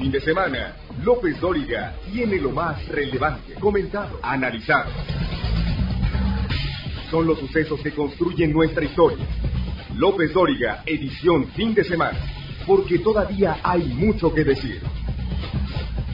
fin 0.00 0.10
de 0.10 0.20
semana, 0.22 0.76
López 1.02 1.38
Dóriga 1.38 1.94
tiene 2.10 2.38
lo 2.38 2.52
más 2.52 2.88
relevante, 2.88 3.52
comentado, 3.60 4.18
analizado. 4.22 4.90
Son 7.10 7.26
los 7.26 7.38
sucesos 7.38 7.80
que 7.82 7.92
construyen 7.92 8.50
nuestra 8.50 8.82
historia. 8.82 9.26
López 9.94 10.32
Dóriga, 10.32 10.82
edición 10.86 11.48
fin 11.48 11.74
de 11.74 11.84
semana, 11.84 12.18
porque 12.66 12.98
todavía 13.00 13.58
hay 13.62 13.88
mucho 13.92 14.32
que 14.32 14.42
decir. 14.42 14.80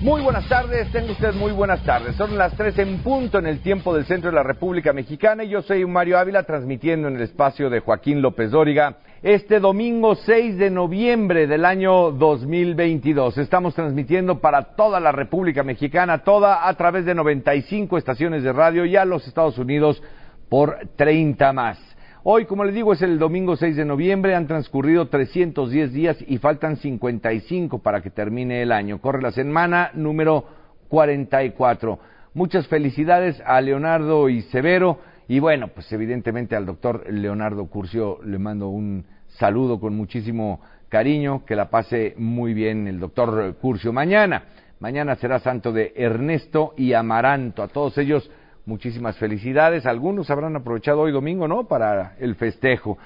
Muy 0.02 0.20
buenas 0.20 0.46
tardes, 0.46 0.92
tengo 0.92 1.12
usted 1.12 1.32
muy 1.32 1.52
buenas 1.52 1.82
tardes. 1.82 2.16
Son 2.16 2.36
las 2.36 2.54
tres 2.54 2.78
en 2.78 2.98
punto 2.98 3.38
en 3.38 3.46
el 3.46 3.60
tiempo 3.60 3.94
del 3.94 4.04
centro 4.04 4.30
de 4.30 4.36
la 4.36 4.42
República 4.42 4.92
Mexicana 4.92 5.42
y 5.42 5.48
yo 5.48 5.62
soy 5.62 5.86
Mario 5.86 6.18
Ávila 6.18 6.42
transmitiendo 6.42 7.08
en 7.08 7.16
el 7.16 7.22
espacio 7.22 7.70
de 7.70 7.80
Joaquín 7.80 8.20
López 8.20 8.50
Dóriga 8.50 8.98
este 9.22 9.58
domingo 9.58 10.14
6 10.14 10.58
de 10.58 10.68
noviembre 10.70 11.46
del 11.46 11.64
año 11.64 12.12
2022. 12.12 13.38
Estamos 13.38 13.74
transmitiendo 13.74 14.38
para 14.38 14.74
toda 14.76 15.00
la 15.00 15.12
República 15.12 15.62
Mexicana, 15.62 16.18
toda 16.18 16.68
a 16.68 16.74
través 16.74 17.06
de 17.06 17.14
95 17.14 17.96
estaciones 17.96 18.42
de 18.42 18.52
radio 18.52 18.84
y 18.84 18.96
a 18.96 19.06
los 19.06 19.26
Estados 19.26 19.56
Unidos 19.56 20.02
por 20.50 20.78
30 20.96 21.52
más. 21.54 21.95
Hoy, 22.28 22.46
como 22.46 22.64
les 22.64 22.74
digo, 22.74 22.92
es 22.92 23.02
el 23.02 23.20
domingo 23.20 23.54
6 23.54 23.76
de 23.76 23.84
noviembre, 23.84 24.34
han 24.34 24.48
transcurrido 24.48 25.06
310 25.06 25.92
días 25.92 26.16
y 26.26 26.38
faltan 26.38 26.74
55 26.74 27.78
para 27.78 28.00
que 28.00 28.10
termine 28.10 28.62
el 28.62 28.72
año. 28.72 29.00
Corre 29.00 29.22
la 29.22 29.30
semana 29.30 29.92
número 29.94 30.44
44. 30.88 32.00
Muchas 32.34 32.66
felicidades 32.66 33.40
a 33.46 33.60
Leonardo 33.60 34.28
y 34.28 34.42
Severo 34.42 34.98
y 35.28 35.38
bueno, 35.38 35.68
pues 35.68 35.92
evidentemente 35.92 36.56
al 36.56 36.66
doctor 36.66 37.04
Leonardo 37.08 37.66
Curcio 37.66 38.18
le 38.24 38.40
mando 38.40 38.70
un 38.70 39.04
saludo 39.28 39.78
con 39.78 39.96
muchísimo 39.96 40.60
cariño, 40.88 41.44
que 41.44 41.54
la 41.54 41.70
pase 41.70 42.14
muy 42.18 42.54
bien 42.54 42.88
el 42.88 42.98
doctor 42.98 43.54
Curcio 43.60 43.92
mañana. 43.92 44.46
Mañana 44.80 45.14
será 45.14 45.38
santo 45.38 45.70
de 45.70 45.92
Ernesto 45.94 46.74
y 46.76 46.92
Amaranto. 46.92 47.62
A 47.62 47.68
todos 47.68 47.96
ellos 47.98 48.28
muchísimas 48.66 49.16
felicidades. 49.16 49.86
Algunos 49.86 50.28
habrán 50.28 50.56
aprovechado 50.56 51.00
hoy 51.00 51.12
domingo, 51.12 51.48
¿no? 51.48 51.64
Para 51.64 52.16
el 52.18 52.34
festejo. 52.34 52.98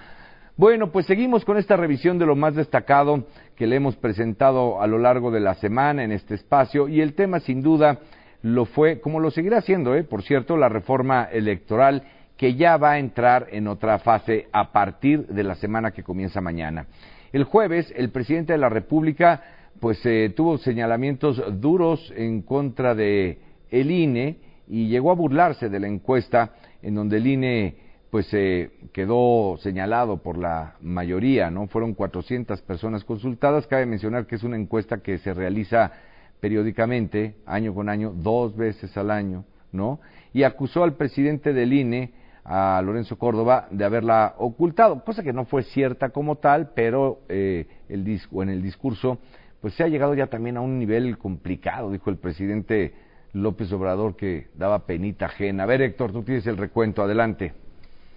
Bueno, 0.56 0.90
pues 0.90 1.06
seguimos 1.06 1.44
con 1.44 1.56
esta 1.56 1.76
revisión 1.76 2.18
de 2.18 2.26
lo 2.26 2.34
más 2.34 2.54
destacado 2.54 3.24
que 3.56 3.66
le 3.66 3.76
hemos 3.76 3.96
presentado 3.96 4.82
a 4.82 4.86
lo 4.86 4.98
largo 4.98 5.30
de 5.30 5.40
la 5.40 5.54
semana 5.54 6.02
en 6.02 6.12
este 6.12 6.34
espacio 6.34 6.88
y 6.88 7.00
el 7.00 7.14
tema 7.14 7.40
sin 7.40 7.62
duda 7.62 8.00
lo 8.42 8.64
fue, 8.64 9.00
como 9.00 9.20
lo 9.20 9.30
seguirá 9.30 9.60
siendo, 9.60 9.94
¿eh? 9.94 10.02
por 10.02 10.22
cierto, 10.22 10.56
la 10.56 10.68
reforma 10.68 11.28
electoral 11.30 12.02
que 12.36 12.54
ya 12.54 12.78
va 12.78 12.92
a 12.92 12.98
entrar 12.98 13.48
en 13.52 13.68
otra 13.68 13.98
fase 13.98 14.48
a 14.52 14.72
partir 14.72 15.26
de 15.26 15.44
la 15.44 15.54
semana 15.54 15.92
que 15.92 16.02
comienza 16.02 16.40
mañana. 16.40 16.86
El 17.32 17.44
jueves, 17.44 17.92
el 17.96 18.10
presidente 18.10 18.54
de 18.54 18.58
la 18.58 18.70
República 18.70 19.42
pues 19.78 20.04
eh, 20.04 20.32
tuvo 20.34 20.58
señalamientos 20.58 21.42
duros 21.60 22.12
en 22.16 22.42
contra 22.42 22.94
de 22.94 23.38
el 23.70 23.90
INE 23.90 24.36
y 24.70 24.86
llegó 24.86 25.10
a 25.10 25.14
burlarse 25.14 25.68
de 25.68 25.80
la 25.80 25.88
encuesta 25.88 26.52
en 26.80 26.94
donde 26.94 27.16
el 27.16 27.26
INE 27.26 27.74
pues 28.10 28.32
eh, 28.32 28.70
quedó 28.92 29.56
señalado 29.58 30.18
por 30.18 30.38
la 30.38 30.76
mayoría, 30.80 31.50
¿no? 31.50 31.66
Fueron 31.66 31.94
400 31.94 32.62
personas 32.62 33.04
consultadas. 33.04 33.66
Cabe 33.66 33.84
mencionar 33.86 34.26
que 34.26 34.36
es 34.36 34.44
una 34.44 34.56
encuesta 34.56 34.98
que 34.98 35.18
se 35.18 35.34
realiza 35.34 35.92
periódicamente, 36.40 37.36
año 37.46 37.74
con 37.74 37.88
año, 37.88 38.12
dos 38.14 38.56
veces 38.56 38.96
al 38.96 39.10
año, 39.10 39.44
¿no? 39.72 40.00
Y 40.32 40.44
acusó 40.44 40.84
al 40.84 40.94
presidente 40.94 41.52
del 41.52 41.72
INE 41.72 42.12
a 42.44 42.80
Lorenzo 42.84 43.18
Córdoba 43.18 43.66
de 43.70 43.84
haberla 43.84 44.34
ocultado, 44.38 45.04
cosa 45.04 45.22
que 45.22 45.32
no 45.32 45.44
fue 45.46 45.64
cierta 45.64 46.10
como 46.10 46.36
tal, 46.36 46.70
pero 46.74 47.20
eh, 47.28 47.66
el 47.88 48.04
disco, 48.04 48.42
en 48.42 48.48
el 48.50 48.62
discurso 48.62 49.18
pues 49.60 49.74
se 49.74 49.84
ha 49.84 49.88
llegado 49.88 50.14
ya 50.14 50.28
también 50.28 50.56
a 50.56 50.62
un 50.62 50.78
nivel 50.78 51.18
complicado, 51.18 51.90
dijo 51.92 52.08
el 52.08 52.16
presidente 52.16 52.94
López 53.32 53.72
Obrador 53.72 54.16
que 54.16 54.48
daba 54.54 54.86
penita 54.86 55.26
ajena. 55.26 55.62
A 55.64 55.66
ver, 55.66 55.82
Héctor, 55.82 56.12
tú 56.12 56.22
tienes 56.22 56.46
el 56.46 56.56
recuento, 56.56 57.02
adelante. 57.02 57.54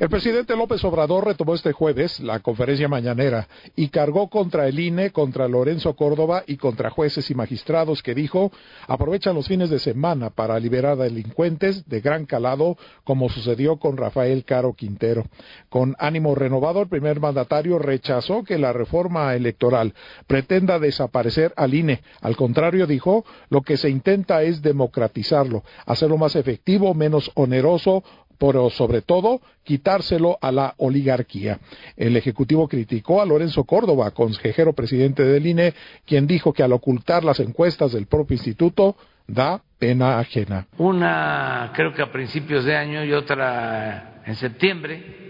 El 0.03 0.09
presidente 0.09 0.57
López 0.57 0.83
Obrador 0.83 1.23
retomó 1.23 1.55
este 1.55 1.71
jueves 1.71 2.19
la 2.19 2.41
conferencia 2.41 2.89
mañanera 2.89 3.47
y 3.73 3.87
cargó 3.87 4.29
contra 4.29 4.67
el 4.67 4.77
INE, 4.77 5.11
contra 5.11 5.47
Lorenzo 5.47 5.95
Córdoba 5.95 6.43
y 6.45 6.57
contra 6.57 6.89
jueces 6.89 7.31
y 7.31 7.35
magistrados 7.35 8.03
que 8.03 8.13
dijo 8.13 8.51
aprovechan 8.89 9.33
los 9.33 9.47
fines 9.47 9.69
de 9.69 9.79
semana 9.79 10.29
para 10.29 10.59
liberar 10.59 10.99
a 10.99 11.03
delincuentes 11.05 11.87
de 11.87 12.01
gran 12.01 12.25
calado 12.25 12.75
como 13.05 13.29
sucedió 13.29 13.77
con 13.77 13.95
Rafael 13.95 14.43
Caro 14.43 14.73
Quintero. 14.73 15.23
Con 15.69 15.95
ánimo 15.99 16.35
renovado, 16.35 16.81
el 16.81 16.89
primer 16.89 17.21
mandatario 17.21 17.79
rechazó 17.79 18.43
que 18.43 18.57
la 18.57 18.73
reforma 18.73 19.33
electoral 19.35 19.93
pretenda 20.27 20.79
desaparecer 20.79 21.53
al 21.55 21.73
INE. 21.75 22.01
Al 22.19 22.35
contrario, 22.35 22.87
dijo, 22.87 23.23
lo 23.47 23.61
que 23.61 23.77
se 23.77 23.89
intenta 23.89 24.43
es 24.43 24.61
democratizarlo, 24.61 25.63
hacerlo 25.85 26.17
más 26.17 26.35
efectivo, 26.35 26.93
menos 26.93 27.31
oneroso, 27.35 28.03
pero 28.37 28.69
sobre 28.69 29.01
todo 29.01 29.41
quitárselo 29.63 30.37
a 30.41 30.51
la 30.51 30.73
oligarquía. 30.77 31.59
El 31.95 32.17
Ejecutivo 32.17 32.67
criticó 32.67 33.21
a 33.21 33.25
Lorenzo 33.25 33.63
Córdoba, 33.63 34.11
consejero 34.11 34.73
presidente 34.73 35.23
del 35.23 35.47
INE, 35.47 35.73
quien 36.05 36.27
dijo 36.27 36.53
que 36.53 36.63
al 36.63 36.73
ocultar 36.73 37.23
las 37.23 37.39
encuestas 37.39 37.93
del 37.93 38.07
propio 38.07 38.35
instituto 38.35 38.95
da 39.27 39.61
pena 39.79 40.19
ajena. 40.19 40.67
Una 40.77 41.71
creo 41.73 41.93
que 41.93 42.01
a 42.01 42.11
principios 42.11 42.65
de 42.65 42.75
año 42.75 43.03
y 43.03 43.13
otra 43.13 44.21
en 44.25 44.35
septiembre. 44.35 45.21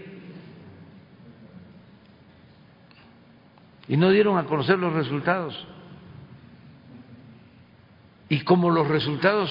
Y 3.86 3.96
no 3.96 4.10
dieron 4.10 4.38
a 4.38 4.44
conocer 4.44 4.78
los 4.78 4.92
resultados. 4.92 5.66
Y 8.28 8.40
como 8.40 8.70
los 8.70 8.88
resultados 8.88 9.50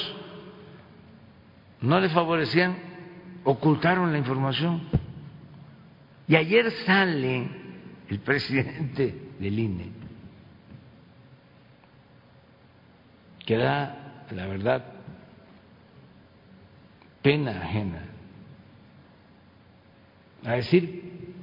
no 1.81 1.99
le 1.99 2.09
favorecían 2.09 2.92
ocultaron 3.43 4.11
la 4.11 4.17
información. 4.17 4.81
Y 6.27 6.35
ayer 6.35 6.71
sale 6.85 7.49
el 8.07 8.19
presidente 8.19 9.31
del 9.39 9.59
INE, 9.59 9.91
que 13.45 13.57
da, 13.57 14.25
la 14.31 14.47
verdad, 14.47 14.85
pena 17.21 17.51
ajena, 17.51 18.03
a 20.45 20.53
decir 20.53 21.33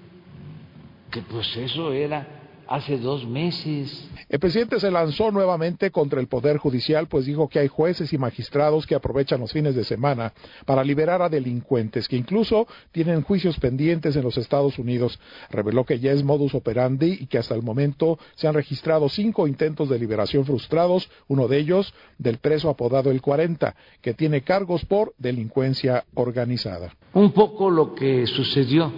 que 1.10 1.22
pues 1.22 1.56
eso 1.56 1.92
era 1.92 2.39
hace 2.70 2.98
dos 2.98 3.26
meses. 3.26 4.08
El 4.28 4.38
presidente 4.38 4.78
se 4.78 4.92
lanzó 4.92 5.32
nuevamente 5.32 5.90
contra 5.90 6.20
el 6.20 6.28
Poder 6.28 6.56
Judicial, 6.56 7.08
pues 7.08 7.26
dijo 7.26 7.48
que 7.48 7.58
hay 7.58 7.66
jueces 7.66 8.12
y 8.12 8.18
magistrados 8.18 8.86
que 8.86 8.94
aprovechan 8.94 9.40
los 9.40 9.52
fines 9.52 9.74
de 9.74 9.82
semana 9.82 10.32
para 10.66 10.84
liberar 10.84 11.20
a 11.20 11.28
delincuentes, 11.28 12.06
que 12.06 12.16
incluso 12.16 12.68
tienen 12.92 13.22
juicios 13.22 13.58
pendientes 13.58 14.14
en 14.14 14.22
los 14.22 14.38
Estados 14.38 14.78
Unidos. 14.78 15.18
Reveló 15.50 15.84
que 15.84 15.98
ya 15.98 16.12
es 16.12 16.22
modus 16.22 16.54
operandi 16.54 17.18
y 17.20 17.26
que 17.26 17.38
hasta 17.38 17.56
el 17.56 17.62
momento 17.62 18.20
se 18.36 18.46
han 18.46 18.54
registrado 18.54 19.08
cinco 19.08 19.48
intentos 19.48 19.88
de 19.88 19.98
liberación 19.98 20.44
frustrados, 20.44 21.10
uno 21.26 21.48
de 21.48 21.58
ellos 21.58 21.92
del 22.18 22.38
preso 22.38 22.70
apodado 22.70 23.10
el 23.10 23.20
40, 23.20 23.74
que 24.00 24.14
tiene 24.14 24.42
cargos 24.42 24.84
por 24.84 25.12
delincuencia 25.18 26.04
organizada. 26.14 26.94
Un 27.14 27.32
poco 27.32 27.68
lo 27.68 27.96
que 27.96 28.28
sucedió 28.28 28.92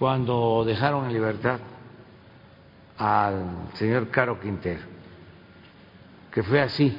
cuando 0.00 0.64
dejaron 0.64 1.06
en 1.06 1.12
libertad 1.12 1.60
al 2.98 3.68
señor 3.74 4.08
Caro 4.10 4.40
Quintero, 4.40 4.82
que 6.30 6.42
fue 6.42 6.60
así, 6.60 6.96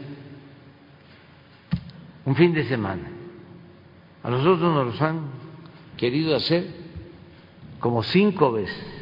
un 2.26 2.36
fin 2.36 2.54
de 2.54 2.66
semana. 2.66 3.10
A 4.24 4.30
nosotros 4.30 4.62
nos 4.62 5.00
lo 5.00 5.06
han 5.06 5.22
querido 5.98 6.36
hacer 6.36 6.66
como 7.80 8.04
cinco 8.04 8.52
veces. 8.52 8.96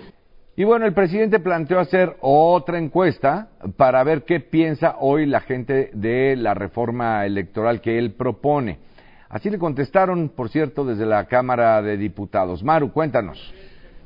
Y 0.55 0.65
bueno, 0.65 0.85
el 0.85 0.93
presidente 0.93 1.39
planteó 1.39 1.79
hacer 1.79 2.15
otra 2.21 2.77
encuesta 2.77 3.49
para 3.75 4.03
ver 4.03 4.23
qué 4.23 4.39
piensa 4.39 4.97
hoy 4.99 5.25
la 5.25 5.39
gente 5.39 5.89
de 5.93 6.35
la 6.35 6.53
reforma 6.53 7.25
electoral 7.25 7.81
que 7.81 7.97
él 7.97 8.11
propone. 8.11 8.77
Así 9.29 9.49
le 9.49 9.57
contestaron, 9.57 10.29
por 10.29 10.49
cierto, 10.49 10.85
desde 10.85 11.07
la 11.07 11.25
Cámara 11.25 11.81
de 11.81 11.97
Diputados. 11.97 12.63
Maru, 12.63 12.91
cuéntanos. 12.91 13.51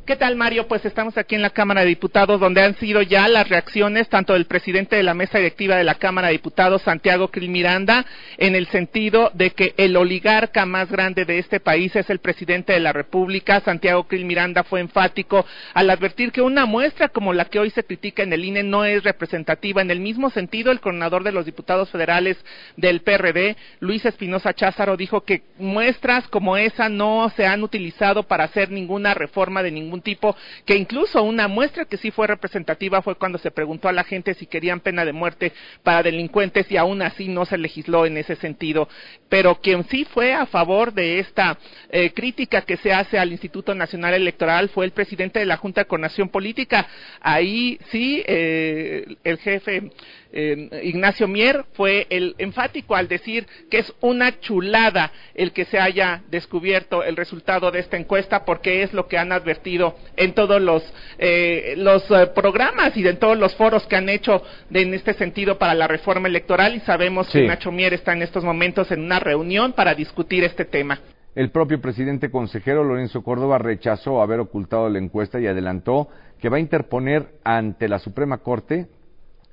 ¿Qué 0.07 0.15
tal, 0.15 0.37
Mario? 0.37 0.69
Pues 0.69 0.85
estamos 0.85 1.17
aquí 1.17 1.35
en 1.35 1.41
la 1.41 1.49
Cámara 1.49 1.81
de 1.81 1.87
Diputados, 1.87 2.39
donde 2.39 2.61
han 2.61 2.77
sido 2.77 3.01
ya 3.01 3.27
las 3.27 3.49
reacciones 3.49 4.07
tanto 4.07 4.31
del 4.31 4.45
presidente 4.45 4.95
de 4.95 5.03
la 5.03 5.13
mesa 5.13 5.37
directiva 5.37 5.75
de 5.75 5.83
la 5.83 5.95
Cámara 5.95 6.27
de 6.27 6.35
Diputados, 6.35 6.81
Santiago 6.83 7.27
Krill 7.27 7.49
Miranda, 7.49 8.05
en 8.37 8.55
el 8.55 8.67
sentido 8.67 9.31
de 9.33 9.49
que 9.49 9.73
el 9.75 9.97
oligarca 9.97 10.65
más 10.65 10.89
grande 10.89 11.25
de 11.25 11.39
este 11.39 11.59
país 11.59 11.93
es 11.97 12.09
el 12.09 12.19
presidente 12.19 12.71
de 12.71 12.79
la 12.79 12.93
República. 12.93 13.59
Santiago 13.59 14.07
Krill 14.07 14.23
Miranda 14.23 14.63
fue 14.63 14.79
enfático 14.79 15.45
al 15.73 15.89
advertir 15.89 16.31
que 16.31 16.41
una 16.41 16.65
muestra 16.65 17.09
como 17.09 17.33
la 17.33 17.43
que 17.43 17.59
hoy 17.59 17.71
se 17.71 17.83
critica 17.83 18.23
en 18.23 18.31
el 18.31 18.45
INE 18.45 18.63
no 18.63 18.85
es 18.85 19.03
representativa. 19.03 19.81
En 19.81 19.91
el 19.91 19.99
mismo 19.99 20.29
sentido, 20.29 20.71
el 20.71 20.79
coordinador 20.79 21.25
de 21.25 21.33
los 21.33 21.45
diputados 21.45 21.89
federales 21.89 22.37
del 22.77 23.01
PRD, 23.01 23.57
Luis 23.81 24.05
Espinosa 24.05 24.53
Cházaro, 24.53 24.95
dijo 24.95 25.25
que 25.25 25.41
muestras 25.57 26.29
como 26.29 26.55
esa 26.55 26.87
no 26.87 27.29
se 27.35 27.45
han 27.45 27.61
utilizado 27.61 28.23
para 28.23 28.45
hacer 28.45 28.71
ninguna 28.71 29.13
reforma 29.13 29.61
de 29.61 29.71
ningún 29.71 29.96
ningún 29.97 30.01
tipo, 30.01 30.35
que 30.65 30.75
incluso 30.75 31.23
una 31.23 31.47
muestra 31.47 31.85
que 31.85 31.97
sí 31.97 32.11
fue 32.11 32.27
representativa 32.27 33.01
fue 33.01 33.15
cuando 33.15 33.37
se 33.37 33.51
preguntó 33.51 33.87
a 33.87 33.91
la 33.91 34.03
gente 34.03 34.33
si 34.33 34.45
querían 34.45 34.79
pena 34.79 35.05
de 35.05 35.13
muerte 35.13 35.53
para 35.83 36.03
delincuentes 36.03 36.69
y 36.71 36.77
aún 36.77 37.01
así 37.01 37.27
no 37.27 37.45
se 37.45 37.57
legisló 37.57 38.05
en 38.05 38.17
ese 38.17 38.35
sentido. 38.35 38.87
Pero 39.29 39.55
quien 39.55 39.83
sí 39.85 40.05
fue 40.05 40.33
a 40.33 40.45
favor 40.45 40.93
de 40.93 41.19
esta 41.19 41.57
eh, 41.89 42.11
crítica 42.13 42.61
que 42.61 42.77
se 42.77 42.93
hace 42.93 43.17
al 43.19 43.31
Instituto 43.31 43.73
Nacional 43.73 44.13
Electoral 44.13 44.69
fue 44.69 44.85
el 44.85 44.91
presidente 44.91 45.39
de 45.39 45.45
la 45.45 45.57
Junta 45.57 45.81
de 45.81 45.87
Coordinación 45.87 46.29
Política. 46.29 46.87
Ahí 47.21 47.79
sí, 47.91 48.23
eh, 48.25 49.15
el 49.23 49.37
jefe 49.37 49.91
eh, 50.31 50.81
Ignacio 50.83 51.27
Mier 51.27 51.65
fue 51.73 52.07
el 52.09 52.35
enfático 52.37 52.95
al 52.95 53.07
decir 53.07 53.47
que 53.69 53.79
es 53.79 53.93
una 54.01 54.39
chulada 54.39 55.11
el 55.33 55.51
que 55.51 55.65
se 55.65 55.79
haya 55.79 56.23
descubierto 56.29 57.03
el 57.03 57.15
resultado 57.15 57.71
de 57.71 57.79
esta 57.79 57.97
encuesta 57.97 58.45
porque 58.45 58.83
es 58.83 58.93
lo 58.93 59.07
que 59.07 59.17
han 59.17 59.31
advertido 59.31 59.95
en 60.15 60.33
todos 60.33 60.61
los, 60.61 60.83
eh, 61.17 61.75
los 61.77 62.09
eh, 62.11 62.27
programas 62.35 62.95
y 62.97 63.07
en 63.07 63.17
todos 63.17 63.37
los 63.37 63.55
foros 63.55 63.85
que 63.87 63.95
han 63.95 64.09
hecho 64.09 64.43
en 64.71 64.93
este 64.93 65.13
sentido 65.13 65.57
para 65.57 65.73
la 65.73 65.87
reforma 65.87 66.27
electoral 66.27 66.75
y 66.75 66.79
sabemos 66.81 67.29
que 67.29 67.41
Ignacio 67.41 67.71
Mier 67.71 67.93
está 67.93 68.13
en 68.13 68.21
estos 68.21 68.43
momentos 68.43 68.91
en 68.91 69.01
una 69.01 69.19
reunión 69.19 69.73
para 69.73 69.95
discutir 69.95 70.43
este 70.43 70.65
tema. 70.65 70.99
El 71.35 71.51
propio 71.51 71.79
presidente 71.79 72.31
consejero 72.31 72.83
Lorenzo 72.83 73.21
Córdoba 73.21 73.59
rechazó 73.59 74.23
haber 74.23 74.39
ocultado 74.39 74.89
la 74.89 74.97
encuesta 74.97 75.39
y 75.39 75.45
adelantó 75.45 76.07
que 76.39 76.49
va 76.49 76.57
a 76.57 76.59
interponer 76.59 77.27
ante 77.43 77.87
la 77.87 77.99
Suprema 77.99 78.39
Corte 78.39 78.87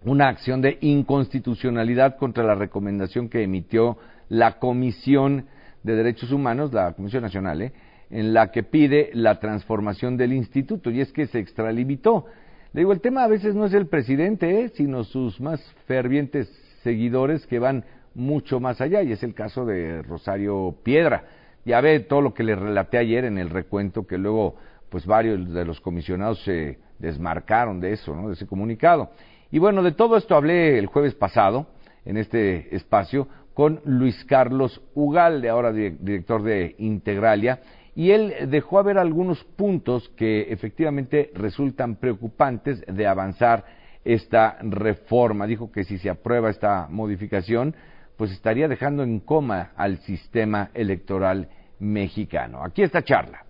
una 0.04 0.28
acción 0.28 0.60
de 0.60 0.78
inconstitucionalidad 0.80 2.16
contra 2.16 2.44
la 2.44 2.54
recomendación 2.54 3.28
que 3.28 3.42
emitió 3.42 3.96
la 4.28 4.58
Comisión 4.58 5.46
de 5.82 5.96
Derechos 5.96 6.32
Humanos, 6.32 6.72
la 6.72 6.92
Comisión 6.92 7.22
Nacional, 7.22 7.62
¿eh? 7.62 7.72
en 8.10 8.34
la 8.34 8.50
que 8.50 8.62
pide 8.62 9.10
la 9.14 9.38
transformación 9.40 10.16
del 10.16 10.32
instituto, 10.32 10.90
y 10.90 11.00
es 11.00 11.12
que 11.12 11.26
se 11.26 11.38
extralimitó. 11.38 12.26
Le 12.72 12.80
digo, 12.80 12.92
el 12.92 13.00
tema 13.00 13.24
a 13.24 13.28
veces 13.28 13.54
no 13.54 13.66
es 13.66 13.74
el 13.74 13.86
presidente, 13.86 14.64
¿eh? 14.64 14.68
sino 14.70 15.04
sus 15.04 15.40
más 15.40 15.60
fervientes 15.86 16.48
seguidores 16.82 17.46
que 17.46 17.58
van 17.58 17.84
mucho 18.14 18.60
más 18.60 18.80
allá, 18.80 19.02
y 19.02 19.12
es 19.12 19.22
el 19.22 19.34
caso 19.34 19.64
de 19.64 20.02
Rosario 20.02 20.76
Piedra. 20.82 21.24
Ya 21.64 21.80
ve 21.80 22.00
todo 22.00 22.20
lo 22.20 22.34
que 22.34 22.44
le 22.44 22.54
relaté 22.54 22.98
ayer 22.98 23.24
en 23.24 23.38
el 23.38 23.48
recuento, 23.48 24.06
que 24.06 24.18
luego, 24.18 24.56
pues 24.90 25.06
varios 25.06 25.52
de 25.52 25.64
los 25.64 25.80
comisionados 25.80 26.42
se 26.44 26.78
desmarcaron 26.98 27.80
de 27.80 27.92
eso, 27.92 28.14
¿no? 28.14 28.28
de 28.28 28.34
ese 28.34 28.46
comunicado. 28.46 29.10
Y 29.54 29.60
bueno, 29.60 29.84
de 29.84 29.92
todo 29.92 30.16
esto 30.16 30.34
hablé 30.34 30.80
el 30.80 30.86
jueves 30.86 31.14
pasado 31.14 31.68
en 32.04 32.16
este 32.16 32.74
espacio 32.74 33.28
con 33.54 33.80
Luis 33.84 34.24
Carlos 34.24 34.82
Ugalde, 34.94 35.48
ahora 35.48 35.70
director 35.72 36.42
de 36.42 36.74
Integralia, 36.78 37.60
y 37.94 38.10
él 38.10 38.34
dejó 38.48 38.80
a 38.80 38.82
ver 38.82 38.98
algunos 38.98 39.44
puntos 39.44 40.08
que 40.16 40.52
efectivamente 40.52 41.30
resultan 41.34 41.94
preocupantes 41.94 42.84
de 42.84 43.06
avanzar 43.06 43.64
esta 44.04 44.58
reforma. 44.60 45.46
Dijo 45.46 45.70
que 45.70 45.84
si 45.84 45.98
se 45.98 46.10
aprueba 46.10 46.50
esta 46.50 46.88
modificación, 46.90 47.76
pues 48.16 48.32
estaría 48.32 48.66
dejando 48.66 49.04
en 49.04 49.20
coma 49.20 49.70
al 49.76 49.98
sistema 49.98 50.70
electoral 50.74 51.48
mexicano. 51.78 52.64
Aquí 52.64 52.82
esta 52.82 53.04
charla. 53.04 53.44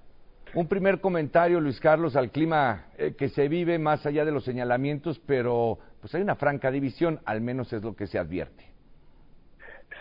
Un 0.54 0.68
primer 0.68 1.00
comentario, 1.00 1.60
Luis 1.60 1.80
Carlos, 1.80 2.14
al 2.14 2.30
clima 2.30 2.84
eh, 2.96 3.14
que 3.18 3.28
se 3.28 3.48
vive 3.48 3.76
más 3.76 4.06
allá 4.06 4.24
de 4.24 4.30
los 4.30 4.44
señalamientos, 4.44 5.20
pero 5.26 5.80
pues 6.04 6.16
hay 6.16 6.20
una 6.20 6.34
franca 6.34 6.70
división, 6.70 7.20
al 7.24 7.40
menos 7.40 7.72
es 7.72 7.82
lo 7.82 7.96
que 7.96 8.06
se 8.06 8.18
advierte. 8.18 8.62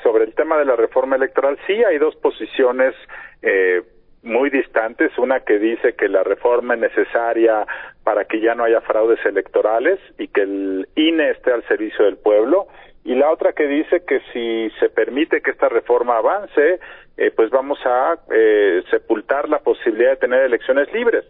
Sobre 0.03 0.25
el 0.25 0.35
tema 0.35 0.57
de 0.57 0.65
la 0.65 0.75
reforma 0.75 1.15
electoral, 1.15 1.57
sí 1.65 1.81
hay 1.81 1.97
dos 1.97 2.13
posiciones 2.17 2.93
eh, 3.41 3.81
muy 4.21 4.49
distantes, 4.49 5.17
una 5.17 5.45
que 5.45 5.59
dice 5.59 5.95
que 5.95 6.09
la 6.09 6.21
reforma 6.25 6.73
es 6.73 6.81
necesaria 6.81 7.65
para 8.03 8.25
que 8.25 8.41
ya 8.41 8.53
no 8.53 8.65
haya 8.65 8.81
fraudes 8.81 9.25
electorales 9.25 9.97
y 10.19 10.27
que 10.27 10.41
el 10.41 10.89
INE 10.95 11.29
esté 11.29 11.53
al 11.53 11.65
servicio 11.69 12.03
del 12.03 12.17
pueblo, 12.17 12.67
y 13.05 13.15
la 13.15 13.31
otra 13.31 13.53
que 13.53 13.65
dice 13.65 14.03
que 14.03 14.19
si 14.33 14.77
se 14.81 14.89
permite 14.89 15.41
que 15.41 15.51
esta 15.51 15.69
reforma 15.69 16.17
avance, 16.17 16.81
eh, 17.15 17.31
pues 17.33 17.49
vamos 17.49 17.79
a 17.85 18.17
eh, 18.29 18.83
sepultar 18.91 19.47
la 19.47 19.59
posibilidad 19.59 20.09
de 20.09 20.17
tener 20.17 20.41
elecciones 20.41 20.91
libres. 20.91 21.23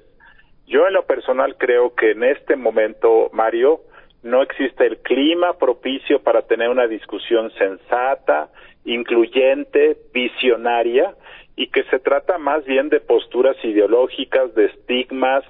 Yo 0.66 0.88
en 0.88 0.94
lo 0.94 1.06
personal 1.06 1.58
creo 1.60 1.94
que 1.94 2.10
en 2.10 2.24
este 2.24 2.56
momento, 2.56 3.30
Mario, 3.34 3.82
no 4.24 4.42
existe 4.42 4.88
el 4.88 4.98
clima 4.98 5.54
propicio 5.58 6.22
para 6.22 6.42
tener 6.44 6.70
una 6.70 6.88
discusión 6.88 7.52
sensata, 7.58 8.50
incluyente, 8.86 9.98
visionaria, 10.14 11.14
y 11.56 11.68
que 11.68 11.84
se 11.84 12.00
trata 12.00 12.38
más 12.38 12.66
bien 12.66 12.90
de 12.90 13.00
posturas 13.00 13.56
ideológicas, 13.64 14.56
de 14.56 14.66
estigmas, 14.66 15.44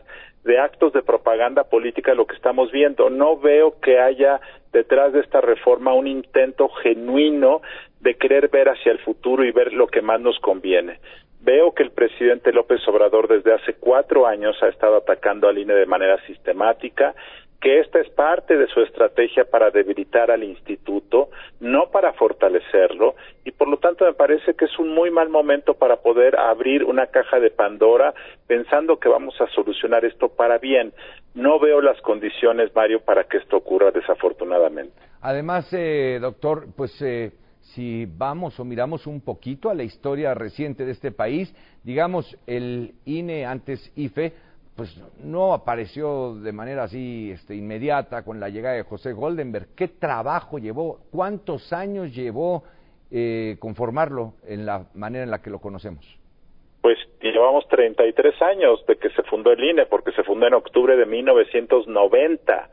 de 0.43 0.59
actos 0.59 0.91
de 0.91 1.01
propaganda 1.01 1.63
política 1.63 2.13
lo 2.13 2.25
que 2.25 2.35
estamos 2.35 2.71
viendo. 2.71 3.09
No 3.09 3.37
veo 3.37 3.79
que 3.79 3.99
haya 3.99 4.41
detrás 4.73 5.13
de 5.13 5.21
esta 5.21 5.39
reforma 5.39 5.93
un 5.93 6.07
intento 6.07 6.67
genuino 6.67 7.61
de 8.01 8.15
querer 8.15 8.49
ver 8.49 8.69
hacia 8.69 8.91
el 8.91 8.99
futuro 8.99 9.45
y 9.45 9.51
ver 9.51 9.71
lo 9.71 9.87
que 9.87 10.01
más 10.01 10.19
nos 10.19 10.37
conviene. 10.39 10.99
Veo 11.41 11.73
que 11.73 11.83
el 11.83 11.91
presidente 11.91 12.53
López 12.53 12.85
Obrador 12.87 13.27
desde 13.27 13.53
hace 13.53 13.73
cuatro 13.73 14.25
años 14.25 14.55
ha 14.61 14.69
estado 14.69 14.97
atacando 14.97 15.47
al 15.47 15.57
INE 15.57 15.73
de 15.73 15.85
manera 15.85 16.17
sistemática 16.25 17.13
que 17.63 17.79
esta 17.79 18.01
es 18.01 18.09
parte 18.09 18.57
de 18.57 18.67
su 18.67 18.81
estrategia 18.81 19.45
para 19.45 19.71
debilitar 19.71 20.29
al 20.29 20.43
instituto, 20.43 21.29
no 21.61 21.89
para 21.91 22.11
fortalecerlo, 22.11 23.15
y 23.45 23.51
por 23.51 23.69
lo 23.69 23.77
tanto 23.77 24.03
me 24.03 24.11
parece 24.11 24.53
que 24.53 24.65
es 24.65 24.77
un 24.77 24.93
muy 24.93 25.11
mal 25.11 25.29
momento 25.29 25.73
para 25.73 25.95
poder 26.01 26.37
abrir 26.37 26.83
una 26.83 27.07
caja 27.07 27.39
de 27.39 27.51
Pandora 27.51 28.13
pensando 28.47 28.99
que 28.99 29.07
vamos 29.07 29.39
a 29.39 29.47
solucionar 29.47 30.03
esto 30.03 30.27
para 30.27 30.57
bien. 30.57 30.91
No 31.35 31.57
veo 31.57 31.79
las 31.79 32.01
condiciones, 32.01 32.75
Mario, 32.75 32.99
para 32.99 33.23
que 33.23 33.37
esto 33.37 33.55
ocurra 33.55 33.91
desafortunadamente. 33.91 34.97
Además, 35.21 35.71
eh, 35.71 36.19
doctor, 36.19 36.65
pues 36.75 37.01
eh, 37.01 37.31
si 37.61 38.05
vamos 38.05 38.59
o 38.59 38.65
miramos 38.65 39.07
un 39.07 39.21
poquito 39.21 39.69
a 39.69 39.73
la 39.73 39.83
historia 39.83 40.33
reciente 40.33 40.83
de 40.83 40.91
este 40.91 41.13
país, 41.13 41.55
digamos, 41.85 42.37
el 42.45 42.95
INE 43.05 43.45
antes 43.45 43.89
IFE, 43.95 44.33
pues 44.75 44.99
no 45.19 45.53
apareció 45.53 46.35
de 46.35 46.51
manera 46.51 46.83
así 46.83 47.31
este, 47.31 47.55
inmediata 47.55 48.23
con 48.23 48.39
la 48.39 48.49
llegada 48.49 48.75
de 48.75 48.83
José 48.83 49.13
Goldenberg. 49.13 49.67
¿Qué 49.75 49.87
trabajo 49.87 50.57
llevó? 50.57 50.99
¿Cuántos 51.11 51.71
años 51.71 52.13
llevó 52.13 52.63
eh, 53.11 53.57
conformarlo 53.59 54.33
en 54.47 54.65
la 54.65 54.87
manera 54.95 55.23
en 55.23 55.31
la 55.31 55.41
que 55.41 55.51
lo 55.51 55.59
conocemos? 55.59 56.03
Pues 56.81 56.97
llevamos 57.21 57.67
33 57.69 58.41
años 58.41 58.85
de 58.87 58.97
que 58.97 59.09
se 59.11 59.23
fundó 59.23 59.51
el 59.51 59.63
INE, 59.63 59.85
porque 59.85 60.11
se 60.11 60.23
fundó 60.23 60.47
en 60.47 60.55
octubre 60.55 60.97
de 60.97 61.05
1990 61.05 62.69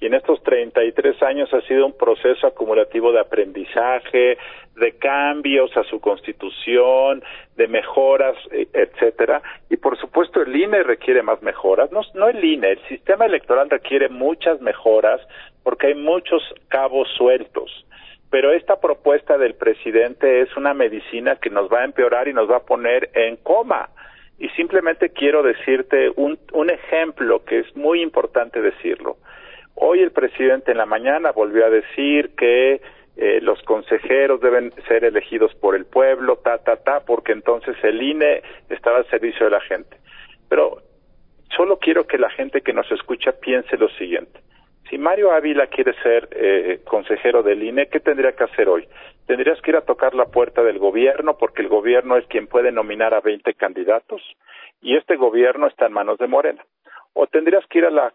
y 0.00 0.06
en 0.06 0.14
estos 0.14 0.42
33 0.42 1.22
años 1.22 1.52
ha 1.52 1.60
sido 1.62 1.84
un 1.84 1.96
proceso 1.96 2.46
acumulativo 2.46 3.12
de 3.12 3.20
aprendizaje, 3.20 4.38
de 4.76 4.92
cambios 4.92 5.76
a 5.76 5.84
su 5.84 6.00
constitución, 6.00 7.22
de 7.56 7.68
mejoras, 7.68 8.34
e, 8.50 8.66
etcétera. 8.72 9.42
Y 9.68 9.76
por 9.76 9.98
supuesto 9.98 10.40
el 10.40 10.56
INE 10.56 10.82
requiere 10.84 11.22
más 11.22 11.42
mejoras. 11.42 11.92
No, 11.92 12.00
no 12.14 12.28
el 12.28 12.42
INE, 12.42 12.70
el 12.70 12.88
sistema 12.88 13.26
electoral 13.26 13.68
requiere 13.68 14.08
muchas 14.08 14.62
mejoras 14.62 15.20
porque 15.62 15.88
hay 15.88 15.94
muchos 15.94 16.42
cabos 16.68 17.06
sueltos. 17.18 17.84
Pero 18.30 18.52
esta 18.52 18.80
propuesta 18.80 19.36
del 19.36 19.54
presidente 19.54 20.40
es 20.40 20.56
una 20.56 20.72
medicina 20.72 21.36
que 21.36 21.50
nos 21.50 21.70
va 21.70 21.80
a 21.80 21.84
empeorar 21.84 22.26
y 22.26 22.32
nos 22.32 22.50
va 22.50 22.58
a 22.58 22.64
poner 22.64 23.10
en 23.12 23.36
coma. 23.36 23.90
Y 24.38 24.48
simplemente 24.50 25.10
quiero 25.10 25.42
decirte 25.42 26.10
un, 26.16 26.38
un 26.54 26.70
ejemplo 26.70 27.44
que 27.44 27.58
es 27.58 27.76
muy 27.76 28.00
importante 28.00 28.62
decirlo 28.62 29.18
Hoy 29.82 30.00
el 30.02 30.12
presidente 30.12 30.72
en 30.72 30.76
la 30.76 30.84
mañana 30.84 31.32
volvió 31.32 31.64
a 31.64 31.70
decir 31.70 32.34
que 32.36 32.82
eh, 33.16 33.40
los 33.40 33.62
consejeros 33.62 34.38
deben 34.42 34.74
ser 34.86 35.04
elegidos 35.04 35.54
por 35.54 35.74
el 35.74 35.86
pueblo, 35.86 36.36
ta, 36.36 36.58
ta, 36.58 36.76
ta, 36.76 37.00
porque 37.00 37.32
entonces 37.32 37.74
el 37.82 38.02
INE 38.02 38.42
estará 38.68 38.98
al 38.98 39.08
servicio 39.08 39.46
de 39.46 39.52
la 39.52 39.60
gente. 39.62 39.96
Pero 40.50 40.82
solo 41.56 41.78
quiero 41.78 42.06
que 42.06 42.18
la 42.18 42.28
gente 42.28 42.60
que 42.60 42.74
nos 42.74 42.92
escucha 42.92 43.32
piense 43.32 43.78
lo 43.78 43.88
siguiente. 43.88 44.40
Si 44.90 44.98
Mario 44.98 45.32
Ávila 45.32 45.68
quiere 45.68 45.94
ser 46.02 46.28
eh, 46.32 46.80
consejero 46.84 47.42
del 47.42 47.62
INE, 47.62 47.88
¿qué 47.88 48.00
tendría 48.00 48.32
que 48.32 48.44
hacer 48.44 48.68
hoy? 48.68 48.86
Tendrías 49.24 49.62
que 49.62 49.70
ir 49.70 49.76
a 49.78 49.86
tocar 49.86 50.14
la 50.14 50.26
puerta 50.26 50.62
del 50.62 50.78
gobierno 50.78 51.38
porque 51.38 51.62
el 51.62 51.68
gobierno 51.68 52.18
es 52.18 52.26
quien 52.26 52.48
puede 52.48 52.70
nominar 52.70 53.14
a 53.14 53.22
20 53.22 53.54
candidatos 53.54 54.20
y 54.82 54.98
este 54.98 55.16
gobierno 55.16 55.68
está 55.68 55.86
en 55.86 55.94
manos 55.94 56.18
de 56.18 56.26
Morena. 56.26 56.62
O 57.14 57.26
tendrías 57.26 57.64
que 57.68 57.78
ir 57.78 57.86
a 57.86 57.90
la 57.90 58.12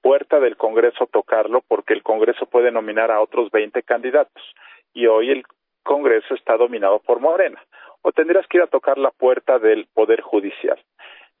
puerta 0.00 0.40
del 0.40 0.56
Congreso 0.56 1.06
tocarlo 1.06 1.62
porque 1.66 1.94
el 1.94 2.02
Congreso 2.02 2.46
puede 2.46 2.70
nominar 2.70 3.10
a 3.10 3.20
otros 3.20 3.50
20 3.50 3.82
candidatos 3.82 4.42
y 4.92 5.06
hoy 5.06 5.30
el 5.30 5.44
Congreso 5.82 6.34
está 6.34 6.56
dominado 6.56 7.00
por 7.00 7.20
Morena. 7.20 7.62
O 8.02 8.12
tendrías 8.12 8.46
que 8.46 8.58
ir 8.58 8.62
a 8.62 8.68
tocar 8.68 8.98
la 8.98 9.10
puerta 9.10 9.58
del 9.58 9.86
Poder 9.92 10.20
Judicial. 10.20 10.78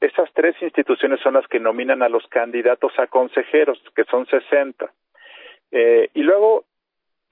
Esas 0.00 0.30
tres 0.32 0.56
instituciones 0.62 1.20
son 1.20 1.34
las 1.34 1.46
que 1.48 1.60
nominan 1.60 2.02
a 2.02 2.08
los 2.08 2.26
candidatos 2.28 2.92
a 2.98 3.06
consejeros, 3.08 3.82
que 3.94 4.04
son 4.04 4.26
60. 4.26 4.92
Eh, 5.70 6.08
y 6.14 6.22
luego 6.22 6.64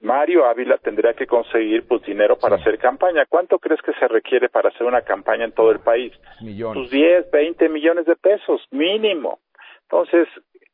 Mario 0.01 0.45
Ávila 0.45 0.77
tendría 0.77 1.13
que 1.13 1.25
conseguir 1.25 1.87
pues 1.87 2.03
dinero 2.03 2.37
para 2.37 2.57
hacer 2.57 2.77
campaña. 2.77 3.25
¿Cuánto 3.27 3.57
crees 3.57 3.81
que 3.81 3.93
se 3.93 4.07
requiere 4.07 4.49
para 4.49 4.69
hacer 4.69 4.85
una 4.85 5.01
campaña 5.01 5.45
en 5.45 5.53
todo 5.53 5.71
el 5.71 5.79
país? 5.79 6.13
Millones. 6.41 6.89
Pues 6.89 6.91
10, 6.91 7.31
20 7.31 7.69
millones 7.69 8.05
de 8.05 8.15
pesos, 8.15 8.61
mínimo. 8.71 9.39
Entonces, 9.83 10.27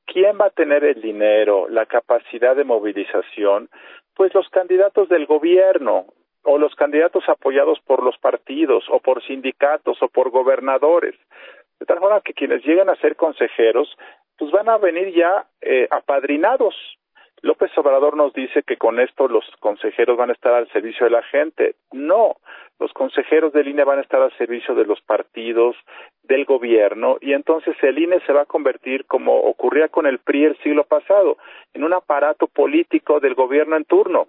¿quién 0.05 0.37
va 0.39 0.47
a 0.47 0.51
tener 0.51 0.83
el 0.83 1.01
dinero, 1.01 1.67
la 1.69 1.85
capacidad 1.85 2.55
de 2.55 2.63
movilización? 2.63 3.69
Pues 4.15 4.33
los 4.33 4.47
candidatos 4.49 5.09
del 5.09 5.25
gobierno 5.25 6.05
o 6.43 6.57
los 6.57 6.75
candidatos 6.75 7.23
apoyados 7.27 7.79
por 7.81 8.03
los 8.03 8.17
partidos 8.17 8.85
o 8.89 8.99
por 8.99 9.23
sindicatos 9.23 10.01
o 10.01 10.07
por 10.07 10.29
gobernadores. 10.29 11.15
De 11.79 11.85
tal 11.85 11.99
forma 11.99 12.21
que 12.21 12.33
quienes 12.33 12.63
llegan 12.63 12.89
a 12.89 12.95
ser 12.97 13.15
consejeros, 13.15 13.95
pues 14.37 14.51
van 14.51 14.69
a 14.69 14.77
venir 14.77 15.13
ya 15.13 15.45
eh, 15.61 15.87
apadrinados. 15.89 16.75
López 17.43 17.77
Obrador 17.77 18.15
nos 18.15 18.33
dice 18.33 18.63
que 18.63 18.77
con 18.77 19.01
esto 19.01 19.27
los 19.27 19.45
consejeros 19.59 20.15
van 20.15 20.29
a 20.29 20.33
estar 20.33 20.53
al 20.53 20.71
servicio 20.71 21.05
de 21.05 21.11
la 21.11 21.23
gente. 21.23 21.75
No, 21.91 22.37
los 22.79 22.93
consejeros 22.93 23.51
del 23.51 23.67
INE 23.67 23.83
van 23.83 23.99
a 23.99 24.01
estar 24.01 24.21
al 24.21 24.31
servicio 24.37 24.73
de 24.75 24.85
los 24.85 25.01
partidos, 25.01 25.75
del 26.23 26.45
gobierno, 26.45 27.17
y 27.19 27.33
entonces 27.33 27.75
el 27.81 27.99
INE 27.99 28.21
se 28.25 28.31
va 28.31 28.43
a 28.43 28.45
convertir, 28.45 29.05
como 29.07 29.41
ocurría 29.41 29.89
con 29.89 30.05
el 30.05 30.19
PRI 30.19 30.45
el 30.45 30.57
siglo 30.59 30.85
pasado, 30.85 31.37
en 31.73 31.83
un 31.83 31.91
aparato 31.91 32.47
político 32.47 33.19
del 33.19 33.35
gobierno 33.35 33.75
en 33.75 33.83
turno. 33.83 34.27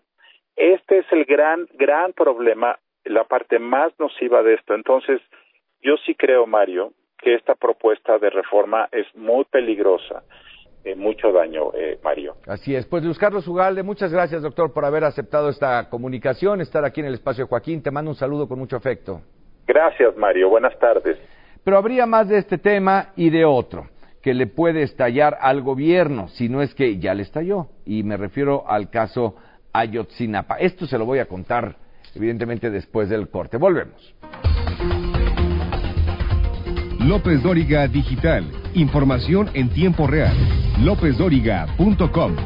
Este 0.56 0.98
es 0.98 1.06
el 1.12 1.24
gran, 1.24 1.68
gran 1.74 2.14
problema, 2.14 2.80
la 3.04 3.22
parte 3.22 3.60
más 3.60 3.92
nociva 4.00 4.42
de 4.42 4.54
esto. 4.54 4.74
Entonces, 4.74 5.20
yo 5.82 5.96
sí 5.98 6.16
creo, 6.16 6.48
Mario, 6.48 6.92
que 7.18 7.34
esta 7.34 7.54
propuesta 7.54 8.18
de 8.18 8.30
reforma 8.30 8.88
es 8.90 9.06
muy 9.14 9.44
peligrosa. 9.44 10.24
Eh, 10.84 10.94
mucho 10.94 11.32
daño, 11.32 11.72
eh, 11.72 11.98
Mario. 12.04 12.36
Así 12.46 12.74
es. 12.74 12.84
Pues 12.84 13.02
Luis 13.02 13.18
Carlos 13.18 13.48
Ugalde, 13.48 13.82
muchas 13.82 14.12
gracias, 14.12 14.42
doctor, 14.42 14.72
por 14.72 14.84
haber 14.84 15.04
aceptado 15.04 15.48
esta 15.48 15.88
comunicación, 15.88 16.60
estar 16.60 16.84
aquí 16.84 17.00
en 17.00 17.06
el 17.06 17.14
espacio 17.14 17.46
Joaquín. 17.46 17.82
Te 17.82 17.90
mando 17.90 18.10
un 18.10 18.16
saludo 18.16 18.46
con 18.46 18.58
mucho 18.58 18.76
afecto. 18.76 19.22
Gracias, 19.66 20.14
Mario. 20.16 20.50
Buenas 20.50 20.78
tardes. 20.78 21.16
Pero 21.64 21.78
habría 21.78 22.04
más 22.04 22.28
de 22.28 22.36
este 22.36 22.58
tema 22.58 23.12
y 23.16 23.30
de 23.30 23.46
otro 23.46 23.88
que 24.20 24.34
le 24.34 24.46
puede 24.46 24.82
estallar 24.82 25.38
al 25.40 25.62
gobierno, 25.62 26.28
si 26.28 26.50
no 26.50 26.60
es 26.60 26.74
que 26.74 26.98
ya 26.98 27.14
le 27.14 27.22
estalló. 27.22 27.68
Y 27.86 28.02
me 28.02 28.18
refiero 28.18 28.64
al 28.66 28.90
caso 28.90 29.36
Ayotzinapa. 29.72 30.56
Esto 30.56 30.86
se 30.86 30.98
lo 30.98 31.06
voy 31.06 31.18
a 31.18 31.26
contar, 31.26 31.76
evidentemente, 32.14 32.70
después 32.70 33.08
del 33.08 33.28
corte. 33.28 33.56
Volvemos. 33.56 34.14
López 37.00 37.42
Dóriga 37.42 37.86
Digital. 37.86 38.50
Información 38.74 39.50
en 39.54 39.70
tiempo 39.70 40.06
real. 40.06 40.34
LópezDóriga.com. 40.80 42.36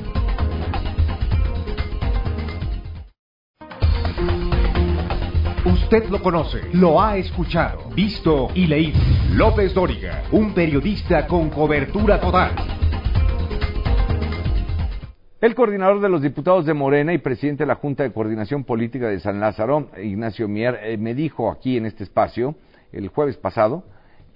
Usted 5.64 6.08
lo 6.10 6.22
conoce, 6.22 6.60
lo 6.74 7.00
ha 7.00 7.16
escuchado, 7.16 7.88
visto 7.96 8.48
y 8.54 8.66
leído. 8.66 8.98
López 9.32 9.72
Dóriga, 9.72 10.24
un 10.32 10.52
periodista 10.52 11.26
con 11.26 11.48
cobertura 11.48 12.20
total. 12.20 12.52
El 15.40 15.54
coordinador 15.54 16.00
de 16.00 16.10
los 16.10 16.20
diputados 16.20 16.66
de 16.66 16.74
Morena 16.74 17.14
y 17.14 17.18
presidente 17.18 17.62
de 17.62 17.68
la 17.68 17.76
Junta 17.76 18.02
de 18.02 18.12
Coordinación 18.12 18.64
Política 18.64 19.08
de 19.08 19.20
San 19.20 19.40
Lázaro, 19.40 19.88
Ignacio 20.02 20.48
Mier, 20.48 20.78
eh, 20.82 20.98
me 20.98 21.14
dijo 21.14 21.50
aquí 21.50 21.78
en 21.78 21.86
este 21.86 22.04
espacio 22.04 22.56
el 22.92 23.08
jueves 23.08 23.38
pasado 23.38 23.84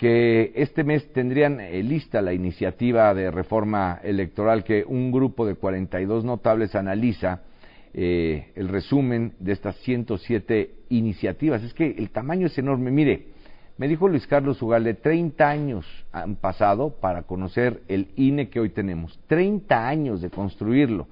que 0.02 0.50
este 0.56 0.82
mes 0.82 1.12
tendrían 1.12 1.60
eh, 1.60 1.80
lista 1.80 2.20
la 2.20 2.32
iniciativa 2.32 3.14
de 3.14 3.30
reforma 3.30 4.00
electoral 4.02 4.64
que 4.64 4.82
un 4.84 5.12
grupo 5.12 5.46
de 5.46 5.54
42 5.54 6.24
notables 6.24 6.74
analiza 6.74 7.42
eh, 7.94 8.48
el 8.56 8.66
resumen 8.66 9.34
de 9.38 9.52
estas 9.52 9.76
107 9.76 10.74
iniciativas. 10.88 11.62
Es 11.62 11.72
que 11.72 11.86
el 11.86 12.10
tamaño 12.10 12.48
es 12.48 12.58
enorme. 12.58 12.90
Mire, 12.90 13.26
me 13.78 13.86
dijo 13.86 14.08
Luis 14.08 14.26
Carlos 14.26 14.60
Ugalde, 14.60 14.94
30 14.94 15.48
años 15.48 15.86
han 16.10 16.34
pasado 16.34 16.96
para 17.00 17.22
conocer 17.22 17.84
el 17.86 18.08
INE 18.16 18.48
que 18.48 18.58
hoy 18.58 18.70
tenemos. 18.70 19.20
30 19.28 19.86
años 19.86 20.20
de 20.20 20.30
construirlo. 20.30 21.06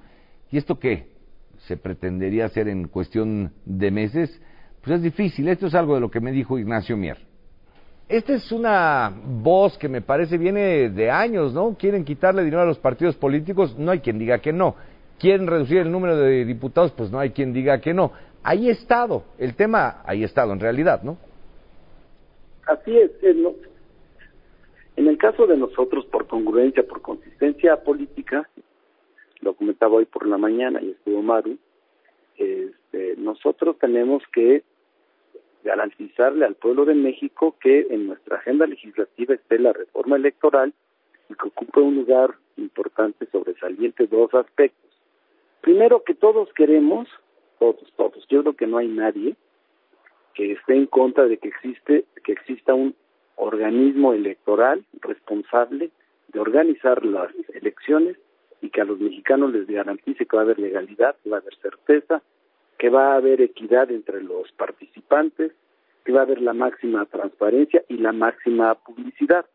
¿Y 0.51 0.57
esto 0.57 0.79
qué? 0.79 1.07
¿Se 1.59 1.77
pretendería 1.77 2.43
hacer 2.43 2.67
en 2.67 2.89
cuestión 2.89 3.53
de 3.63 3.89
meses? 3.89 4.41
Pues 4.83 4.97
es 4.97 5.01
difícil. 5.01 5.47
Esto 5.47 5.67
es 5.67 5.75
algo 5.75 5.95
de 5.95 6.01
lo 6.01 6.11
que 6.11 6.19
me 6.19 6.33
dijo 6.33 6.59
Ignacio 6.59 6.97
Mier. 6.97 7.30
Esta 8.11 8.33
es 8.33 8.51
una 8.51 9.09
voz 9.25 9.77
que 9.77 9.87
me 9.87 10.01
parece 10.01 10.37
viene 10.37 10.89
de 10.89 11.09
años, 11.09 11.53
¿no? 11.53 11.77
Quieren 11.79 12.03
quitarle 12.03 12.43
dinero 12.43 12.63
a 12.63 12.65
los 12.65 12.77
partidos 12.77 13.15
políticos, 13.15 13.77
no 13.79 13.89
hay 13.89 13.99
quien 14.01 14.19
diga 14.19 14.39
que 14.39 14.51
no. 14.51 14.75
Quieren 15.17 15.47
reducir 15.47 15.77
el 15.77 15.89
número 15.89 16.17
de 16.17 16.43
diputados, 16.43 16.91
pues 16.91 17.09
no 17.09 17.19
hay 17.19 17.29
quien 17.29 17.53
diga 17.53 17.79
que 17.79 17.93
no. 17.93 18.11
Ahí 18.43 18.67
ha 18.67 18.73
estado, 18.73 19.23
el 19.37 19.55
tema 19.55 20.01
ahí 20.05 20.23
ha 20.23 20.25
estado 20.25 20.51
en 20.51 20.59
realidad, 20.59 21.03
¿no? 21.03 21.15
Así 22.67 22.97
es, 22.97 23.11
¿no? 23.37 23.53
En 24.97 25.07
el 25.07 25.17
caso 25.17 25.47
de 25.47 25.55
nosotros, 25.55 26.03
por 26.07 26.27
congruencia, 26.27 26.83
por 26.83 27.01
consistencia 27.01 27.77
política, 27.77 28.49
lo 29.39 29.53
comentaba 29.53 29.93
hoy 29.93 30.05
por 30.05 30.27
la 30.27 30.37
mañana 30.37 30.81
y 30.81 30.89
estuvo 30.89 31.21
Maru, 31.21 31.57
este, 32.35 33.15
nosotros 33.15 33.77
tenemos 33.79 34.21
que 34.33 34.63
garantizarle 35.63 36.45
al 36.45 36.55
pueblo 36.55 36.85
de 36.85 36.95
México 36.95 37.55
que 37.59 37.87
en 37.89 38.07
nuestra 38.07 38.37
agenda 38.37 38.65
legislativa 38.65 39.35
esté 39.35 39.59
la 39.59 39.73
reforma 39.73 40.15
electoral 40.15 40.73
y 41.29 41.35
que 41.35 41.47
ocupe 41.47 41.79
un 41.79 41.95
lugar 41.95 42.35
importante 42.57 43.27
sobresaliente 43.31 44.07
dos 44.07 44.33
aspectos. 44.33 44.91
Primero 45.61 46.03
que 46.03 46.13
todos 46.13 46.51
queremos, 46.53 47.07
todos, 47.59 47.91
todos, 47.95 48.25
yo 48.29 48.41
creo 48.41 48.55
que 48.55 48.67
no 48.67 48.77
hay 48.77 48.87
nadie 48.87 49.35
que 50.33 50.53
esté 50.53 50.75
en 50.75 50.87
contra 50.87 51.25
de 51.25 51.37
que 51.37 51.49
existe, 51.49 52.05
que 52.23 52.31
exista 52.31 52.73
un 52.73 52.95
organismo 53.35 54.13
electoral 54.13 54.85
responsable 55.01 55.91
de 56.29 56.39
organizar 56.39 57.05
las 57.05 57.31
elecciones 57.53 58.17
y 58.61 58.69
que 58.69 58.81
a 58.81 58.85
los 58.85 58.99
mexicanos 58.99 59.51
les 59.51 59.67
garantice 59.67 60.25
que 60.25 60.35
va 60.35 60.43
a 60.43 60.45
haber 60.45 60.59
legalidad, 60.59 61.15
va 61.31 61.37
a 61.37 61.39
haber 61.39 61.55
certeza, 61.55 62.21
que 62.81 62.89
va 62.89 63.13
a 63.13 63.17
haber 63.17 63.41
equidad 63.41 63.91
entre 63.91 64.23
los 64.23 64.51
participantes, 64.53 65.51
que 66.03 66.11
va 66.11 66.21
a 66.21 66.23
haber 66.23 66.41
la 66.41 66.53
máxima 66.53 67.05
transparencia 67.05 67.83
y 67.87 67.97
la 67.97 68.11
máxima 68.11 68.73
publicidad. 68.73 69.45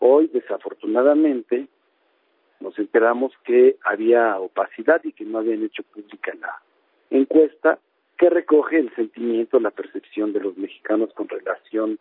Hoy, 0.00 0.28
desafortunadamente, 0.34 1.68
nos 2.58 2.76
enteramos 2.76 3.32
que 3.44 3.76
había 3.84 4.40
opacidad 4.40 5.00
y 5.04 5.12
que 5.12 5.24
no 5.24 5.38
habían 5.38 5.62
hecho 5.62 5.84
pública 5.84 6.32
la 6.40 6.62
encuesta 7.10 7.78
que 8.18 8.28
recoge 8.28 8.80
el 8.80 8.92
sentimiento, 8.96 9.60
la 9.60 9.70
percepción 9.70 10.32
de 10.32 10.40
los 10.40 10.56
mexicanos 10.58 11.14
con 11.14 11.28
relación 11.28 12.00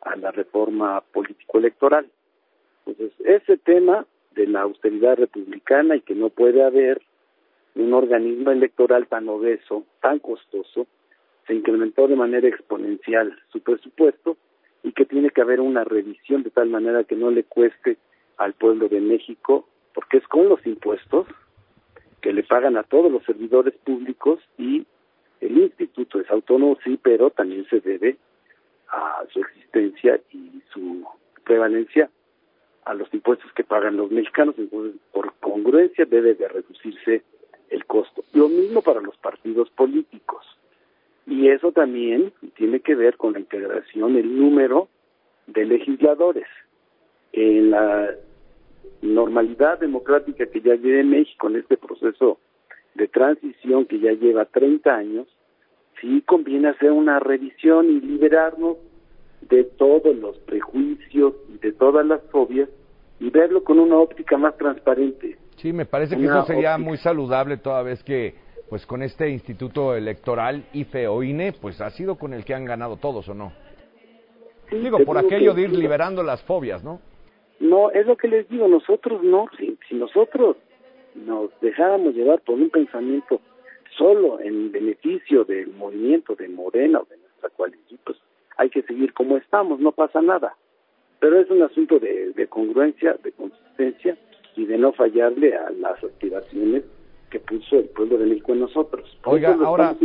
a 0.00 0.16
la 0.16 0.30
reforma 0.30 1.02
político-electoral. 1.12 2.08
Entonces, 2.86 3.12
ese 3.26 3.58
tema 3.58 4.06
de 4.30 4.46
la 4.46 4.62
austeridad 4.62 5.18
republicana 5.18 5.96
y 5.96 6.00
que 6.00 6.14
no 6.14 6.30
puede 6.30 6.64
haber 6.64 7.02
un 7.74 7.92
organismo 7.92 8.50
electoral 8.50 9.06
tan 9.08 9.28
obeso, 9.28 9.84
tan 10.00 10.18
costoso, 10.18 10.86
se 11.46 11.54
incrementó 11.54 12.08
de 12.08 12.16
manera 12.16 12.48
exponencial 12.48 13.38
su 13.52 13.60
presupuesto 13.60 14.36
y 14.82 14.92
que 14.92 15.04
tiene 15.04 15.30
que 15.30 15.40
haber 15.40 15.60
una 15.60 15.84
revisión 15.84 16.42
de 16.42 16.50
tal 16.50 16.68
manera 16.68 17.04
que 17.04 17.16
no 17.16 17.30
le 17.30 17.44
cueste 17.44 17.96
al 18.36 18.54
pueblo 18.54 18.88
de 18.88 19.00
México, 19.00 19.68
porque 19.94 20.18
es 20.18 20.28
con 20.28 20.48
los 20.48 20.64
impuestos 20.66 21.26
que 22.20 22.32
le 22.32 22.42
pagan 22.42 22.76
a 22.76 22.82
todos 22.84 23.10
los 23.10 23.22
servidores 23.24 23.74
públicos 23.84 24.40
y 24.56 24.86
el 25.40 25.58
instituto 25.58 26.20
es 26.20 26.30
autónomo, 26.30 26.78
sí, 26.84 26.98
pero 27.02 27.30
también 27.30 27.66
se 27.68 27.80
debe 27.80 28.16
a 28.88 29.24
su 29.32 29.40
existencia 29.40 30.20
y 30.32 30.62
su 30.72 31.04
prevalencia 31.44 32.08
a 32.84 32.94
los 32.94 33.12
impuestos 33.12 33.52
que 33.52 33.64
pagan 33.64 33.96
los 33.96 34.10
mexicanos, 34.10 34.54
entonces 34.58 35.00
por 35.12 35.32
congruencia 35.34 36.04
debe 36.04 36.34
de 36.34 36.48
reducirse 36.48 37.22
el 37.74 37.84
costo. 37.86 38.24
Lo 38.32 38.48
mismo 38.48 38.82
para 38.82 39.00
los 39.00 39.16
partidos 39.18 39.68
políticos. 39.70 40.46
Y 41.26 41.48
eso 41.48 41.72
también 41.72 42.32
tiene 42.54 42.80
que 42.80 42.94
ver 42.94 43.16
con 43.16 43.32
la 43.32 43.40
integración, 43.40 44.16
el 44.16 44.38
número 44.38 44.88
de 45.46 45.64
legisladores. 45.64 46.46
En 47.32 47.70
la 47.70 48.10
normalidad 49.02 49.80
democrática 49.80 50.46
que 50.46 50.60
ya 50.60 50.74
vive 50.74 51.02
México 51.02 51.48
en 51.48 51.56
este 51.56 51.76
proceso 51.76 52.38
de 52.94 53.08
transición 53.08 53.86
que 53.86 53.98
ya 53.98 54.12
lleva 54.12 54.44
30 54.44 54.94
años, 54.94 55.26
sí 56.00 56.22
conviene 56.22 56.68
hacer 56.68 56.92
una 56.92 57.18
revisión 57.18 57.90
y 57.90 58.00
liberarnos 58.00 58.76
de 59.42 59.64
todos 59.64 60.14
los 60.16 60.38
prejuicios 60.40 61.34
y 61.52 61.58
de 61.58 61.72
todas 61.72 62.06
las 62.06 62.22
fobias 62.30 62.68
y 63.18 63.30
verlo 63.30 63.64
con 63.64 63.78
una 63.78 63.96
óptica 63.96 64.36
más 64.36 64.56
transparente. 64.56 65.38
Sí, 65.64 65.72
me 65.72 65.86
parece 65.86 66.18
que 66.18 66.24
eso 66.24 66.44
sería 66.44 66.76
muy 66.76 66.98
saludable 66.98 67.56
toda 67.56 67.82
vez 67.82 68.04
que, 68.04 68.34
pues 68.68 68.84
con 68.84 69.02
este 69.02 69.30
instituto 69.30 69.96
electoral 69.96 70.62
IFE 70.74 71.08
o 71.08 71.22
INE, 71.22 71.54
pues 71.54 71.80
ha 71.80 71.88
sido 71.88 72.16
con 72.16 72.34
el 72.34 72.44
que 72.44 72.52
han 72.52 72.66
ganado 72.66 72.98
todos, 72.98 73.26
¿o 73.30 73.34
no? 73.34 73.50
digo, 74.70 74.98
por 75.06 75.16
aquello 75.16 75.54
de 75.54 75.62
ir 75.62 75.70
liberando 75.72 76.22
las 76.22 76.42
fobias, 76.42 76.84
¿no? 76.84 77.00
No, 77.60 77.90
es 77.92 78.06
lo 78.06 78.14
que 78.14 78.28
les 78.28 78.46
digo, 78.50 78.68
nosotros 78.68 79.22
no, 79.22 79.46
si, 79.56 79.78
si 79.88 79.94
nosotros 79.94 80.58
nos 81.14 81.48
dejáramos 81.62 82.14
llevar 82.14 82.42
por 82.42 82.56
un 82.56 82.68
pensamiento 82.68 83.40
solo 83.96 84.40
en 84.40 84.70
beneficio 84.70 85.44
del 85.44 85.68
movimiento 85.68 86.34
de 86.34 86.46
Morena 86.46 86.98
o 87.00 87.06
de 87.06 87.16
nuestra 87.16 87.48
coalición, 87.48 87.98
pues 88.04 88.18
hay 88.58 88.68
que 88.68 88.82
seguir 88.82 89.14
como 89.14 89.38
estamos, 89.38 89.80
no 89.80 89.92
pasa 89.92 90.20
nada. 90.20 90.56
Pero 91.20 91.40
es 91.40 91.48
un 91.48 91.62
asunto 91.62 91.98
de, 91.98 92.34
de 92.34 92.48
congruencia, 92.48 93.16
de 93.22 93.32
consistencia 93.32 94.18
y 94.56 94.66
de 94.66 94.78
no 94.78 94.92
fallarle 94.92 95.56
a 95.56 95.70
las 95.70 96.02
aspiraciones 96.02 96.84
que 97.30 97.40
puso 97.40 97.76
el 97.76 97.86
pueblo 97.86 98.18
de 98.18 98.26
México 98.26 98.52
en 98.52 98.60
nosotros. 98.60 99.18
Oiga, 99.24 99.56
ahora 99.64 99.96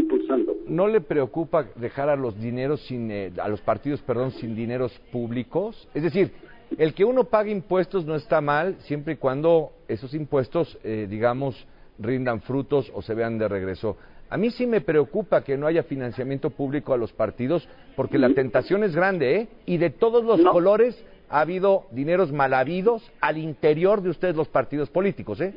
¿no 0.67 0.87
le 0.87 1.01
preocupa 1.01 1.67
dejar 1.75 2.09
a 2.09 2.15
los 2.15 2.39
dineros 2.39 2.81
sin 2.87 3.11
eh, 3.11 3.31
a 3.39 3.47
los 3.47 3.61
partidos, 3.61 4.01
perdón, 4.01 4.31
sin 4.31 4.55
dineros 4.55 4.97
públicos? 5.11 5.87
Es 5.93 6.01
decir, 6.01 6.31
el 6.77 6.93
que 6.93 7.05
uno 7.05 7.25
pague 7.25 7.51
impuestos 7.51 8.05
no 8.05 8.15
está 8.15 8.41
mal 8.41 8.75
siempre 8.79 9.13
y 9.13 9.17
cuando 9.17 9.71
esos 9.87 10.13
impuestos, 10.13 10.77
eh, 10.83 11.05
digamos, 11.09 11.67
rindan 11.99 12.41
frutos 12.41 12.91
o 12.95 13.01
se 13.01 13.13
vean 13.13 13.37
de 13.37 13.47
regreso. 13.47 13.97
A 14.31 14.37
mí 14.37 14.51
sí 14.51 14.67
me 14.67 14.81
preocupa 14.81 15.43
que 15.43 15.57
no 15.57 15.65
haya 15.67 15.83
financiamiento 15.83 16.51
público 16.51 16.93
a 16.93 16.97
los 16.97 17.11
partidos 17.11 17.67
porque 17.95 18.17
la 18.19 18.33
tentación 18.33 18.83
es 18.83 18.95
grande, 18.95 19.35
¿eh? 19.35 19.47
Y 19.65 19.77
de 19.77 19.89
todos 19.89 20.23
los 20.23 20.41
colores 20.41 21.03
ha 21.29 21.41
habido 21.41 21.85
dineros 21.91 22.31
mal 22.31 22.53
habidos 22.53 23.11
al 23.21 23.37
interior 23.37 24.01
de 24.01 24.09
ustedes 24.09 24.35
los 24.35 24.47
partidos 24.47 24.89
políticos, 24.89 25.39
¿eh? 25.41 25.53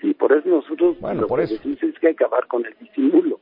Sí, 0.00 0.14
por 0.14 0.32
eso 0.32 0.48
nosotros 0.48 0.98
bueno, 1.00 1.22
lo 1.22 1.26
por 1.26 1.38
que 1.40 1.46
eso. 1.46 1.54
decimos 1.54 1.82
es 1.82 1.98
que 1.98 2.08
hay 2.08 2.14
que 2.14 2.24
acabar 2.24 2.46
con 2.46 2.64
el 2.64 2.74
disimulo. 2.78 3.40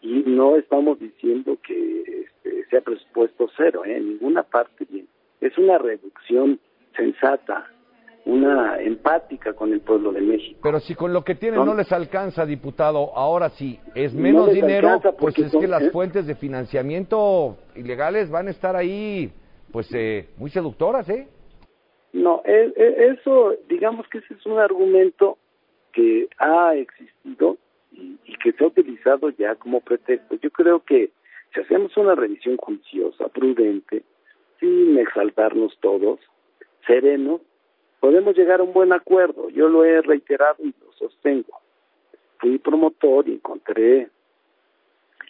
Y 0.00 0.22
no 0.26 0.56
estamos 0.56 0.98
diciendo 0.98 1.58
que 1.62 2.00
este, 2.24 2.64
sea 2.70 2.80
presupuesto 2.80 3.48
cero, 3.56 3.84
¿eh? 3.84 3.96
en 3.96 4.08
ninguna 4.10 4.42
parte 4.42 4.86
bien. 4.88 5.06
Es 5.40 5.56
una 5.58 5.78
reducción 5.78 6.58
sensata, 6.96 7.66
una 8.24 8.80
empática 8.80 9.52
con 9.52 9.72
el 9.72 9.80
pueblo 9.80 10.12
de 10.12 10.20
México. 10.20 10.60
Pero 10.62 10.80
si 10.80 10.94
con 10.94 11.12
lo 11.12 11.24
que 11.24 11.34
tienen 11.34 11.64
no, 11.64 11.74
les 11.74 11.90
alcanza, 11.92 12.46
diputado, 12.46 13.14
ahora 13.14 13.50
sí 13.50 13.78
es 13.94 14.14
menos 14.14 14.52
dinero, 14.52 15.00
pues 15.18 15.38
es 15.38 15.52
que 15.52 15.66
las 15.66 15.82
¿eh? 15.82 15.90
fuentes 15.90 16.26
de 16.26 16.34
financiamiento 16.34 17.58
ilegales 17.74 18.30
van 18.30 18.48
a 18.48 18.50
estar 18.50 18.76
ahí 18.76 19.32
pues 19.72 19.92
eh, 19.94 20.28
muy 20.36 20.50
seductoras, 20.50 21.08
¿eh? 21.08 21.28
No, 22.12 22.42
e, 22.44 22.72
e, 22.76 23.06
eso, 23.12 23.54
digamos 23.68 24.08
que 24.08 24.18
ese 24.18 24.34
es 24.34 24.46
un 24.46 24.58
argumento 24.58 25.38
que 25.92 26.28
ha 26.38 26.74
existido 26.74 27.56
y, 27.92 28.18
que 28.42 28.52
se 28.52 28.64
ha 28.64 28.68
utilizado 28.68 29.30
ya 29.30 29.54
como 29.56 29.80
pretexto. 29.80 30.36
Yo 30.36 30.50
creo 30.50 30.80
que 30.80 31.10
si 31.54 31.60
hacemos 31.60 31.96
una 31.96 32.14
revisión 32.14 32.56
juiciosa, 32.56 33.28
prudente, 33.28 34.02
sin 34.58 34.98
exaltarnos 34.98 35.76
todos, 35.80 36.20
serenos, 36.86 37.40
podemos 38.00 38.36
llegar 38.36 38.60
a 38.60 38.64
un 38.64 38.72
buen 38.72 38.92
acuerdo. 38.92 39.50
Yo 39.50 39.68
lo 39.68 39.84
he 39.84 40.00
reiterado 40.02 40.56
y 40.64 40.74
lo 40.84 40.92
sostengo. 40.92 41.60
Fui 42.38 42.58
promotor 42.58 43.28
y 43.28 43.34
encontré 43.34 44.08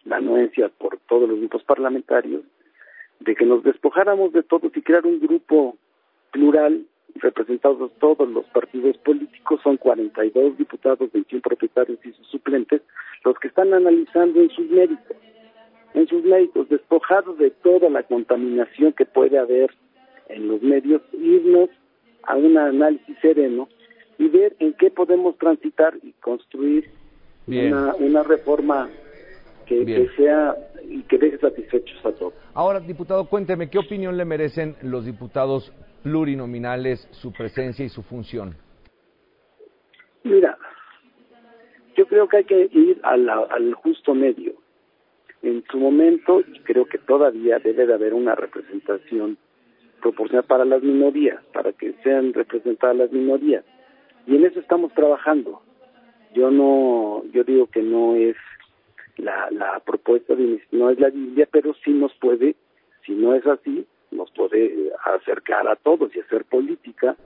la 0.04 0.16
anuencia 0.16 0.68
por 0.68 0.98
todos 1.08 1.28
los 1.28 1.38
grupos 1.38 1.64
parlamentarios 1.64 2.42
de 3.20 3.34
que 3.34 3.44
nos 3.44 3.62
despojáramos 3.62 4.32
de 4.32 4.42
todos 4.42 4.74
y 4.74 4.82
crear 4.82 5.06
un 5.06 5.20
grupo 5.20 5.76
plural 6.32 6.86
representados 7.16 7.90
todos 7.98 8.28
los 8.28 8.44
partidos 8.46 8.96
políticos, 8.98 9.60
son 9.62 9.76
42 9.76 10.56
diputados, 10.56 11.10
21 11.12 11.42
propietarios 11.42 11.98
y 12.04 12.12
sus 12.12 12.26
suplentes, 12.28 12.82
los 13.24 13.38
que 13.38 13.48
están 13.48 13.74
analizando 13.74 14.40
en 14.40 14.50
sus 14.50 14.68
méritos, 14.70 15.16
en 15.94 16.06
sus 16.06 16.24
méritos, 16.24 16.68
despojados 16.68 17.36
de 17.38 17.50
toda 17.50 17.90
la 17.90 18.02
contaminación 18.04 18.92
que 18.92 19.04
puede 19.04 19.38
haber 19.38 19.70
en 20.28 20.48
los 20.48 20.62
medios, 20.62 21.02
irnos 21.12 21.68
a 22.22 22.36
un 22.36 22.56
análisis 22.56 23.16
sereno 23.20 23.68
y 24.18 24.28
ver 24.28 24.54
en 24.60 24.72
qué 24.74 24.90
podemos 24.90 25.36
transitar 25.38 25.94
y 26.02 26.12
construir 26.12 26.88
una, 27.46 27.94
una 27.96 28.22
reforma 28.22 28.88
que, 29.70 29.84
que, 29.84 30.08
sea 30.16 30.56
y 30.88 31.02
que 31.02 31.16
deje 31.16 31.38
satisfechos 31.38 32.04
a 32.04 32.12
todos. 32.12 32.34
Ahora, 32.54 32.80
diputado, 32.80 33.24
cuénteme, 33.26 33.70
¿qué 33.70 33.78
opinión 33.78 34.16
le 34.16 34.24
merecen 34.24 34.74
los 34.82 35.06
diputados 35.06 35.72
plurinominales, 36.02 37.06
su 37.12 37.32
presencia 37.32 37.84
y 37.84 37.88
su 37.88 38.02
función? 38.02 38.56
Mira, 40.24 40.58
yo 41.96 42.04
creo 42.06 42.26
que 42.28 42.38
hay 42.38 42.44
que 42.44 42.68
ir 42.72 42.98
a 43.04 43.16
la, 43.16 43.46
al 43.48 43.74
justo 43.74 44.12
medio. 44.12 44.54
En 45.42 45.64
su 45.70 45.78
momento, 45.78 46.40
y 46.40 46.58
creo 46.60 46.86
que 46.86 46.98
todavía 46.98 47.58
debe 47.60 47.86
de 47.86 47.94
haber 47.94 48.12
una 48.12 48.34
representación 48.34 49.38
proporcional 50.02 50.44
para 50.44 50.64
las 50.64 50.82
minorías, 50.82 51.42
para 51.52 51.72
que 51.72 51.94
sean 52.02 52.32
representadas 52.32 52.96
las 52.96 53.12
minorías. 53.12 53.64
Y 54.26 54.34
en 54.36 54.44
eso 54.44 54.58
estamos 54.58 54.92
trabajando. 54.94 55.62
Yo 56.34 56.50
no, 56.50 57.22
yo 57.32 57.44
digo 57.44 57.68
que 57.68 57.82
no 57.82 58.16
es 58.16 58.36
la, 59.20 59.50
la 59.50 59.80
propuesta 59.80 60.34
de 60.34 60.62
no 60.72 60.90
es 60.90 60.98
la 60.98 61.10
Biblia, 61.10 61.48
pero 61.50 61.74
sí 61.84 61.92
nos 61.92 62.12
puede, 62.14 62.56
si 63.06 63.12
no 63.12 63.34
es 63.34 63.46
así, 63.46 63.86
nos 64.10 64.30
puede 64.32 64.90
acercar 65.04 65.68
a 65.68 65.76
todos 65.76 66.14
y 66.14 66.20
hacer 66.20 66.44
política 66.44 67.16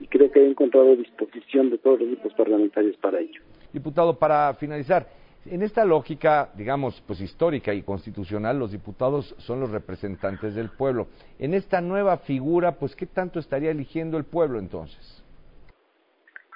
y 0.00 0.06
creo 0.06 0.30
que 0.30 0.40
he 0.40 0.48
encontrado 0.48 0.96
disposición 0.96 1.70
de 1.70 1.78
todos 1.78 2.00
los 2.00 2.08
grupos 2.08 2.34
parlamentarios 2.34 2.96
para 2.96 3.20
ello. 3.20 3.40
Diputado, 3.72 4.18
para 4.18 4.52
finalizar, 4.54 5.06
en 5.46 5.62
esta 5.62 5.84
lógica, 5.84 6.50
digamos, 6.56 7.02
pues 7.06 7.20
histórica 7.20 7.74
y 7.74 7.82
constitucional, 7.82 8.58
los 8.58 8.72
diputados 8.72 9.34
son 9.38 9.60
los 9.60 9.70
representantes 9.70 10.54
del 10.54 10.70
pueblo. 10.70 11.08
En 11.38 11.54
esta 11.54 11.80
nueva 11.80 12.18
figura, 12.18 12.72
pues, 12.72 12.96
¿qué 12.96 13.06
tanto 13.06 13.38
estaría 13.38 13.70
eligiendo 13.70 14.16
el 14.16 14.24
pueblo 14.24 14.58
entonces? 14.58 15.22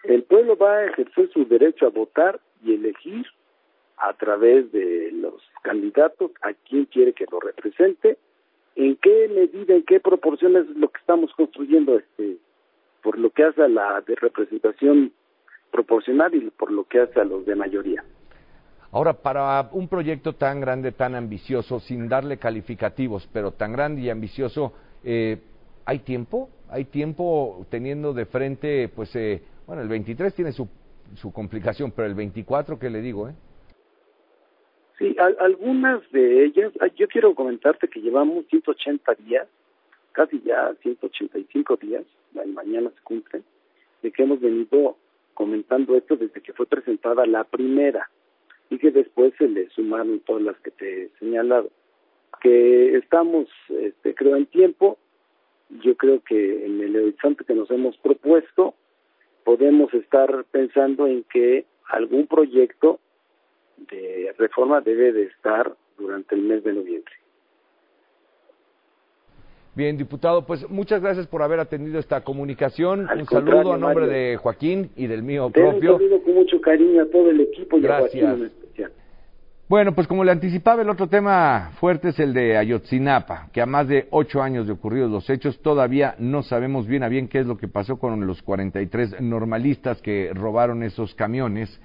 El 0.05 0.23
pueblo 0.23 0.57
va 0.57 0.77
a 0.77 0.85
ejercer 0.87 1.31
su 1.33 1.45
derecho 1.45 1.87
a 1.87 1.91
votar 1.91 2.41
y 2.65 2.75
elegir 2.75 3.27
a 4.01 4.13
través 4.15 4.71
de 4.73 5.11
los 5.13 5.43
candidatos 5.63 6.31
a 6.43 6.53
quien 6.53 6.87
quiere 6.87 7.13
que 7.13 7.27
lo 7.31 7.41
represente, 7.41 8.19
en 8.77 8.97
qué 8.97 9.29
medida, 9.29 9.75
en 9.75 9.83
qué 9.83 10.01
proporciones 10.01 10.69
es 10.69 10.77
lo 10.77 10.89
que 10.89 11.01
estamos 11.01 11.33
construyendo 11.35 11.99
este 11.99 12.39
por 13.03 13.19
lo 13.19 13.31
que 13.31 13.45
hace 13.45 13.63
a 13.63 13.69
la 13.69 14.01
de 14.07 14.15
representación 14.17 15.13
proporcional 15.71 16.35
y 16.35 16.51
por 16.51 16.71
lo 16.71 16.85
que 16.85 17.01
hace 17.01 17.21
a 17.21 17.25
los 17.25 17.47
de 17.47 17.55
mayoría. 17.55 18.05
Ahora, 18.91 19.15
para 19.15 19.69
un 19.73 19.89
proyecto 19.89 20.35
tan 20.35 20.61
grande, 20.61 20.93
tan 20.93 21.15
ambicioso, 21.15 21.79
sin 21.81 22.09
darle 22.09 22.39
calificativos, 22.39 23.29
pero 23.33 23.53
tan 23.53 23.73
grande 23.73 24.01
y 24.03 24.11
ambicioso, 24.11 24.73
eh, 25.05 25.39
¿hay 25.85 26.01
tiempo? 26.01 26.49
¿Hay 26.71 26.87
tiempo 26.87 27.67
teniendo 27.71 28.13
de 28.15 28.27
frente, 28.27 28.89
pues, 28.89 29.15
eh, 29.15 29.43
bueno, 29.67 29.83
el 29.83 29.89
23 29.89 30.35
tiene 30.35 30.53
su, 30.53 30.69
su 31.17 31.33
complicación, 31.33 31.93
pero 31.93 32.09
el 32.09 32.15
24, 32.15 32.79
¿qué 32.79 32.89
le 32.89 33.01
digo, 33.01 33.29
eh? 33.29 33.35
Sí, 34.99 35.17
a, 35.19 35.27
algunas 35.45 36.01
de 36.11 36.45
ellas, 36.45 36.73
yo 36.97 37.07
quiero 37.09 37.35
comentarte 37.35 37.89
que 37.89 38.01
llevamos 38.01 38.47
180 38.49 39.15
días, 39.15 39.47
casi 40.13 40.41
ya 40.43 40.75
185 40.83 41.77
días, 41.77 42.05
mañana 42.47 42.91
se 42.91 43.01
cumplen, 43.03 43.45
de 44.03 44.11
que 44.11 44.23
hemos 44.23 44.41
venido 44.41 44.97
comentando 45.35 45.97
esto 45.97 46.17
desde 46.17 46.41
que 46.41 46.53
fue 46.53 46.67
presentada 46.67 47.25
la 47.27 47.45
primera 47.45 48.11
y 48.71 48.79
que 48.79 48.91
después 48.91 49.33
se 49.39 49.49
le 49.49 49.69
sumaron 49.71 50.21
todas 50.21 50.43
las 50.43 50.59
que 50.59 50.73
te 50.73 51.05
he 51.05 51.09
señalado. 51.21 51.71
Que 52.41 52.97
estamos, 52.97 53.49
este, 53.69 54.15
creo, 54.15 54.37
en 54.37 54.47
tiempo, 54.47 54.99
yo 55.83 55.97
creo 55.97 56.21
que 56.25 56.67
en 56.67 56.81
el 56.81 56.97
horizonte 56.97 57.45
que 57.45 57.55
nos 57.55 57.71
hemos 57.71 57.97
propuesto 57.99 58.75
podemos 59.45 59.93
estar 59.95 60.45
pensando 60.51 61.07
en 61.07 61.25
que 61.25 61.67
algún 61.89 62.27
proyecto 62.27 63.01
de 63.91 64.35
reforma 64.39 64.81
debe 64.81 65.13
de 65.13 65.25
estar 65.25 65.75
durante 65.99 66.35
el 66.35 66.43
mes 66.43 66.65
de 66.65 66.73
noviembre. 66.73 67.13
Bien, 69.75 69.97
diputado, 69.97 70.45
pues 70.45 70.69
muchas 70.69 71.01
gracias 71.01 71.29
por 71.29 71.41
haber 71.41 71.61
atendido 71.61 72.01
esta 72.01 72.23
comunicación. 72.23 73.09
un 73.09 73.27
saludo 73.27 73.75
a 73.75 73.79
nombre 73.79 74.09
de 74.09 74.37
Joaquín 74.37 74.91
y 74.97 75.07
del 75.07 75.23
mío 75.23 75.51
propio. 75.51 75.95
Un 75.95 76.01
saludo 76.01 76.23
con 76.23 76.35
mucho 76.35 76.61
cariño 76.61 77.03
a 77.03 77.07
todo 77.07 77.31
el 77.31 77.41
equipo 77.41 77.79
y 77.79 77.83
gracias. 77.83 78.25
a 78.25 78.27
Joaquín 78.27 78.41
en 78.41 78.47
especial. 78.47 78.93
Bueno, 79.69 79.95
pues 79.95 80.09
como 80.09 80.25
le 80.25 80.33
anticipaba, 80.33 80.83
el 80.83 80.91
otro 80.91 81.07
tema 81.07 81.73
fuerte 81.79 82.09
es 82.09 82.19
el 82.19 82.35
de 82.35 82.57
Ayotzinapa, 82.57 83.51
que 83.53 83.61
a 83.61 83.67
más 83.67 83.87
de 83.87 84.09
ocho 84.11 84.43
años 84.43 84.67
de 84.67 84.73
ocurridos 84.73 85.11
los 85.11 85.31
hechos, 85.31 85.61
todavía 85.61 86.17
no 86.19 86.43
sabemos 86.43 86.89
bien 86.89 87.05
a 87.05 87.09
bien 87.09 87.29
qué 87.29 87.39
es 87.39 87.47
lo 87.47 87.57
que 87.57 87.69
pasó 87.69 87.99
con 87.99 88.27
los 88.27 88.43
43 88.43 89.21
normalistas 89.21 90.03
que 90.03 90.33
robaron 90.35 90.83
esos 90.83 91.15
camiones 91.15 91.81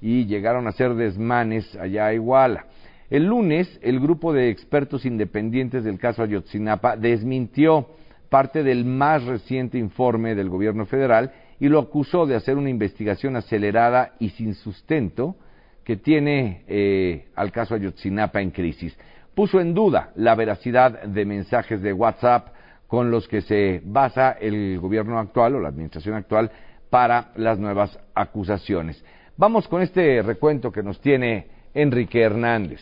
y 0.00 0.26
llegaron 0.26 0.66
a 0.66 0.70
hacer 0.70 0.94
desmanes 0.94 1.74
allá 1.76 2.06
a 2.06 2.14
Iguala. 2.14 2.66
El 3.08 3.26
lunes, 3.26 3.78
el 3.82 4.00
grupo 4.00 4.32
de 4.32 4.50
expertos 4.50 5.06
independientes 5.06 5.84
del 5.84 5.98
caso 5.98 6.22
Ayotzinapa 6.22 6.96
desmintió 6.96 7.88
parte 8.28 8.62
del 8.62 8.84
más 8.84 9.24
reciente 9.24 9.78
informe 9.78 10.34
del 10.34 10.48
gobierno 10.48 10.86
federal 10.86 11.32
y 11.60 11.68
lo 11.68 11.78
acusó 11.78 12.26
de 12.26 12.34
hacer 12.34 12.56
una 12.56 12.70
investigación 12.70 13.36
acelerada 13.36 14.14
y 14.18 14.30
sin 14.30 14.54
sustento 14.54 15.36
que 15.84 15.96
tiene 15.96 16.64
eh, 16.66 17.28
al 17.36 17.52
caso 17.52 17.76
Ayotzinapa 17.76 18.40
en 18.40 18.50
crisis. 18.50 18.98
Puso 19.34 19.60
en 19.60 19.72
duda 19.72 20.10
la 20.16 20.34
veracidad 20.34 21.04
de 21.04 21.24
mensajes 21.24 21.80
de 21.80 21.92
WhatsApp 21.92 22.48
con 22.88 23.10
los 23.10 23.28
que 23.28 23.40
se 23.42 23.82
basa 23.84 24.32
el 24.32 24.78
gobierno 24.80 25.18
actual 25.18 25.54
o 25.54 25.60
la 25.60 25.68
administración 25.68 26.16
actual 26.16 26.50
para 26.90 27.32
las 27.36 27.58
nuevas 27.58 27.98
acusaciones. 28.14 29.04
Vamos 29.38 29.68
con 29.68 29.82
este 29.82 30.22
recuento 30.22 30.72
que 30.72 30.82
nos 30.82 30.98
tiene 30.98 31.46
Enrique 31.74 32.22
Hernández. 32.22 32.80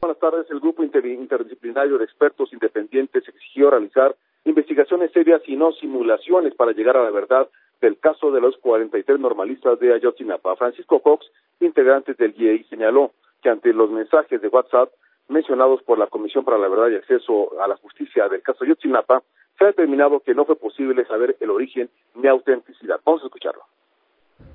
Buenas 0.00 0.18
tardes. 0.18 0.50
El 0.50 0.58
grupo 0.58 0.82
interdisciplinario 0.82 1.98
de 1.98 2.04
expertos 2.04 2.50
independientes 2.54 3.28
exigió 3.28 3.68
realizar 3.68 4.16
investigaciones 4.46 5.12
serias 5.12 5.42
y 5.46 5.56
no 5.56 5.72
simulaciones 5.72 6.54
para 6.54 6.72
llegar 6.72 6.96
a 6.96 7.04
la 7.04 7.10
verdad 7.10 7.46
del 7.82 7.98
caso 7.98 8.30
de 8.30 8.40
los 8.40 8.56
43 8.56 9.20
normalistas 9.20 9.78
de 9.80 9.92
Ayotzinapa. 9.92 10.56
Francisco 10.56 11.00
Cox, 11.00 11.30
integrante 11.60 12.14
del 12.14 12.34
IEI, 12.38 12.64
señaló 12.64 13.10
que 13.42 13.50
ante 13.50 13.74
los 13.74 13.90
mensajes 13.90 14.40
de 14.40 14.48
WhatsApp 14.48 14.88
mencionados 15.28 15.82
por 15.82 15.98
la 15.98 16.06
Comisión 16.06 16.42
para 16.42 16.56
la 16.56 16.68
Verdad 16.68 16.88
y 16.88 16.94
Acceso 16.94 17.60
a 17.60 17.68
la 17.68 17.76
Justicia 17.76 18.30
del 18.30 18.40
caso 18.40 18.64
Ayotzinapa, 18.64 19.22
se 19.58 19.64
ha 19.64 19.66
determinado 19.66 20.20
que 20.20 20.34
no 20.34 20.46
fue 20.46 20.56
posible 20.56 21.04
saber 21.04 21.36
el 21.38 21.50
origen 21.50 21.90
ni 22.14 22.28
autenticidad. 22.28 22.98
Vamos 23.04 23.22
a 23.22 23.26
escucharlo. 23.26 23.64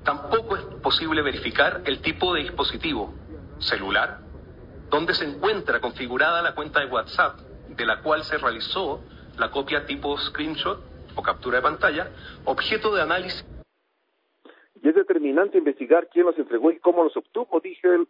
Tampoco 0.03 0.55
es 0.55 0.63
posible 0.83 1.21
verificar 1.21 1.81
el 1.85 2.01
tipo 2.01 2.33
de 2.33 2.41
dispositivo, 2.41 3.13
celular, 3.59 4.19
donde 4.89 5.13
se 5.13 5.25
encuentra 5.25 5.81
configurada 5.81 6.41
la 6.41 6.53
cuenta 6.53 6.79
de 6.79 6.87
WhatsApp 6.87 7.39
de 7.69 7.85
la 7.85 8.01
cual 8.01 8.23
se 8.23 8.37
realizó 8.37 9.01
la 9.37 9.51
copia 9.51 9.85
tipo 9.85 10.17
screenshot 10.17 10.79
o 11.15 11.21
captura 11.21 11.57
de 11.57 11.63
pantalla, 11.63 12.09
objeto 12.45 12.93
de 12.93 13.01
análisis. 13.01 13.45
Y 14.81 14.89
es 14.89 14.95
determinante 14.95 15.57
investigar 15.57 16.09
quién 16.11 16.27
los 16.27 16.37
entregó 16.37 16.69
y 16.71 16.79
cómo 16.79 17.03
los 17.03 17.17
obtuvo, 17.17 17.59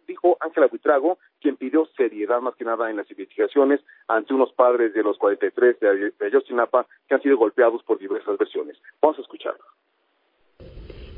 dijo 0.06 0.36
Ángela 0.40 0.66
Buitrago, 0.66 1.18
quien 1.40 1.56
pidió 1.56 1.86
seriedad 1.96 2.40
más 2.40 2.54
que 2.56 2.64
nada 2.64 2.90
en 2.90 2.96
las 2.96 3.10
investigaciones 3.10 3.80
ante 4.08 4.34
unos 4.34 4.52
padres 4.52 4.92
de 4.92 5.02
los 5.02 5.16
43 5.16 5.80
de 5.80 6.26
Ayotzinapa 6.26 6.86
que 7.08 7.14
han 7.14 7.22
sido 7.22 7.38
golpeados 7.38 7.82
por 7.84 7.98
diversas 7.98 8.36
versiones. 8.36 8.76
Vamos 9.00 9.18
a 9.18 9.22
escucharlo. 9.22 9.64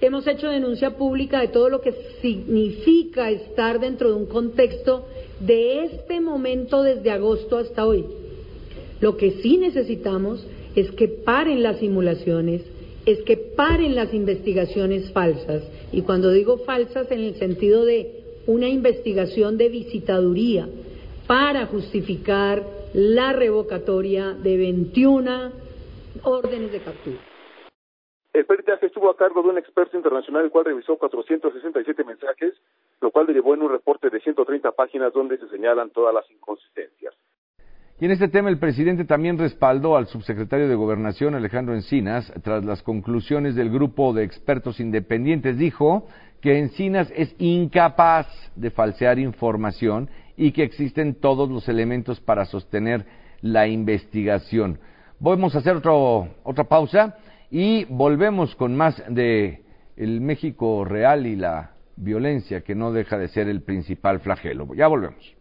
Hemos 0.00 0.26
hecho 0.28 0.48
denuncia 0.48 0.96
pública 0.96 1.40
de 1.40 1.48
todo 1.48 1.68
lo 1.68 1.80
que 1.80 1.92
significa 2.22 3.30
estar 3.30 3.80
dentro 3.80 4.10
de 4.10 4.14
un 4.14 4.26
contexto 4.26 5.06
de 5.40 5.84
este 5.84 6.20
momento 6.20 6.82
desde 6.82 7.10
agosto 7.10 7.56
hasta 7.56 7.84
hoy. 7.84 8.04
Lo 9.00 9.16
que 9.16 9.32
sí 9.42 9.56
necesitamos 9.56 10.46
es 10.76 10.92
que 10.92 11.08
paren 11.08 11.64
las 11.64 11.78
simulaciones, 11.78 12.62
es 13.06 13.22
que 13.22 13.36
paren 13.36 13.96
las 13.96 14.14
investigaciones 14.14 15.10
falsas. 15.10 15.64
Y 15.92 16.02
cuando 16.02 16.30
digo 16.30 16.58
falsas 16.58 17.10
en 17.10 17.20
el 17.20 17.34
sentido 17.34 17.84
de 17.84 18.22
una 18.46 18.68
investigación 18.68 19.58
de 19.58 19.68
visitaduría 19.68 20.68
para 21.26 21.66
justificar 21.66 22.64
la 22.94 23.32
revocatoria 23.32 24.32
de 24.32 24.56
21 24.56 25.52
órdenes 26.22 26.72
de 26.72 26.80
captura. 26.80 27.27
El 28.38 28.46
peritaje 28.46 28.86
estuvo 28.86 29.10
a 29.10 29.16
cargo 29.16 29.42
de 29.42 29.48
un 29.48 29.58
experto 29.58 29.96
internacional, 29.96 30.44
el 30.44 30.52
cual 30.52 30.66
revisó 30.66 30.96
467 30.96 32.04
mensajes, 32.04 32.54
lo 33.00 33.10
cual 33.10 33.26
derivó 33.26 33.52
en 33.52 33.62
un 33.62 33.68
reporte 33.72 34.10
de 34.10 34.20
130 34.20 34.70
páginas 34.70 35.12
donde 35.12 35.38
se 35.38 35.48
señalan 35.48 35.90
todas 35.90 36.14
las 36.14 36.30
inconsistencias. 36.30 37.14
Y 37.98 38.04
en 38.04 38.12
este 38.12 38.28
tema 38.28 38.48
el 38.48 38.60
presidente 38.60 39.04
también 39.04 39.38
respaldó 39.38 39.96
al 39.96 40.06
subsecretario 40.06 40.68
de 40.68 40.76
Gobernación 40.76 41.34
Alejandro 41.34 41.74
Encinas 41.74 42.32
tras 42.44 42.64
las 42.64 42.80
conclusiones 42.84 43.56
del 43.56 43.70
grupo 43.70 44.12
de 44.12 44.22
expertos 44.22 44.78
independientes. 44.78 45.58
Dijo 45.58 46.06
que 46.40 46.60
Encinas 46.60 47.12
es 47.16 47.34
incapaz 47.40 48.28
de 48.54 48.70
falsear 48.70 49.18
información 49.18 50.10
y 50.36 50.52
que 50.52 50.62
existen 50.62 51.16
todos 51.16 51.50
los 51.50 51.68
elementos 51.68 52.20
para 52.20 52.44
sostener 52.44 53.04
la 53.40 53.66
investigación. 53.66 54.78
Vamos 55.18 55.56
a 55.56 55.58
hacer 55.58 55.74
otro, 55.74 56.28
otra 56.44 56.62
pausa 56.62 57.16
y 57.50 57.84
volvemos 57.86 58.54
con 58.54 58.76
más 58.76 59.02
de 59.08 59.62
el 59.96 60.20
México 60.20 60.84
real 60.84 61.26
y 61.26 61.36
la 61.36 61.72
violencia 61.96 62.60
que 62.60 62.74
no 62.74 62.92
deja 62.92 63.18
de 63.18 63.28
ser 63.28 63.48
el 63.48 63.62
principal 63.62 64.20
flagelo. 64.20 64.74
Ya 64.74 64.86
volvemos. 64.86 65.34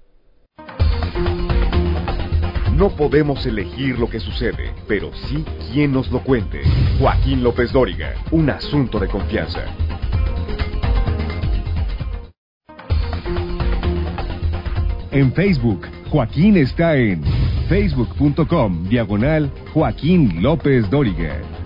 No 2.75 2.89
podemos 2.95 3.43
elegir 3.45 3.97
lo 3.97 4.07
que 4.07 4.19
sucede, 4.19 4.71
pero 4.87 5.11
sí 5.13 5.43
quien 5.71 5.91
nos 5.91 6.11
lo 6.11 6.23
cuente. 6.23 6.61
Joaquín 6.99 7.43
López 7.43 7.71
Dóriga, 7.71 8.13
un 8.31 8.49
asunto 8.49 8.99
de 8.99 9.07
confianza. 9.07 9.63
En 15.11 15.33
Facebook, 15.33 15.87
Joaquín 16.11 16.57
está 16.57 16.95
en 16.95 17.23
facebook.com 17.67 18.87
diagonal 18.87 19.51
Joaquín 19.73 20.43
López 20.43 20.87
Dóriga. 20.91 21.56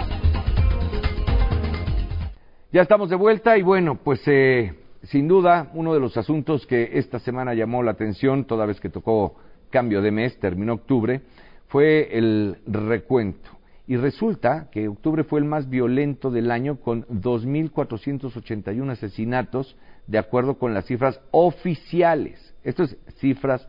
Ya 2.74 2.84
estamos 2.84 3.10
de 3.10 3.18
vuelta 3.18 3.58
y 3.58 3.64
bueno, 3.64 3.96
pues 4.02 4.22
eh, 4.28 4.74
sin 5.04 5.28
duda 5.28 5.70
uno 5.74 5.94
de 5.94 6.00
los 6.00 6.16
asuntos 6.16 6.66
que 6.66 6.92
esta 6.94 7.20
semana 7.20 7.54
llamó 7.54 7.84
la 7.84 7.92
atención, 7.92 8.46
toda 8.46 8.66
vez 8.66 8.80
que 8.80 8.88
tocó 8.88 9.36
cambio 9.70 10.02
de 10.02 10.12
mes, 10.12 10.40
terminó 10.40 10.76
octubre, 10.76 11.20
fue 11.68 12.18
el 12.18 12.60
recuento. 12.66 13.50
Y 13.88 13.98
resulta 13.98 14.70
que 14.72 14.88
octubre 14.88 15.26
fue 15.26 15.42
el 15.42 15.46
más 15.46 15.70
violento 15.70 16.32
del 16.32 16.50
año 16.50 16.78
con 16.78 17.06
2.481 17.08 18.90
asesinatos 18.90 19.76
de 20.08 20.18
acuerdo 20.18 20.58
con 20.58 20.74
las 20.74 20.86
cifras 20.86 21.20
oficiales. 21.32 22.56
Esto 22.64 22.84
es 22.84 22.96
cifras 23.18 23.68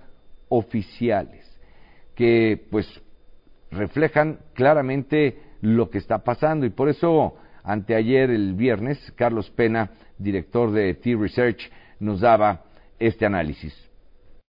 oficiales 0.48 1.44
que 2.14 2.68
pues 2.70 2.86
reflejan 3.72 4.38
claramente 4.54 5.40
lo 5.60 5.90
que 5.90 5.98
está 5.98 6.18
pasando 6.18 6.66
y 6.66 6.70
por 6.70 6.88
eso 6.88 7.34
anteayer 7.64 8.30
el 8.30 8.54
viernes 8.54 8.98
Carlos 9.16 9.50
Pena, 9.50 9.90
director 10.18 10.70
de 10.72 10.94
T-Research, 10.94 11.70
nos 12.00 12.20
daba 12.20 12.64
este 12.98 13.26
análisis. 13.26 13.74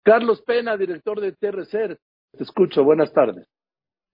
Carlos 0.02 0.42
Pena, 0.42 0.76
director 0.76 1.20
de 1.20 1.32
TRC. 1.32 1.98
Te 2.36 2.42
escucho, 2.42 2.84
buenas 2.84 3.12
tardes. 3.12 3.48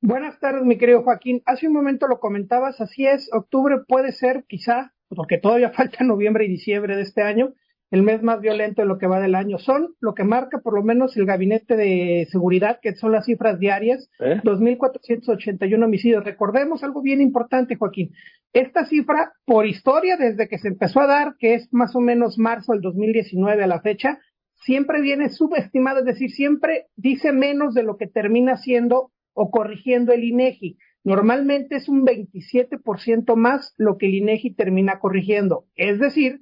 Buenas 0.00 0.40
tardes, 0.40 0.64
mi 0.64 0.78
querido 0.78 1.02
Joaquín. 1.02 1.42
Hace 1.44 1.68
un 1.68 1.74
momento 1.74 2.08
lo 2.08 2.18
comentabas, 2.18 2.80
así 2.80 3.06
es, 3.06 3.28
octubre 3.32 3.76
puede 3.86 4.12
ser 4.12 4.44
quizá, 4.48 4.92
porque 5.08 5.38
todavía 5.38 5.70
falta 5.76 6.02
noviembre 6.02 6.44
y 6.44 6.48
diciembre 6.48 6.96
de 6.96 7.02
este 7.02 7.22
año, 7.22 7.52
el 7.92 8.02
mes 8.02 8.22
más 8.22 8.40
violento 8.40 8.80
de 8.80 8.88
lo 8.88 8.96
que 8.96 9.06
va 9.06 9.20
del 9.20 9.34
año. 9.34 9.58
Son 9.58 9.94
lo 10.00 10.14
que 10.14 10.24
marca 10.24 10.60
por 10.60 10.74
lo 10.74 10.82
menos 10.82 11.14
el 11.18 11.26
Gabinete 11.26 11.76
de 11.76 12.26
Seguridad, 12.30 12.80
que 12.80 12.94
son 12.94 13.12
las 13.12 13.26
cifras 13.26 13.58
diarias, 13.60 14.10
¿Eh? 14.18 14.40
2.481 14.42 15.84
homicidios. 15.84 16.24
Recordemos 16.24 16.82
algo 16.82 17.02
bien 17.02 17.20
importante, 17.20 17.76
Joaquín. 17.76 18.12
Esta 18.54 18.86
cifra, 18.86 19.34
por 19.44 19.66
historia, 19.66 20.16
desde 20.16 20.48
que 20.48 20.56
se 20.56 20.68
empezó 20.68 21.00
a 21.00 21.06
dar, 21.06 21.36
que 21.38 21.52
es 21.54 21.68
más 21.70 21.94
o 21.94 22.00
menos 22.00 22.38
marzo 22.38 22.72
del 22.72 22.80
2019 22.80 23.62
a 23.62 23.66
la 23.66 23.82
fecha, 23.82 24.18
siempre 24.54 25.02
viene 25.02 25.28
subestimado, 25.28 25.98
es 25.98 26.06
decir, 26.06 26.30
siempre 26.30 26.86
dice 26.96 27.32
menos 27.32 27.74
de 27.74 27.82
lo 27.82 27.98
que 27.98 28.06
termina 28.06 28.56
siendo 28.56 29.12
o 29.34 29.50
corrigiendo 29.50 30.12
el 30.14 30.24
INEGI. 30.24 30.78
Normalmente 31.04 31.76
es 31.76 31.90
un 31.90 32.06
27% 32.06 33.36
más 33.36 33.74
lo 33.76 33.98
que 33.98 34.06
el 34.06 34.14
INEGI 34.14 34.54
termina 34.54 34.98
corrigiendo. 34.98 35.66
Es 35.74 35.98
decir, 35.98 36.40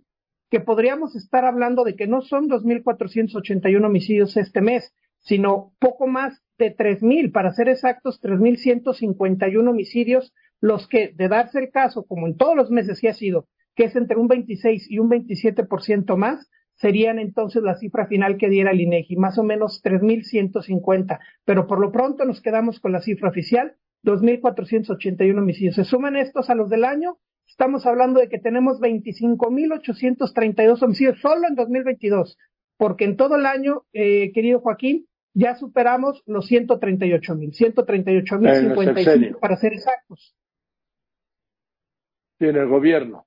que 0.51 0.61
podríamos 0.61 1.15
estar 1.15 1.45
hablando 1.45 1.85
de 1.85 1.95
que 1.95 2.07
no 2.07 2.23
son 2.23 2.49
2.481 2.49 3.85
homicidios 3.85 4.37
este 4.37 4.61
mes, 4.61 4.93
sino 5.21 5.73
poco 5.79 6.07
más 6.07 6.43
de 6.59 6.77
3.000, 6.77 7.33
para 7.33 7.53
ser 7.53 7.69
exactos, 7.69 8.21
3.151 8.23 9.69
homicidios, 9.69 10.35
los 10.61 10.89
que, 10.89 11.13
de 11.15 11.29
darse 11.29 11.59
el 11.59 11.71
caso, 11.71 12.05
como 12.05 12.27
en 12.27 12.37
todos 12.37 12.57
los 12.57 12.71
meses 12.71 12.99
sí 12.99 13.07
ha 13.07 13.15
sido, 13.15 13.47
que 13.77 13.85
es 13.85 13.97
entre 13.97 14.19
un 14.19 14.29
26 14.29 14.91
y 14.91 14.99
un 14.99 15.09
27% 15.09 16.17
más, 16.17 16.51
serían 16.75 17.19
entonces 17.19 17.63
la 17.63 17.77
cifra 17.77 18.07
final 18.07 18.37
que 18.37 18.49
diera 18.49 18.71
el 18.71 18.81
INEGI, 18.81 19.17
más 19.17 19.39
o 19.39 19.45
menos 19.45 19.83
3.150. 19.85 21.19
Pero 21.45 21.67
por 21.67 21.79
lo 21.79 21.93
pronto 21.93 22.25
nos 22.25 22.41
quedamos 22.41 22.81
con 22.81 22.93
la 22.93 23.01
cifra 23.01 23.29
oficial, 23.29 23.77
2.481 24.03 25.39
homicidios. 25.39 25.77
Se 25.77 25.85
suman 25.85 26.17
estos 26.17 26.49
a 26.49 26.55
los 26.55 26.71
del 26.71 26.85
año, 26.85 27.19
estamos 27.61 27.85
hablando 27.85 28.21
de 28.21 28.31
que 28.31 28.39
tenemos 28.39 28.81
25.832 28.81 30.83
homicidios 30.83 31.21
solo 31.21 31.47
en 31.47 31.55
2022, 31.55 32.39
porque 32.79 33.05
en 33.05 33.19
todo 33.19 33.37
el 33.37 33.45
año, 33.45 33.83
eh, 33.93 34.33
querido 34.33 34.61
Joaquín, 34.61 35.07
ya 35.35 35.57
superamos 35.57 36.23
los 36.25 36.51
138.000, 36.51 37.75
138.055 37.75 39.39
para 39.39 39.59
ser 39.59 39.75
exactos. 39.75 40.35
Sí, 42.39 42.47
en 42.47 42.57
el 42.57 42.67
gobierno. 42.67 43.27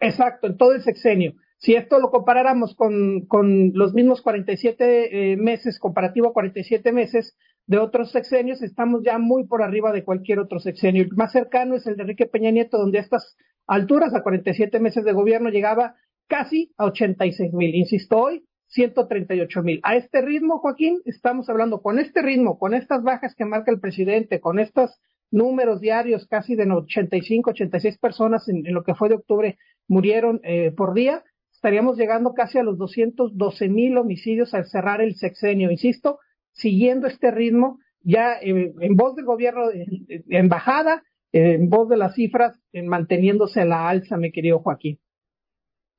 Exacto, 0.00 0.46
en 0.46 0.56
todo 0.56 0.72
el 0.72 0.80
sexenio. 0.80 1.34
Si 1.58 1.74
esto 1.74 1.98
lo 1.98 2.10
comparáramos 2.10 2.74
con, 2.74 3.26
con 3.26 3.72
los 3.74 3.92
mismos 3.92 4.22
47 4.22 5.32
eh, 5.32 5.36
meses, 5.36 5.78
comparativo 5.78 6.30
a 6.30 6.32
47 6.32 6.90
meses 6.90 7.36
de 7.66 7.78
otros 7.78 8.12
sexenios, 8.12 8.62
estamos 8.62 9.02
ya 9.04 9.18
muy 9.18 9.44
por 9.44 9.62
arriba 9.62 9.92
de 9.92 10.04
cualquier 10.04 10.38
otro 10.38 10.60
sexenio. 10.60 11.02
El 11.02 11.10
más 11.16 11.32
cercano 11.32 11.74
es 11.74 11.86
el 11.86 11.96
de 11.96 12.02
Enrique 12.02 12.26
Peña 12.26 12.50
Nieto, 12.50 12.78
donde 12.78 12.98
a 12.98 13.02
estas 13.02 13.36
alturas, 13.66 14.14
a 14.14 14.22
47 14.22 14.78
meses 14.78 15.04
de 15.04 15.12
gobierno, 15.12 15.50
llegaba 15.50 15.96
casi 16.28 16.72
a 16.76 16.84
86 16.84 17.52
mil. 17.52 17.74
Insisto, 17.74 18.18
hoy 18.18 18.44
138 18.68 19.62
mil. 19.62 19.80
A 19.82 19.96
este 19.96 20.22
ritmo, 20.22 20.58
Joaquín, 20.58 21.00
estamos 21.04 21.48
hablando 21.48 21.82
con 21.82 21.98
este 21.98 22.22
ritmo, 22.22 22.58
con 22.58 22.74
estas 22.74 23.02
bajas 23.02 23.34
que 23.34 23.44
marca 23.44 23.72
el 23.72 23.80
presidente, 23.80 24.40
con 24.40 24.58
estos 24.58 25.00
números 25.30 25.80
diarios 25.80 26.26
casi 26.28 26.54
de 26.54 26.70
85, 26.70 27.50
86 27.50 27.98
personas 27.98 28.48
en, 28.48 28.62
lo 28.72 28.84
que 28.84 28.94
fue 28.94 29.08
de 29.08 29.16
octubre 29.16 29.58
murieron 29.88 30.40
eh, 30.44 30.70
por 30.70 30.94
día 30.94 31.24
estaríamos 31.56 31.96
llegando 31.96 32.32
casi 32.34 32.58
a 32.58 32.62
los 32.62 32.78
212 32.78 33.68
mil 33.68 33.96
homicidios 33.96 34.54
al 34.54 34.66
cerrar 34.66 35.00
el 35.00 35.16
sexenio. 35.16 35.70
Insisto, 35.70 36.20
siguiendo 36.56 37.06
este 37.06 37.30
ritmo 37.30 37.78
ya 38.02 38.34
en 38.40 38.94
voz 38.94 39.16
del 39.16 39.24
gobierno, 39.24 39.62
en, 39.72 40.48
bajada, 40.48 41.02
en 41.32 41.68
voz 41.68 41.88
de 41.88 41.96
las 41.96 42.14
cifras, 42.14 42.56
en 42.72 42.86
manteniéndose 42.86 43.62
a 43.62 43.64
la 43.64 43.88
alza, 43.88 44.16
mi 44.16 44.30
querido 44.30 44.60
Joaquín. 44.60 44.98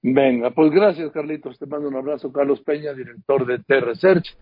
Venga, 0.01 0.51
pues 0.51 0.71
gracias 0.71 1.11
Carlitos, 1.11 1.59
te 1.59 1.65
mando 1.65 1.89
un 1.89 1.95
abrazo, 1.95 2.31
Carlos 2.31 2.61
Peña, 2.61 2.93
director 2.93 3.45
de 3.45 3.59
T-Research. 3.59 4.37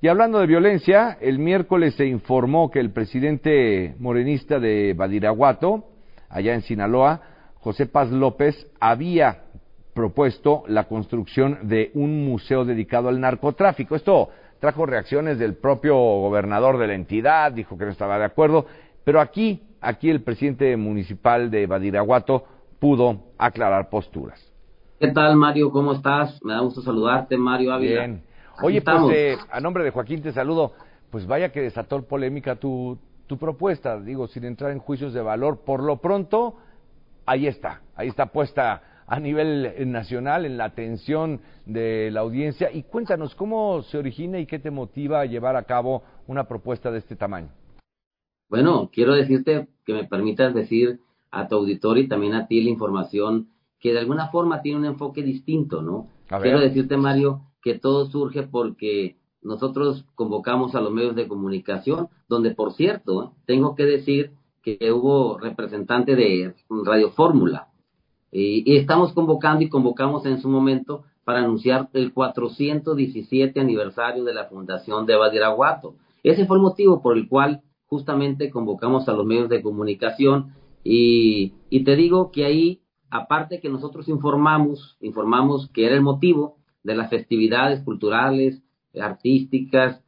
Y 0.00 0.08
hablando 0.08 0.38
de 0.38 0.46
violencia, 0.46 1.18
el 1.20 1.40
miércoles 1.40 1.94
se 1.94 2.06
informó 2.06 2.70
que 2.70 2.78
el 2.78 2.92
presidente 2.92 3.96
morenista 3.98 4.60
de 4.60 4.94
Badiraguato, 4.94 5.86
allá 6.28 6.54
en 6.54 6.62
Sinaloa, 6.62 7.22
José 7.56 7.86
Paz 7.86 8.10
López, 8.10 8.70
había 8.78 9.42
propuesto 9.94 10.62
la 10.68 10.84
construcción 10.84 11.68
de 11.68 11.90
un 11.94 12.24
museo 12.24 12.64
dedicado 12.64 13.08
al 13.08 13.20
narcotráfico. 13.20 13.96
Esto 13.96 14.30
trajo 14.60 14.86
reacciones 14.86 15.38
del 15.38 15.54
propio 15.54 15.96
gobernador 15.96 16.78
de 16.78 16.86
la 16.86 16.94
entidad, 16.94 17.50
dijo 17.52 17.76
que 17.76 17.86
no 17.86 17.90
estaba 17.90 18.18
de 18.18 18.26
acuerdo, 18.26 18.66
pero 19.04 19.20
aquí, 19.20 19.62
aquí 19.80 20.10
el 20.10 20.22
presidente 20.22 20.76
municipal 20.76 21.50
de 21.50 21.66
Badiraguato 21.66 22.44
pudo 22.78 23.32
aclarar 23.38 23.88
posturas. 23.88 24.40
¿Qué 25.00 25.08
tal, 25.08 25.34
Mario? 25.36 25.70
¿Cómo 25.70 25.94
estás? 25.94 26.38
Me 26.44 26.52
da 26.52 26.60
gusto 26.60 26.82
saludarte, 26.82 27.38
Mario 27.38 27.72
Ávila. 27.72 28.00
Bien. 28.00 28.22
Oye, 28.62 28.82
pues 28.82 28.98
eh, 29.14 29.36
a 29.50 29.58
nombre 29.60 29.82
de 29.82 29.90
Joaquín 29.90 30.20
te 30.20 30.32
saludo. 30.32 30.72
Pues 31.10 31.26
vaya 31.26 31.50
que 31.50 31.62
desató 31.62 32.02
polémica 32.02 32.56
tu, 32.56 32.98
tu 33.26 33.38
propuesta, 33.38 33.98
digo, 33.98 34.28
sin 34.28 34.44
entrar 34.44 34.70
en 34.70 34.78
juicios 34.78 35.14
de 35.14 35.22
valor. 35.22 35.60
Por 35.64 35.82
lo 35.82 35.96
pronto, 35.96 36.56
ahí 37.24 37.46
está, 37.46 37.80
ahí 37.96 38.08
está 38.08 38.26
puesta 38.26 38.82
a 39.10 39.18
nivel 39.18 39.66
eh, 39.66 39.84
nacional 39.86 40.46
en 40.46 40.56
la 40.56 40.66
atención 40.66 41.40
de 41.66 42.12
la 42.12 42.20
audiencia. 42.20 42.70
Y 42.72 42.84
cuéntanos, 42.84 43.34
¿cómo 43.34 43.82
se 43.82 43.98
origina 43.98 44.38
y 44.38 44.46
qué 44.46 44.60
te 44.60 44.70
motiva 44.70 45.20
a 45.20 45.26
llevar 45.26 45.56
a 45.56 45.64
cabo 45.64 46.04
una 46.28 46.44
propuesta 46.44 46.92
de 46.92 46.98
este 46.98 47.16
tamaño? 47.16 47.48
Bueno, 48.48 48.88
quiero 48.92 49.14
decirte 49.14 49.66
que 49.84 49.94
me 49.94 50.04
permitas 50.04 50.54
decir 50.54 51.00
a 51.32 51.48
tu 51.48 51.56
auditorio 51.56 52.04
y 52.04 52.08
también 52.08 52.34
a 52.34 52.46
ti 52.46 52.62
la 52.62 52.70
información 52.70 53.48
que 53.80 53.92
de 53.92 53.98
alguna 53.98 54.28
forma 54.28 54.62
tiene 54.62 54.78
un 54.78 54.84
enfoque 54.84 55.22
distinto, 55.22 55.82
¿no? 55.82 56.06
Quiero 56.40 56.60
decirte, 56.60 56.96
Mario, 56.96 57.40
que 57.62 57.76
todo 57.76 58.06
surge 58.06 58.44
porque 58.44 59.16
nosotros 59.42 60.04
convocamos 60.14 60.76
a 60.76 60.80
los 60.80 60.92
medios 60.92 61.16
de 61.16 61.26
comunicación, 61.26 62.08
donde, 62.28 62.52
por 62.52 62.74
cierto, 62.74 63.32
tengo 63.44 63.74
que 63.74 63.86
decir 63.86 64.32
que 64.62 64.92
hubo 64.92 65.36
representante 65.38 66.14
de 66.14 66.54
Radio 66.84 67.10
Fórmula, 67.10 67.69
y, 68.32 68.76
estamos 68.76 69.12
convocando 69.12 69.64
y 69.64 69.68
convocamos 69.68 70.26
en 70.26 70.40
su 70.40 70.48
momento 70.48 71.04
para 71.24 71.40
anunciar 71.40 71.88
el 71.92 72.12
417 72.12 73.60
aniversario 73.60 74.24
de 74.24 74.34
la 74.34 74.46
fundación 74.46 75.06
de 75.06 75.16
Badiraguato. 75.16 75.94
Ese 76.22 76.46
fue 76.46 76.56
el 76.56 76.62
motivo 76.62 77.02
por 77.02 77.16
el 77.16 77.28
cual 77.28 77.62
justamente 77.86 78.50
convocamos 78.50 79.08
a 79.08 79.12
los 79.12 79.26
medios 79.26 79.48
de 79.48 79.62
comunicación 79.62 80.54
y, 80.84 81.54
y 81.70 81.84
te 81.84 81.96
digo 81.96 82.30
que 82.30 82.44
ahí, 82.44 82.80
aparte 83.10 83.60
que 83.60 83.68
nosotros 83.68 84.08
informamos, 84.08 84.96
informamos 85.00 85.68
que 85.70 85.86
era 85.86 85.94
el 85.94 86.02
motivo, 86.02 86.56
de 86.82 86.94
las 86.94 87.10
festividades 87.10 87.82
culturales, 87.82 88.62
artísticas, 88.98 90.02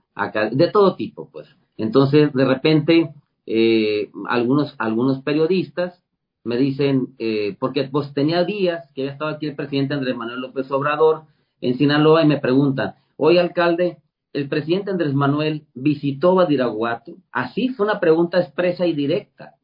de 0.52 0.68
todo 0.68 0.96
tipo, 0.96 1.28
pues. 1.30 1.48
Entonces, 1.76 2.32
de 2.32 2.44
repente, 2.44 3.14
eh, 3.46 4.10
algunos, 4.28 4.74
algunos 4.78 5.22
periodistas 5.22 6.02
me 6.44 6.56
dicen, 6.56 7.14
eh, 7.18 7.56
porque 7.58 7.84
pues 7.84 8.12
tenía 8.14 8.44
días 8.44 8.88
que 8.94 9.02
había 9.02 9.12
estado 9.12 9.30
aquí 9.30 9.46
el 9.46 9.56
presidente 9.56 9.94
Andrés 9.94 10.16
Manuel 10.16 10.40
López 10.40 10.70
Obrador 10.70 11.22
en 11.60 11.76
Sinaloa 11.76 12.22
y 12.22 12.26
me 12.26 12.38
preguntan, 12.38 12.94
oye 13.16 13.38
alcalde, 13.38 13.98
el 14.32 14.48
presidente 14.48 14.90
Andrés 14.90 15.14
Manuel 15.14 15.66
visitó 15.74 16.34
Badiraguato, 16.34 17.16
así 17.30 17.68
fue 17.68 17.86
una 17.86 18.00
pregunta 18.00 18.40
expresa 18.40 18.86
y 18.86 18.94
directa, 18.94 19.54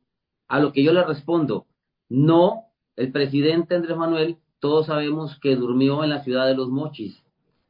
a 0.46 0.60
lo 0.60 0.72
que 0.72 0.84
yo 0.84 0.92
le 0.92 1.04
respondo, 1.04 1.66
no, 2.08 2.64
el 2.96 3.12
presidente 3.12 3.74
Andrés 3.74 3.96
Manuel 3.96 4.38
todos 4.60 4.86
sabemos 4.86 5.38
que 5.40 5.56
durmió 5.56 6.02
en 6.02 6.10
la 6.10 6.24
ciudad 6.24 6.46
de 6.46 6.56
Los 6.56 6.68
Mochis. 6.68 7.22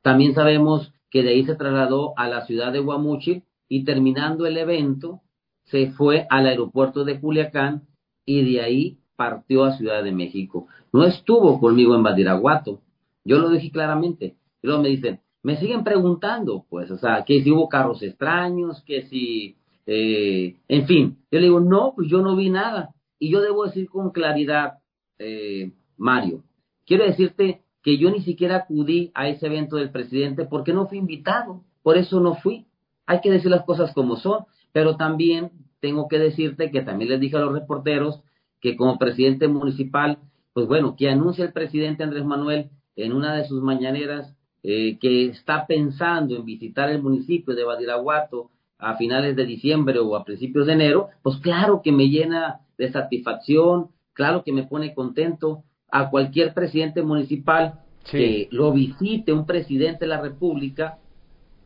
También 0.02 0.34
sabemos 0.34 0.92
que 1.10 1.22
de 1.22 1.30
ahí 1.30 1.44
se 1.44 1.54
trasladó 1.54 2.14
a 2.16 2.28
la 2.28 2.46
ciudad 2.46 2.72
de 2.72 2.80
Guamuchil 2.80 3.44
y 3.68 3.84
terminando 3.84 4.46
el 4.46 4.56
evento 4.56 5.20
se 5.64 5.90
fue 5.92 6.26
al 6.30 6.46
aeropuerto 6.46 7.04
de 7.04 7.20
Culiacán 7.20 7.87
y 8.28 8.54
de 8.54 8.60
ahí 8.60 8.98
partió 9.16 9.64
a 9.64 9.76
Ciudad 9.76 10.02
de 10.02 10.12
México. 10.12 10.66
No 10.92 11.04
estuvo 11.04 11.58
conmigo 11.60 11.94
en 11.94 12.02
Badiraguato. 12.02 12.80
Yo 13.24 13.38
lo 13.38 13.50
dije 13.50 13.70
claramente. 13.70 14.36
Y 14.62 14.66
luego 14.66 14.82
me 14.82 14.88
dicen, 14.88 15.20
me 15.42 15.56
siguen 15.56 15.84
preguntando, 15.84 16.66
pues, 16.68 16.90
o 16.90 16.98
sea, 16.98 17.24
que 17.24 17.42
si 17.42 17.50
hubo 17.50 17.68
carros 17.68 18.02
extraños, 18.02 18.82
que 18.82 19.02
si, 19.08 19.56
eh, 19.86 20.56
en 20.68 20.86
fin. 20.86 21.18
Yo 21.30 21.38
le 21.38 21.46
digo, 21.46 21.60
no, 21.60 21.92
pues 21.94 22.08
yo 22.08 22.22
no 22.22 22.36
vi 22.36 22.50
nada. 22.50 22.94
Y 23.18 23.30
yo 23.30 23.40
debo 23.40 23.64
decir 23.64 23.88
con 23.88 24.10
claridad, 24.10 24.78
eh, 25.18 25.72
Mario, 25.96 26.44
Quiero 26.88 27.04
decirte 27.04 27.60
que 27.82 27.98
yo 27.98 28.10
ni 28.10 28.22
siquiera 28.22 28.56
acudí 28.56 29.12
a 29.14 29.28
ese 29.28 29.44
evento 29.44 29.76
del 29.76 29.90
presidente 29.90 30.46
porque 30.46 30.72
no 30.72 30.86
fui 30.86 30.96
invitado, 30.96 31.62
por 31.82 31.98
eso 31.98 32.18
no 32.18 32.36
fui. 32.36 32.66
Hay 33.04 33.20
que 33.20 33.30
decir 33.30 33.50
las 33.50 33.66
cosas 33.66 33.92
como 33.92 34.16
son, 34.16 34.46
pero 34.72 34.96
también 34.96 35.50
tengo 35.80 36.08
que 36.08 36.18
decirte 36.18 36.70
que 36.70 36.82
también 36.82 37.10
les 37.10 37.20
dije 37.20 37.36
a 37.36 37.40
los 37.40 37.52
reporteros 37.52 38.20
que 38.60 38.76
como 38.76 38.98
presidente 38.98 39.48
municipal, 39.48 40.18
pues 40.52 40.66
bueno, 40.66 40.96
que 40.96 41.08
anuncia 41.08 41.44
el 41.44 41.52
presidente 41.52 42.02
Andrés 42.02 42.24
Manuel 42.24 42.70
en 42.96 43.12
una 43.12 43.36
de 43.36 43.46
sus 43.46 43.62
mañaneras 43.62 44.34
eh, 44.62 44.98
que 44.98 45.26
está 45.26 45.66
pensando 45.66 46.34
en 46.34 46.44
visitar 46.44 46.90
el 46.90 47.02
municipio 47.02 47.54
de 47.54 47.64
Badiraguato 47.64 48.50
a 48.78 48.96
finales 48.96 49.36
de 49.36 49.46
diciembre 49.46 49.98
o 49.98 50.16
a 50.16 50.24
principios 50.24 50.66
de 50.66 50.72
enero, 50.72 51.08
pues 51.22 51.36
claro 51.38 51.80
que 51.82 51.92
me 51.92 52.08
llena 52.08 52.60
de 52.76 52.90
satisfacción, 52.90 53.88
claro 54.12 54.42
que 54.44 54.52
me 54.52 54.64
pone 54.64 54.94
contento, 54.94 55.64
a 55.90 56.10
cualquier 56.10 56.54
presidente 56.54 57.02
municipal 57.02 57.80
que 58.10 58.48
lo 58.50 58.72
visite 58.72 59.32
un 59.32 59.46
presidente 59.46 60.04
de 60.04 60.08
la 60.08 60.20
República 60.20 60.98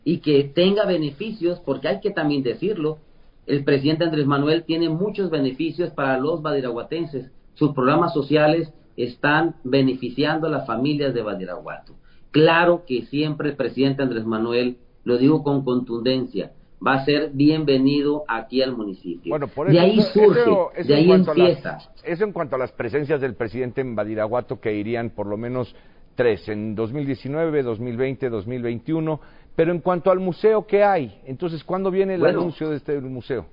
y 0.05 0.18
que 0.18 0.44
tenga 0.44 0.85
beneficios, 0.85 1.61
porque 1.61 1.88
hay 1.88 2.01
que 2.01 2.11
también 2.11 2.42
decirlo, 2.42 2.98
el 3.46 3.64
presidente 3.64 4.05
Andrés 4.05 4.26
Manuel 4.26 4.64
tiene 4.64 4.88
muchos 4.88 5.31
beneficios 5.31 5.90
para 5.90 6.18
los 6.18 6.42
badiraguatenses. 6.42 7.31
Sus 7.55 7.72
programas 7.72 8.12
sociales 8.14 8.72
están 8.96 9.57
beneficiando 9.64 10.46
a 10.46 10.50
las 10.50 10.66
familias 10.66 11.14
de 11.14 11.22
Badiraguato. 11.22 11.94
Claro 12.31 12.85
que 12.87 13.02
siempre 13.02 13.50
el 13.50 13.57
presidente 13.57 14.02
Andrés 14.02 14.24
Manuel, 14.24 14.78
lo 15.05 15.18
digo 15.18 15.42
con 15.42 15.64
contundencia, 15.64 16.52
va 16.85 16.94
a 16.94 17.05
ser 17.05 17.31
bienvenido 17.33 18.24
aquí 18.26 18.62
al 18.62 18.76
municipio. 18.76 19.31
Bueno, 19.31 19.48
por 19.48 19.68
eso, 19.68 19.74
de 19.74 19.81
ahí 19.81 20.00
surge, 20.00 20.85
de 20.85 20.94
ahí 20.94 21.11
empieza. 21.11 21.78
eso 22.02 22.24
en 22.24 22.33
cuanto 22.33 22.57
a 22.57 22.59
las 22.59 22.72
presencias 22.72 23.20
del 23.20 23.35
presidente 23.35 23.81
en 23.81 23.94
Badiraguato, 23.94 24.61
que 24.61 24.74
irían 24.74 25.11
por 25.11 25.26
lo 25.26 25.37
menos 25.37 25.74
tres, 26.14 26.48
en 26.48 26.74
2019, 26.74 27.62
2020, 27.62 28.31
2021. 28.31 29.20
Pero 29.55 29.73
en 29.73 29.81
cuanto 29.81 30.11
al 30.11 30.21
museo, 30.21 30.67
¿qué 30.67 30.83
hay? 30.83 31.21
Entonces, 31.25 31.62
¿cuándo 31.65 31.91
viene 31.91 32.15
el 32.15 32.25
anuncio 32.25 32.71
de 32.71 32.77
este 32.77 33.01
museo? 33.01 33.47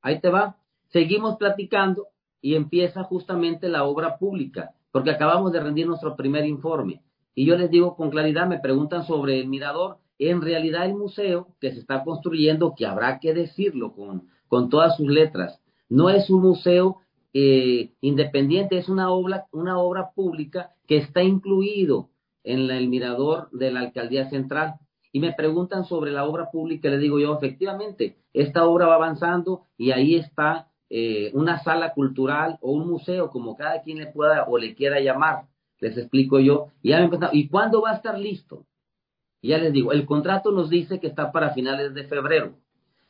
Ahí 0.00 0.20
te 0.20 0.30
va. 0.30 0.56
Seguimos 0.88 1.36
platicando 1.36 2.08
y 2.40 2.54
empieza 2.54 3.02
justamente 3.04 3.68
la 3.68 3.84
obra 3.84 4.18
pública, 4.18 4.70
porque 4.90 5.10
acabamos 5.10 5.52
de 5.52 5.60
rendir 5.60 5.86
nuestro 5.86 6.16
primer 6.16 6.44
informe. 6.44 7.02
Y 7.34 7.46
yo 7.46 7.56
les 7.56 7.70
digo 7.70 7.96
con 7.96 8.10
claridad, 8.10 8.46
me 8.46 8.58
preguntan 8.58 9.04
sobre 9.04 9.40
el 9.40 9.48
mirador, 9.48 9.98
en 10.18 10.42
realidad 10.42 10.86
el 10.86 10.94
museo 10.94 11.48
que 11.60 11.72
se 11.72 11.80
está 11.80 12.04
construyendo, 12.04 12.74
que 12.76 12.86
habrá 12.86 13.18
que 13.18 13.32
decirlo 13.32 13.92
con, 13.94 14.28
con 14.48 14.68
todas 14.68 14.96
sus 14.96 15.08
letras, 15.08 15.60
no 15.88 16.10
es 16.10 16.30
un 16.30 16.42
museo 16.42 16.98
eh, 17.34 17.92
independiente, 18.00 18.78
es 18.78 18.88
una 18.88 19.10
obra, 19.10 19.46
una 19.52 19.78
obra 19.78 20.10
pública 20.14 20.70
que 20.86 20.98
está 20.98 21.22
incluido 21.22 22.10
en 22.44 22.70
el 22.70 22.88
mirador 22.88 23.50
de 23.52 23.70
la 23.70 23.80
alcaldía 23.80 24.28
central. 24.28 24.74
Y 25.12 25.20
me 25.20 25.32
preguntan 25.32 25.84
sobre 25.84 26.10
la 26.10 26.24
obra 26.24 26.50
pública, 26.50 26.88
le 26.88 26.98
digo 26.98 27.20
yo, 27.20 27.36
efectivamente, 27.36 28.16
esta 28.32 28.64
obra 28.64 28.86
va 28.86 28.94
avanzando 28.94 29.62
y 29.76 29.90
ahí 29.92 30.14
está 30.16 30.70
eh, 30.88 31.30
una 31.34 31.62
sala 31.62 31.92
cultural 31.92 32.58
o 32.62 32.72
un 32.72 32.88
museo, 32.88 33.30
como 33.30 33.54
cada 33.54 33.82
quien 33.82 33.98
le 33.98 34.06
pueda 34.06 34.44
o 34.48 34.56
le 34.58 34.74
quiera 34.74 35.00
llamar. 35.00 35.44
Les 35.80 35.96
explico 35.98 36.40
yo. 36.40 36.68
Y, 36.82 36.90
ya 36.90 37.06
me 37.06 37.10
¿y 37.32 37.48
cuándo 37.48 37.82
va 37.82 37.90
a 37.90 37.96
estar 37.96 38.18
listo? 38.18 38.66
Y 39.42 39.48
ya 39.48 39.58
les 39.58 39.72
digo, 39.72 39.92
el 39.92 40.06
contrato 40.06 40.50
nos 40.50 40.70
dice 40.70 40.98
que 40.98 41.08
está 41.08 41.30
para 41.30 41.50
finales 41.50 41.92
de 41.92 42.04
febrero. 42.04 42.54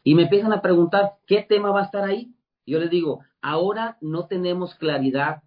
Y 0.02 0.14
me 0.14 0.22
empiezan 0.22 0.52
a 0.52 0.62
preguntar, 0.62 1.12
¿qué 1.26 1.42
tema 1.42 1.70
va 1.70 1.82
a 1.82 1.84
estar 1.84 2.04
ahí? 2.04 2.34
yo 2.64 2.78
les 2.78 2.90
digo, 2.90 3.20
ahora 3.40 3.98
no 4.00 4.26
tenemos 4.26 4.74
claridad 4.76 5.42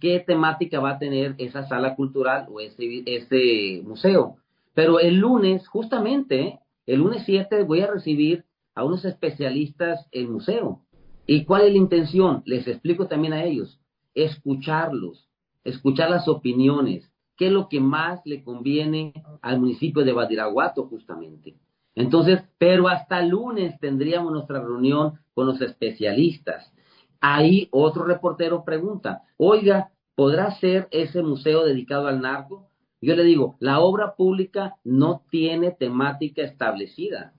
qué 0.00 0.20
temática 0.20 0.80
va 0.80 0.90
a 0.90 0.98
tener 0.98 1.34
esa 1.38 1.66
sala 1.68 1.94
cultural 1.94 2.46
o 2.50 2.60
ese, 2.60 3.02
ese 3.06 3.82
museo. 3.84 4.36
Pero 4.78 5.00
el 5.00 5.16
lunes, 5.16 5.66
justamente, 5.66 6.60
el 6.86 7.00
lunes 7.00 7.24
7 7.26 7.64
voy 7.64 7.80
a 7.80 7.90
recibir 7.90 8.44
a 8.76 8.84
unos 8.84 9.04
especialistas 9.04 10.06
en 10.12 10.30
museo. 10.30 10.82
¿Y 11.26 11.44
cuál 11.46 11.62
es 11.62 11.72
la 11.72 11.78
intención? 11.78 12.44
Les 12.44 12.68
explico 12.68 13.08
también 13.08 13.32
a 13.32 13.42
ellos. 13.42 13.80
Escucharlos, 14.14 15.28
escuchar 15.64 16.10
las 16.10 16.28
opiniones, 16.28 17.10
qué 17.36 17.48
es 17.48 17.52
lo 17.52 17.68
que 17.68 17.80
más 17.80 18.20
le 18.24 18.44
conviene 18.44 19.14
al 19.42 19.58
municipio 19.58 20.04
de 20.04 20.12
Badiraguato 20.12 20.86
justamente. 20.86 21.56
Entonces, 21.96 22.44
pero 22.58 22.86
hasta 22.86 23.20
lunes 23.20 23.80
tendríamos 23.80 24.30
nuestra 24.30 24.60
reunión 24.60 25.14
con 25.34 25.48
los 25.48 25.60
especialistas. 25.60 26.72
Ahí 27.20 27.66
otro 27.72 28.04
reportero 28.04 28.62
pregunta, 28.64 29.22
oiga, 29.38 29.90
¿podrá 30.14 30.52
ser 30.60 30.86
ese 30.92 31.20
museo 31.24 31.64
dedicado 31.64 32.06
al 32.06 32.20
narco? 32.20 32.67
Yo 33.00 33.14
le 33.14 33.24
digo, 33.24 33.56
la 33.60 33.80
obra 33.80 34.14
pública 34.16 34.76
no 34.84 35.22
tiene 35.30 35.70
temática 35.70 36.42
establecida. 36.42 37.32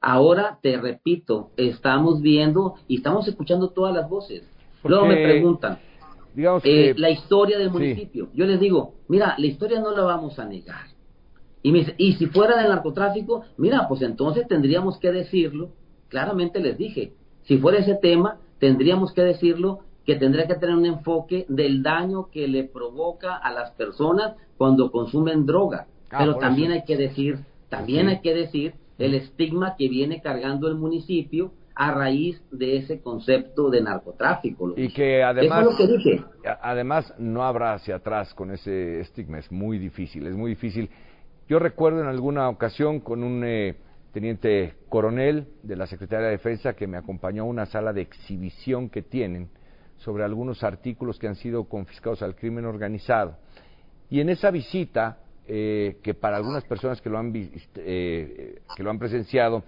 Ahora 0.00 0.58
te 0.62 0.76
repito, 0.76 1.50
estamos 1.56 2.20
viendo 2.20 2.74
y 2.86 2.96
estamos 2.96 3.26
escuchando 3.26 3.70
todas 3.70 3.94
las 3.94 4.08
voces. 4.08 4.48
Luego 4.84 5.06
me 5.06 5.16
preguntan, 5.16 5.78
digamos 6.34 6.62
eh, 6.64 6.94
la 6.96 7.10
historia 7.10 7.58
del 7.58 7.70
municipio. 7.70 8.28
Yo 8.34 8.44
les 8.44 8.60
digo, 8.60 8.94
mira, 9.08 9.34
la 9.38 9.46
historia 9.46 9.80
no 9.80 9.90
la 9.92 10.04
vamos 10.04 10.38
a 10.38 10.44
negar. 10.44 10.86
Y, 11.62 11.72
me 11.72 11.94
y 11.96 12.12
si 12.14 12.26
fuera 12.26 12.56
del 12.58 12.68
narcotráfico, 12.68 13.44
mira, 13.56 13.88
pues 13.88 14.02
entonces 14.02 14.46
tendríamos 14.46 14.98
que 14.98 15.10
decirlo. 15.10 15.70
Claramente 16.08 16.60
les 16.60 16.78
dije, 16.78 17.14
si 17.42 17.58
fuera 17.58 17.78
ese 17.78 17.94
tema, 17.94 18.38
tendríamos 18.58 19.12
que 19.12 19.22
decirlo 19.22 19.80
que 20.06 20.14
tendría 20.14 20.46
que 20.46 20.54
tener 20.54 20.76
un 20.76 20.86
enfoque 20.86 21.44
del 21.48 21.82
daño 21.82 22.28
que 22.30 22.46
le 22.46 22.64
provoca 22.64 23.36
a 23.36 23.52
las 23.52 23.72
personas 23.72 24.36
cuando 24.56 24.90
consumen 24.92 25.44
droga. 25.44 25.86
Ah, 26.10 26.18
Pero 26.20 26.36
también 26.36 26.70
hay 26.70 26.84
que 26.84 26.96
decir, 26.96 27.40
también 27.68 28.08
hay 28.08 28.20
que 28.20 28.32
decir 28.32 28.74
el 28.98 29.14
estigma 29.14 29.74
que 29.76 29.88
viene 29.88 30.22
cargando 30.22 30.68
el 30.68 30.76
municipio 30.76 31.50
a 31.74 31.92
raíz 31.92 32.40
de 32.52 32.78
ese 32.78 33.00
concepto 33.00 33.68
de 33.68 33.82
narcotráfico. 33.82 34.72
Y 34.76 34.88
que 34.94 35.22
además, 35.22 35.66
además 36.62 37.12
no 37.18 37.42
habrá 37.42 37.74
hacia 37.74 37.96
atrás 37.96 38.32
con 38.32 38.52
ese 38.52 39.00
estigma, 39.00 39.38
es 39.38 39.50
muy 39.52 39.78
difícil, 39.78 40.26
es 40.26 40.36
muy 40.36 40.50
difícil. 40.52 40.88
Yo 41.48 41.58
recuerdo 41.58 42.00
en 42.00 42.06
alguna 42.06 42.48
ocasión 42.48 43.00
con 43.00 43.22
un 43.22 43.44
eh, 43.44 43.76
teniente 44.12 44.74
coronel 44.88 45.48
de 45.62 45.76
la 45.76 45.86
Secretaría 45.86 46.26
de 46.26 46.32
Defensa 46.32 46.74
que 46.74 46.86
me 46.86 46.96
acompañó 46.96 47.42
a 47.42 47.46
una 47.46 47.66
sala 47.66 47.92
de 47.92 48.02
exhibición 48.02 48.88
que 48.88 49.02
tienen 49.02 49.50
sobre 49.98 50.24
algunos 50.24 50.62
artículos 50.62 51.18
que 51.18 51.28
han 51.28 51.36
sido 51.36 51.64
confiscados 51.64 52.22
al 52.22 52.34
crimen 52.34 52.64
organizado. 52.64 53.36
Y 54.10 54.20
en 54.20 54.28
esa 54.28 54.50
visita, 54.50 55.18
eh, 55.46 55.98
que 56.02 56.14
para 56.14 56.36
algunas 56.36 56.64
personas 56.64 57.00
que 57.00 57.10
lo 57.10 57.18
han, 57.18 57.32
eh, 57.76 58.60
que 58.76 58.82
lo 58.82 58.90
han 58.90 58.98
presenciado 58.98 59.64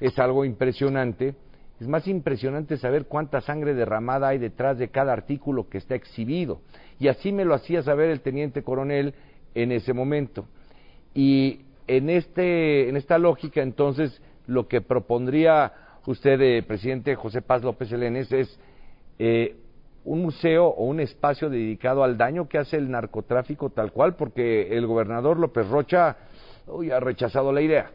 es 0.00 0.18
algo 0.18 0.44
impresionante, 0.44 1.34
es 1.80 1.86
más 1.86 2.08
impresionante 2.08 2.76
saber 2.76 3.06
cuánta 3.06 3.40
sangre 3.40 3.72
derramada 3.72 4.28
hay 4.28 4.38
detrás 4.38 4.78
de 4.78 4.88
cada 4.88 5.12
artículo 5.12 5.68
que 5.68 5.78
está 5.78 5.94
exhibido. 5.94 6.60
Y 6.98 7.08
así 7.08 7.30
me 7.30 7.44
lo 7.44 7.54
hacía 7.54 7.82
saber 7.82 8.10
el 8.10 8.20
teniente 8.20 8.62
coronel 8.62 9.14
en 9.54 9.72
ese 9.72 9.92
momento. 9.92 10.46
Y 11.14 11.60
en, 11.86 12.10
este, 12.10 12.88
en 12.88 12.96
esta 12.96 13.18
lógica, 13.18 13.62
entonces, 13.62 14.20
lo 14.46 14.66
que 14.66 14.80
propondría 14.80 15.72
usted, 16.06 16.40
eh, 16.40 16.62
presidente 16.62 17.14
José 17.14 17.42
Paz 17.42 17.62
López 17.62 17.92
Elenes, 17.92 18.32
es 18.32 18.58
eh, 19.18 19.56
un 20.08 20.22
museo 20.22 20.66
o 20.66 20.84
un 20.84 21.00
espacio 21.00 21.50
dedicado 21.50 22.02
al 22.02 22.16
daño 22.16 22.48
que 22.48 22.58
hace 22.58 22.76
el 22.76 22.90
narcotráfico 22.90 23.70
tal 23.70 23.92
cual, 23.92 24.16
porque 24.16 24.76
el 24.76 24.86
gobernador 24.86 25.38
López 25.38 25.68
Rocha 25.68 26.16
ha 26.92 27.00
rechazado 27.00 27.52
la 27.52 27.62
idea. 27.62 27.90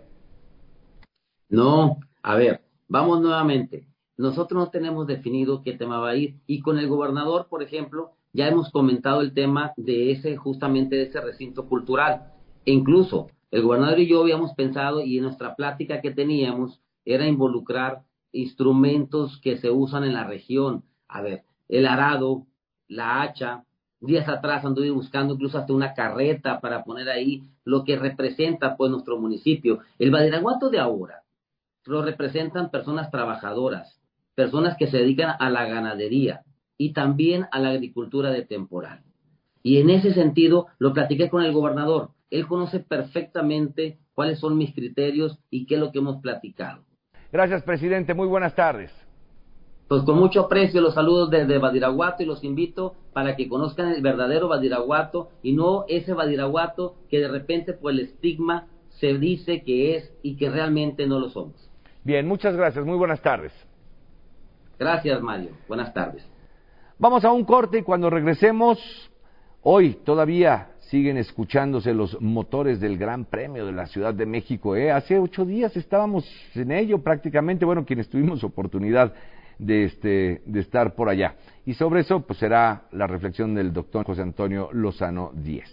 No, 1.49 1.97
a 2.23 2.35
ver, 2.35 2.61
Vamos 2.93 3.21
nuevamente. 3.21 3.87
Nosotros 4.17 4.65
no 4.65 4.69
tenemos 4.69 5.07
definido 5.07 5.63
qué 5.63 5.73
tema 5.73 5.99
va 5.99 6.11
a 6.11 6.15
ir 6.15 6.35
y 6.45 6.59
con 6.59 6.77
el 6.77 6.87
gobernador, 6.87 7.47
por 7.49 7.63
ejemplo, 7.63 8.11
ya 8.33 8.47
hemos 8.47 8.69
comentado 8.69 9.21
el 9.21 9.33
tema 9.33 9.73
de 9.77 10.11
ese, 10.11 10.37
justamente 10.37 10.95
de 10.95 11.03
ese 11.05 11.19
recinto 11.19 11.67
cultural. 11.67 12.33
E 12.65 12.71
incluso 12.71 13.31
el 13.49 13.63
gobernador 13.63 13.99
y 13.99 14.07
yo 14.07 14.21
habíamos 14.21 14.53
pensado 14.53 15.01
y 15.01 15.17
en 15.17 15.23
nuestra 15.23 15.55
plática 15.55 16.01
que 16.01 16.11
teníamos 16.11 16.81
era 17.03 17.27
involucrar 17.27 18.03
instrumentos 18.31 19.39
que 19.41 19.57
se 19.57 19.71
usan 19.71 20.03
en 20.03 20.13
la 20.13 20.25
región. 20.25 20.83
A 21.07 21.23
ver, 21.23 21.45
el 21.67 21.85
arado, 21.85 22.45
la 22.87 23.21
hacha. 23.21 23.63
Días 23.99 24.27
atrás 24.27 24.65
anduve 24.65 24.91
buscando 24.91 25.33
incluso 25.33 25.57
hasta 25.57 25.73
una 25.73 25.93
carreta 25.93 26.59
para 26.59 26.83
poner 26.83 27.09
ahí 27.09 27.43
lo 27.63 27.83
que 27.83 27.95
representa 27.95 28.75
pues 28.75 28.91
nuestro 28.91 29.17
municipio. 29.17 29.79
El 29.97 30.11
Badiraguato 30.11 30.69
de 30.69 30.79
ahora 30.79 31.23
lo 31.85 32.01
representan 32.01 32.69
personas 32.69 33.11
trabajadoras, 33.11 33.99
personas 34.35 34.77
que 34.77 34.87
se 34.87 34.97
dedican 34.97 35.35
a 35.39 35.49
la 35.49 35.65
ganadería 35.65 36.43
y 36.77 36.93
también 36.93 37.45
a 37.51 37.59
la 37.59 37.69
agricultura 37.69 38.31
de 38.31 38.43
temporal. 38.43 39.03
Y 39.61 39.79
en 39.79 39.89
ese 39.89 40.13
sentido 40.13 40.67
lo 40.79 40.93
platiqué 40.93 41.29
con 41.29 41.43
el 41.43 41.53
gobernador. 41.53 42.09
Él 42.29 42.47
conoce 42.47 42.79
perfectamente 42.79 43.99
cuáles 44.13 44.39
son 44.39 44.57
mis 44.57 44.73
criterios 44.73 45.39
y 45.49 45.65
qué 45.65 45.75
es 45.75 45.79
lo 45.79 45.91
que 45.91 45.99
hemos 45.99 46.21
platicado. 46.21 46.83
Gracias, 47.31 47.63
presidente. 47.63 48.13
Muy 48.13 48.27
buenas 48.27 48.53
tardes. 48.53 49.02
Pues 49.87 50.03
con 50.03 50.17
mucho 50.17 50.41
aprecio 50.41 50.81
los 50.81 50.93
saludos 50.93 51.29
desde 51.29 51.57
Badiraguato 51.57 52.23
y 52.23 52.25
los 52.25 52.43
invito 52.43 52.95
para 53.11 53.35
que 53.35 53.49
conozcan 53.49 53.89
el 53.89 54.01
verdadero 54.01 54.47
Badiraguato 54.47 55.29
y 55.43 55.53
no 55.53 55.85
ese 55.87 56.13
Badiraguato 56.13 56.95
que 57.09 57.19
de 57.19 57.27
repente 57.27 57.73
por 57.73 57.91
el 57.91 57.99
estigma 57.99 58.67
se 58.99 59.17
dice 59.17 59.63
que 59.63 59.95
es 59.95 60.11
y 60.23 60.35
que 60.37 60.49
realmente 60.49 61.05
no 61.07 61.19
lo 61.19 61.29
somos. 61.29 61.69
Bien, 62.03 62.27
muchas 62.27 62.55
gracias. 62.55 62.85
Muy 62.85 62.97
buenas 62.97 63.21
tardes. 63.21 63.51
Gracias, 64.79 65.21
Mario. 65.21 65.51
Buenas 65.67 65.93
tardes. 65.93 66.25
Vamos 66.97 67.25
a 67.25 67.31
un 67.31 67.43
corte 67.43 67.79
y 67.79 67.83
cuando 67.83 68.09
regresemos, 68.09 68.79
hoy 69.61 69.95
todavía 70.05 70.69
siguen 70.89 71.17
escuchándose 71.17 71.93
los 71.93 72.19
motores 72.21 72.79
del 72.79 72.97
Gran 72.97 73.25
Premio 73.25 73.65
de 73.65 73.71
la 73.71 73.87
Ciudad 73.87 74.13
de 74.13 74.25
México. 74.25 74.75
¿eh? 74.75 74.91
Hace 74.91 75.17
ocho 75.17 75.43
días 75.45 75.75
estábamos 75.75 76.25
en 76.53 76.71
ello 76.71 77.01
prácticamente, 77.01 77.65
bueno, 77.65 77.85
quienes 77.85 78.09
tuvimos 78.09 78.43
oportunidad 78.43 79.13
de, 79.59 79.85
este, 79.85 80.41
de 80.45 80.59
estar 80.59 80.95
por 80.95 81.09
allá. 81.09 81.35
Y 81.65 81.73
sobre 81.73 82.01
eso, 82.01 82.21
pues 82.21 82.39
será 82.39 82.83
la 82.91 83.07
reflexión 83.07 83.55
del 83.55 83.71
doctor 83.73 84.05
José 84.05 84.21
Antonio 84.21 84.69
Lozano 84.73 85.31
Díez. 85.33 85.71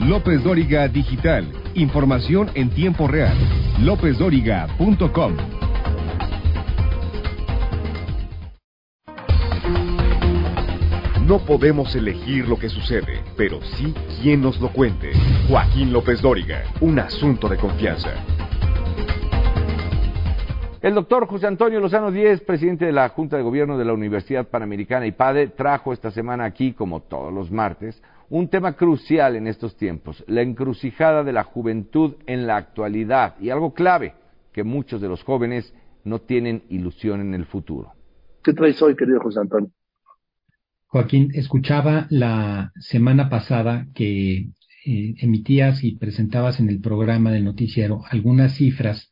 López 0.00 0.42
Dóriga 0.42 0.88
Digital. 0.88 1.46
Información 1.74 2.50
en 2.54 2.70
tiempo 2.70 3.06
real. 3.06 3.36
LópezDóriga.com. 3.80 5.36
No 11.26 11.38
podemos 11.38 11.94
elegir 11.94 12.48
lo 12.48 12.58
que 12.58 12.68
sucede, 12.68 13.22
pero 13.36 13.60
sí 13.76 13.94
quién 14.20 14.42
nos 14.42 14.60
lo 14.60 14.72
cuente. 14.72 15.12
Joaquín 15.48 15.92
López 15.92 16.20
Dóriga, 16.20 16.64
un 16.80 16.98
asunto 16.98 17.48
de 17.48 17.56
confianza. 17.56 18.10
El 20.82 20.94
doctor 20.94 21.28
José 21.28 21.46
Antonio 21.46 21.78
Lozano 21.78 22.10
Díez, 22.10 22.40
presidente 22.40 22.86
de 22.86 22.90
la 22.90 23.08
Junta 23.10 23.36
de 23.36 23.44
Gobierno 23.44 23.78
de 23.78 23.84
la 23.84 23.92
Universidad 23.92 24.48
Panamericana 24.48 25.06
y 25.06 25.12
PADE, 25.12 25.46
trajo 25.46 25.92
esta 25.92 26.10
semana 26.10 26.44
aquí, 26.44 26.72
como 26.72 27.02
todos 27.02 27.32
los 27.32 27.52
martes, 27.52 28.02
un 28.28 28.48
tema 28.48 28.72
crucial 28.72 29.36
en 29.36 29.46
estos 29.46 29.76
tiempos, 29.76 30.24
la 30.26 30.42
encrucijada 30.42 31.22
de 31.22 31.32
la 31.32 31.44
juventud 31.44 32.14
en 32.26 32.48
la 32.48 32.56
actualidad 32.56 33.36
y 33.40 33.50
algo 33.50 33.74
clave, 33.74 34.14
que 34.52 34.64
muchos 34.64 35.00
de 35.00 35.06
los 35.06 35.22
jóvenes 35.22 35.72
no 36.02 36.18
tienen 36.18 36.64
ilusión 36.68 37.20
en 37.20 37.34
el 37.34 37.46
futuro. 37.46 37.92
¿Qué 38.42 38.52
traes 38.52 38.82
hoy, 38.82 38.96
querido 38.96 39.20
José 39.20 39.38
Antonio? 39.38 39.70
Joaquín, 40.88 41.30
escuchaba 41.34 42.08
la 42.10 42.72
semana 42.80 43.28
pasada 43.28 43.86
que 43.94 44.48
eh, 44.84 45.14
emitías 45.20 45.84
y 45.84 45.94
presentabas 45.94 46.58
en 46.58 46.68
el 46.68 46.80
programa 46.80 47.30
del 47.30 47.44
noticiero 47.44 48.00
algunas 48.10 48.56
cifras 48.56 49.11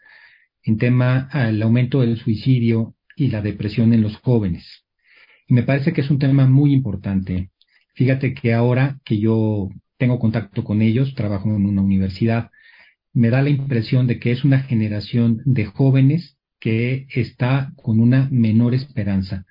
en 0.62 0.78
tema 0.78 1.28
al 1.32 1.60
aumento 1.62 2.00
del 2.00 2.18
suicidio 2.18 2.94
y 3.16 3.28
la 3.28 3.42
depresión 3.42 3.92
en 3.92 4.02
los 4.02 4.16
jóvenes. 4.16 4.84
Y 5.46 5.54
me 5.54 5.62
parece 5.62 5.92
que 5.92 6.00
es 6.00 6.10
un 6.10 6.18
tema 6.18 6.46
muy 6.46 6.72
importante 6.72 7.50
Fíjate 8.00 8.32
que 8.32 8.54
ahora 8.54 8.98
que 9.04 9.18
yo 9.18 9.68
tengo 9.98 10.18
contacto 10.18 10.64
con 10.64 10.80
ellos, 10.80 11.14
trabajo 11.14 11.50
en 11.50 11.66
una 11.66 11.82
universidad, 11.82 12.50
me 13.12 13.28
da 13.28 13.42
la 13.42 13.50
impresión 13.50 14.06
de 14.06 14.18
que 14.18 14.30
es 14.30 14.42
una 14.42 14.60
generación 14.60 15.42
de 15.44 15.66
jóvenes 15.66 16.38
que 16.58 17.06
está 17.14 17.72
con 17.76 18.00
una 18.00 18.26
menor 18.30 18.74
esperanza. 18.74 19.44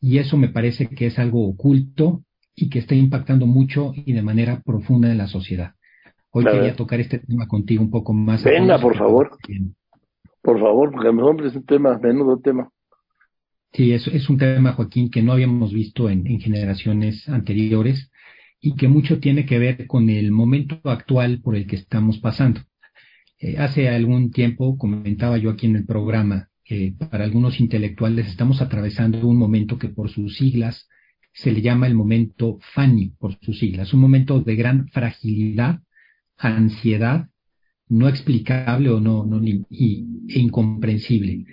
Y 0.00 0.16
eso 0.16 0.36
me 0.36 0.48
parece 0.48 0.88
que 0.88 1.06
es 1.06 1.18
algo 1.18 1.46
oculto 1.46 2.24
y 2.54 2.70
que 2.70 2.78
está 2.78 2.94
impactando 2.94 3.44
mucho 3.44 3.92
y 3.94 4.14
de 4.14 4.22
manera 4.22 4.62
profunda 4.64 5.10
en 5.10 5.18
la 5.18 5.26
sociedad. 5.26 5.72
Hoy 6.30 6.44
quería 6.44 6.74
tocar 6.74 6.98
este 6.98 7.18
tema 7.18 7.46
contigo 7.46 7.82
un 7.82 7.90
poco 7.90 8.14
más. 8.14 8.42
Venga, 8.42 8.80
por 8.80 8.96
favor. 8.96 9.36
Por 10.42 10.60
favor, 10.60 10.90
porque 10.90 11.08
a 11.08 11.12
mejor 11.12 11.46
es 11.46 11.54
un 11.54 11.64
tema, 11.64 11.98
menudo 11.98 12.38
tema. 12.38 12.68
Sí, 13.72 13.92
es, 13.92 14.06
es 14.08 14.28
un 14.28 14.36
tema, 14.36 14.72
Joaquín, 14.72 15.10
que 15.10 15.22
no 15.22 15.32
habíamos 15.32 15.72
visto 15.72 16.10
en, 16.10 16.24
generaciones 16.40 17.28
anteriores 17.28 18.10
y 18.60 18.74
que 18.74 18.88
mucho 18.88 19.18
tiene 19.18 19.46
que 19.46 19.58
ver 19.58 19.86
con 19.86 20.10
el 20.10 20.30
momento 20.30 20.78
actual 20.84 21.40
por 21.40 21.56
el 21.56 21.66
que 21.66 21.76
estamos 21.76 22.18
pasando. 22.18 22.60
Eh, 23.38 23.56
hace 23.58 23.88
algún 23.88 24.30
tiempo 24.30 24.76
comentaba 24.76 25.38
yo 25.38 25.50
aquí 25.50 25.66
en 25.66 25.76
el 25.76 25.86
programa 25.86 26.48
que 26.64 26.94
para 27.10 27.24
algunos 27.24 27.60
intelectuales 27.60 28.28
estamos 28.28 28.60
atravesando 28.60 29.26
un 29.26 29.36
momento 29.36 29.78
que 29.78 29.88
por 29.88 30.10
sus 30.10 30.36
siglas 30.36 30.88
se 31.32 31.50
le 31.50 31.62
llama 31.62 31.86
el 31.86 31.94
momento 31.94 32.58
FANI, 32.74 33.14
por 33.18 33.38
sus 33.40 33.58
siglas, 33.58 33.94
un 33.94 34.00
momento 34.00 34.40
de 34.40 34.54
gran 34.54 34.88
fragilidad, 34.88 35.80
ansiedad, 36.36 37.28
no 37.92 38.08
explicable 38.08 38.88
o 38.88 39.00
no, 39.00 39.26
e 39.44 40.38
incomprensible. 40.40 41.44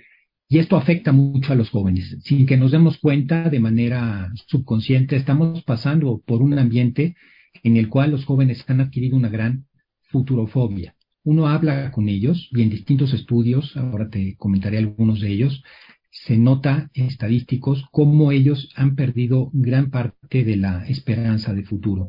Y 0.48 0.58
esto 0.58 0.76
afecta 0.76 1.12
mucho 1.12 1.52
a 1.52 1.56
los 1.56 1.68
jóvenes. 1.68 2.16
Sin 2.22 2.46
que 2.46 2.56
nos 2.56 2.72
demos 2.72 2.98
cuenta 2.98 3.50
de 3.50 3.60
manera 3.60 4.32
subconsciente, 4.46 5.16
estamos 5.16 5.62
pasando 5.64 6.22
por 6.26 6.40
un 6.40 6.58
ambiente 6.58 7.14
en 7.62 7.76
el 7.76 7.88
cual 7.88 8.10
los 8.12 8.24
jóvenes 8.24 8.64
han 8.68 8.80
adquirido 8.80 9.16
una 9.16 9.28
gran 9.28 9.66
futurofobia. 10.08 10.94
Uno 11.24 11.46
habla 11.46 11.92
con 11.92 12.08
ellos 12.08 12.48
y 12.52 12.62
en 12.62 12.70
distintos 12.70 13.12
estudios, 13.12 13.76
ahora 13.76 14.08
te 14.08 14.34
comentaré 14.36 14.78
algunos 14.78 15.20
de 15.20 15.28
ellos, 15.28 15.62
se 16.10 16.38
nota 16.38 16.90
estadísticos 16.94 17.84
cómo 17.92 18.32
ellos 18.32 18.70
han 18.76 18.96
perdido 18.96 19.50
gran 19.52 19.90
parte 19.90 20.42
de 20.42 20.56
la 20.56 20.86
esperanza 20.88 21.52
de 21.52 21.64
futuro, 21.64 22.08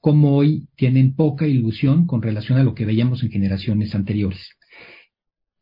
cómo 0.00 0.36
hoy 0.36 0.66
tienen 0.76 1.14
poca 1.14 1.46
ilusión 1.46 2.06
con 2.06 2.22
relación 2.22 2.58
a 2.58 2.64
lo 2.64 2.74
que 2.74 2.86
veíamos 2.86 3.22
en 3.22 3.30
generaciones 3.30 3.94
anteriores. 3.94 4.50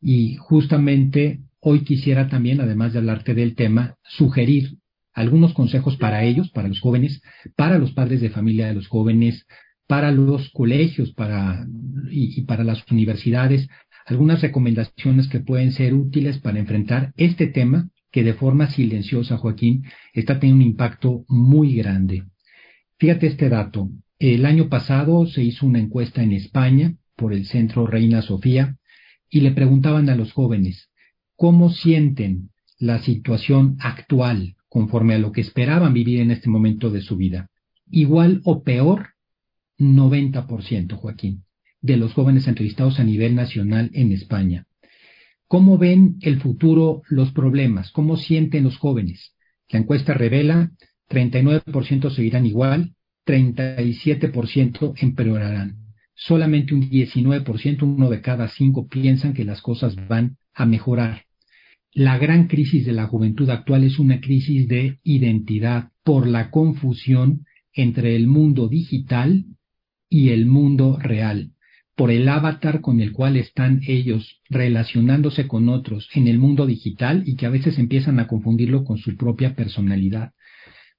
Y 0.01 0.35
justamente 0.35 1.41
hoy 1.59 1.81
quisiera 1.81 2.29
también, 2.29 2.61
además 2.61 2.93
de 2.93 2.99
hablarte 2.99 3.33
del 3.33 3.55
tema, 3.55 3.95
sugerir 4.03 4.77
algunos 5.13 5.53
consejos 5.53 5.97
para 5.97 6.23
ellos, 6.23 6.49
para 6.51 6.69
los 6.69 6.79
jóvenes, 6.79 7.21
para 7.55 7.77
los 7.77 7.91
padres 7.91 8.21
de 8.21 8.29
familia 8.29 8.67
de 8.67 8.75
los 8.75 8.87
jóvenes, 8.87 9.45
para 9.89 10.11
los 10.11 10.49
colegios 10.51 11.11
para, 11.13 11.65
y, 12.11 12.43
para 12.43 12.63
las 12.63 12.89
universidades, 12.91 13.67
algunas 14.05 14.41
recomendaciones 14.41 15.27
que 15.27 15.39
pueden 15.39 15.71
ser 15.71 15.93
útiles 15.93 16.37
para 16.37 16.59
enfrentar 16.59 17.11
este 17.17 17.47
tema 17.47 17.89
que 18.11 18.23
de 18.23 18.33
forma 18.33 18.69
silenciosa, 18.69 19.37
Joaquín, 19.37 19.83
está 20.13 20.39
teniendo 20.39 20.63
un 20.63 20.71
impacto 20.71 21.25
muy 21.27 21.75
grande. 21.75 22.23
Fíjate 22.97 23.27
este 23.27 23.49
dato. 23.49 23.89
El 24.19 24.45
año 24.45 24.67
pasado 24.67 25.25
se 25.27 25.41
hizo 25.41 25.65
una 25.65 25.79
encuesta 25.79 26.21
en 26.21 26.33
España 26.33 26.93
por 27.15 27.33
el 27.33 27.45
Centro 27.45 27.87
Reina 27.87 28.21
Sofía 28.21 28.75
y 29.29 29.39
le 29.39 29.51
preguntaban 29.51 30.09
a 30.09 30.15
los 30.15 30.33
jóvenes 30.33 30.89
cómo 31.37 31.69
sienten 31.69 32.49
la 32.77 32.99
situación 32.99 33.77
actual 33.79 34.57
conforme 34.67 35.15
a 35.15 35.19
lo 35.19 35.31
que 35.31 35.39
esperaban 35.39 35.93
vivir 35.93 36.19
en 36.19 36.31
este 36.31 36.49
momento 36.49 36.89
de 36.89 36.99
su 36.99 37.15
vida. 37.15 37.49
Igual 37.89 38.41
o 38.43 38.61
peor 38.61 39.11
90%, 39.77 40.97
Joaquín, 40.97 41.45
de 41.79 41.95
los 41.95 42.11
jóvenes 42.11 42.45
entrevistados 42.49 42.99
a 42.99 43.05
nivel 43.05 43.35
nacional 43.35 43.89
en 43.93 44.11
España. 44.11 44.65
¿Cómo 45.47 45.77
ven 45.77 46.17
el 46.21 46.41
futuro 46.41 47.03
los 47.07 47.31
problemas? 47.31 47.91
¿Cómo 47.91 48.17
sienten 48.17 48.65
los 48.65 48.77
jóvenes? 48.77 49.33
La 49.69 49.79
encuesta 49.79 50.13
revela 50.13 50.71
39% 51.09 52.11
seguirán 52.11 52.45
igual, 52.45 52.95
37% 53.29 54.95
empeorarán. 54.97 55.75
Solamente 56.15 56.73
un 56.73 56.89
19%, 56.89 57.83
uno 57.83 58.09
de 58.09 58.21
cada 58.21 58.47
cinco, 58.47 58.87
piensan 58.87 59.35
que 59.35 59.45
las 59.45 59.61
cosas 59.61 59.95
van 60.07 60.37
a 60.51 60.65
mejorar. 60.65 61.25
La 61.93 62.17
gran 62.17 62.47
crisis 62.47 62.87
de 62.87 62.93
la 62.93 63.05
juventud 63.05 63.47
actual 63.51 63.83
es 63.83 63.99
una 63.99 64.19
crisis 64.19 64.67
de 64.67 64.97
identidad 65.03 65.91
por 66.03 66.25
la 66.25 66.49
confusión 66.49 67.45
entre 67.71 68.15
el 68.15 68.25
mundo 68.25 68.67
digital 68.67 69.45
y 70.09 70.29
el 70.29 70.47
mundo 70.47 70.97
real, 70.99 71.51
por 71.95 72.09
el 72.09 72.27
avatar 72.27 72.81
con 72.81 72.99
el 72.99 73.11
cual 73.11 73.37
están 73.37 73.81
ellos 73.87 74.41
relacionándose 74.49 75.47
con 75.47 75.69
otros 75.69 76.09
en 76.15 76.27
el 76.27 76.39
mundo 76.39 76.65
digital 76.65 77.21
y 77.27 77.35
que 77.35 77.45
a 77.45 77.51
veces 77.51 77.77
empiezan 77.77 78.19
a 78.19 78.25
confundirlo 78.25 78.83
con 78.83 78.97
su 78.97 79.15
propia 79.15 79.55
personalidad. 79.55 80.31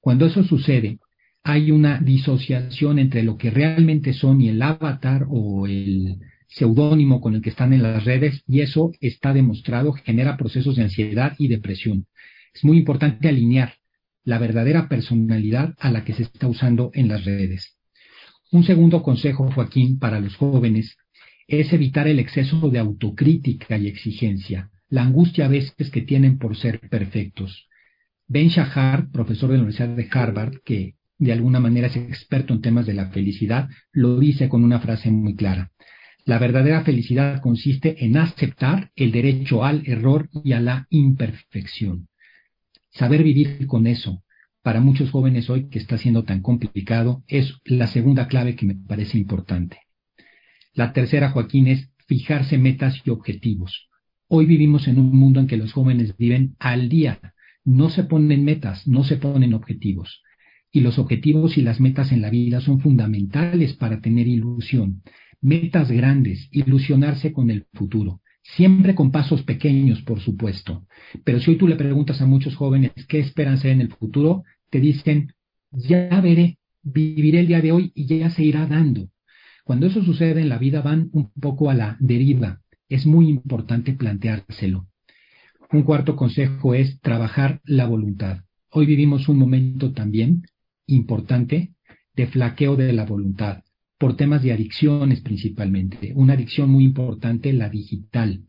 Cuando 0.00 0.26
eso 0.26 0.44
sucede, 0.44 1.00
hay 1.42 1.70
una 1.70 1.98
disociación 1.98 2.98
entre 2.98 3.22
lo 3.22 3.36
que 3.36 3.50
realmente 3.50 4.12
son 4.12 4.40
y 4.40 4.48
el 4.48 4.60
avatar 4.62 5.26
o 5.28 5.66
el 5.66 6.18
seudónimo 6.48 7.20
con 7.20 7.34
el 7.34 7.42
que 7.42 7.50
están 7.50 7.72
en 7.72 7.82
las 7.82 8.04
redes 8.04 8.42
y 8.46 8.60
eso 8.60 8.92
está 9.00 9.32
demostrado 9.32 9.92
genera 9.92 10.36
procesos 10.36 10.76
de 10.76 10.82
ansiedad 10.82 11.34
y 11.38 11.48
depresión. 11.48 12.06
Es 12.52 12.64
muy 12.64 12.78
importante 12.78 13.28
alinear 13.28 13.74
la 14.24 14.38
verdadera 14.38 14.88
personalidad 14.88 15.74
a 15.78 15.90
la 15.90 16.04
que 16.04 16.12
se 16.12 16.24
está 16.24 16.48
usando 16.48 16.90
en 16.94 17.08
las 17.08 17.24
redes. 17.24 17.76
Un 18.52 18.64
segundo 18.64 19.02
consejo, 19.02 19.50
Joaquín, 19.52 19.98
para 19.98 20.20
los 20.20 20.36
jóvenes 20.36 20.96
es 21.46 21.72
evitar 21.72 22.06
el 22.06 22.18
exceso 22.18 22.68
de 22.68 22.78
autocrítica 22.78 23.78
y 23.78 23.86
exigencia, 23.86 24.70
la 24.88 25.02
angustia 25.02 25.46
a 25.46 25.48
veces 25.48 25.90
que 25.90 26.02
tienen 26.02 26.38
por 26.38 26.56
ser 26.56 26.80
perfectos. 26.88 27.68
Ben 28.26 28.48
Shahar, 28.48 29.10
profesor 29.10 29.50
de 29.50 29.56
la 29.56 29.62
Universidad 29.62 29.96
de 29.96 30.08
Harvard, 30.10 30.58
que 30.64 30.94
de 31.20 31.32
alguna 31.32 31.60
manera 31.60 31.86
es 31.86 31.96
experto 31.96 32.54
en 32.54 32.62
temas 32.62 32.86
de 32.86 32.94
la 32.94 33.10
felicidad, 33.10 33.68
lo 33.92 34.18
dice 34.18 34.48
con 34.48 34.64
una 34.64 34.80
frase 34.80 35.10
muy 35.10 35.36
clara. 35.36 35.70
La 36.24 36.38
verdadera 36.38 36.82
felicidad 36.82 37.42
consiste 37.42 38.06
en 38.06 38.16
aceptar 38.16 38.90
el 38.96 39.12
derecho 39.12 39.62
al 39.62 39.82
error 39.86 40.30
y 40.42 40.52
a 40.52 40.60
la 40.60 40.86
imperfección. 40.88 42.08
Saber 42.90 43.22
vivir 43.22 43.66
con 43.66 43.86
eso, 43.86 44.24
para 44.62 44.80
muchos 44.80 45.10
jóvenes 45.10 45.50
hoy 45.50 45.68
que 45.68 45.78
está 45.78 45.98
siendo 45.98 46.24
tan 46.24 46.40
complicado, 46.40 47.22
es 47.28 47.54
la 47.64 47.86
segunda 47.86 48.26
clave 48.26 48.56
que 48.56 48.64
me 48.64 48.74
parece 48.74 49.18
importante. 49.18 49.78
La 50.72 50.94
tercera, 50.94 51.30
Joaquín, 51.30 51.68
es 51.68 51.90
fijarse 52.06 52.56
metas 52.56 52.98
y 53.04 53.10
objetivos. 53.10 53.90
Hoy 54.26 54.46
vivimos 54.46 54.88
en 54.88 54.98
un 54.98 55.14
mundo 55.14 55.38
en 55.38 55.46
que 55.46 55.58
los 55.58 55.74
jóvenes 55.74 56.16
viven 56.16 56.56
al 56.58 56.88
día, 56.88 57.34
no 57.62 57.90
se 57.90 58.04
ponen 58.04 58.42
metas, 58.42 58.88
no 58.88 59.04
se 59.04 59.18
ponen 59.18 59.52
objetivos. 59.52 60.22
Y 60.72 60.80
los 60.80 60.98
objetivos 60.98 61.58
y 61.58 61.62
las 61.62 61.80
metas 61.80 62.12
en 62.12 62.22
la 62.22 62.30
vida 62.30 62.60
son 62.60 62.80
fundamentales 62.80 63.74
para 63.74 64.00
tener 64.00 64.28
ilusión. 64.28 65.02
Metas 65.40 65.90
grandes, 65.90 66.48
ilusionarse 66.52 67.32
con 67.32 67.50
el 67.50 67.66
futuro. 67.72 68.20
Siempre 68.42 68.94
con 68.94 69.10
pasos 69.10 69.42
pequeños, 69.42 70.02
por 70.02 70.20
supuesto. 70.20 70.86
Pero 71.24 71.40
si 71.40 71.50
hoy 71.50 71.56
tú 71.58 71.66
le 71.66 71.76
preguntas 71.76 72.20
a 72.20 72.26
muchos 72.26 72.54
jóvenes 72.54 72.92
qué 73.08 73.18
esperan 73.18 73.58
ser 73.58 73.72
en 73.72 73.80
el 73.80 73.88
futuro, 73.88 74.44
te 74.70 74.80
dicen, 74.80 75.34
ya 75.72 76.20
veré, 76.20 76.58
viviré 76.82 77.40
el 77.40 77.48
día 77.48 77.60
de 77.60 77.72
hoy 77.72 77.92
y 77.94 78.06
ya 78.06 78.30
se 78.30 78.44
irá 78.44 78.66
dando. 78.66 79.08
Cuando 79.64 79.86
eso 79.86 80.02
sucede 80.02 80.40
en 80.40 80.48
la 80.48 80.58
vida 80.58 80.82
van 80.82 81.10
un 81.12 81.30
poco 81.32 81.70
a 81.70 81.74
la 81.74 81.96
deriva. 82.00 82.60
Es 82.88 83.06
muy 83.06 83.28
importante 83.28 83.92
planteárselo. 83.92 84.86
Un 85.72 85.82
cuarto 85.82 86.16
consejo 86.16 86.74
es 86.74 87.00
trabajar 87.00 87.60
la 87.64 87.86
voluntad. 87.86 88.44
Hoy 88.70 88.86
vivimos 88.86 89.28
un 89.28 89.38
momento 89.38 89.92
también 89.92 90.44
importante 90.90 91.74
de 92.14 92.26
flaqueo 92.26 92.76
de 92.76 92.92
la 92.92 93.04
voluntad 93.04 93.62
por 94.00 94.16
temas 94.16 94.42
de 94.42 94.52
adicciones 94.52 95.20
principalmente. 95.20 96.12
Una 96.14 96.32
adicción 96.32 96.70
muy 96.70 96.84
importante, 96.84 97.52
la 97.52 97.68
digital. 97.68 98.44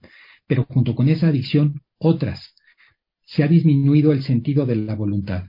Pero 0.48 0.64
junto 0.64 0.96
con 0.96 1.10
esa 1.10 1.28
adicción, 1.28 1.82
otras. 1.98 2.56
Se 3.26 3.44
ha 3.44 3.50
disminuido 3.50 4.14
el 4.14 4.24
sentido 4.24 4.66
de 4.66 4.78
la 4.78 4.96
voluntad, 4.96 5.48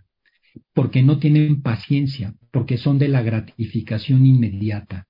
porque 0.75 1.05
no 1.05 1.19
tienen 1.19 1.63
paciencia, 1.63 2.35
porque 2.51 2.79
son 2.79 2.99
de 2.99 3.09
la 3.09 3.23
gratificación 3.23 4.27
inmediata. 4.27 5.07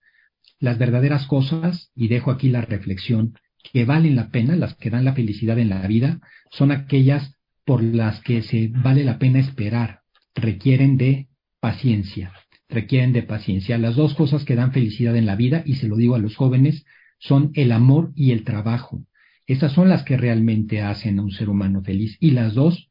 Las 0.59 0.78
verdaderas 0.78 1.26
cosas, 1.26 1.91
y 1.95 2.09
dejo 2.09 2.30
aquí 2.30 2.51
la 2.51 2.61
reflexión, 2.61 3.33
que 3.72 3.87
valen 3.87 4.14
la 4.14 4.28
pena, 4.28 4.57
las 4.57 4.74
que 4.74 4.91
dan 4.91 5.07
la 5.07 5.14
felicidad 5.14 5.59
en 5.59 5.70
la 5.70 5.87
vida, 5.87 6.20
son 6.51 6.70
aquellas 6.70 7.39
por 7.64 7.83
las 7.83 8.20
que 8.20 8.43
se 8.43 8.68
vale 8.68 9.05
la 9.05 9.18
pena 9.18 9.39
esperar, 9.39 10.01
requieren 10.35 10.99
de 10.99 11.28
paciencia 11.63 12.33
requieren 12.73 13.13
de 13.13 13.23
paciencia. 13.23 13.79
Las 13.79 13.95
dos 13.95 14.15
cosas 14.15 14.45
que 14.45 14.57
dan 14.57 14.73
felicidad 14.73 15.17
en 15.17 15.27
la 15.27 15.37
vida, 15.37 15.63
y 15.65 15.77
se 15.77 15.87
lo 15.87 15.97
digo 15.97 16.17
a 16.17 16.19
los 16.19 16.35
jóvenes, 16.35 16.85
son 17.19 17.53
el 17.55 17.71
amor 17.71 18.13
y 18.17 18.33
el 18.33 18.43
trabajo. 18.45 19.05
Esas 19.47 19.73
son 19.73 19.89
las 19.89 20.03
que 20.03 20.17
realmente 20.17 20.81
hacen 20.81 21.19
a 21.19 21.23
un 21.23 21.31
ser 21.31 21.49
humano 21.49 21.83
feliz. 21.83 22.17
Y 22.19 22.33
las 22.33 22.55
dos 22.55 22.91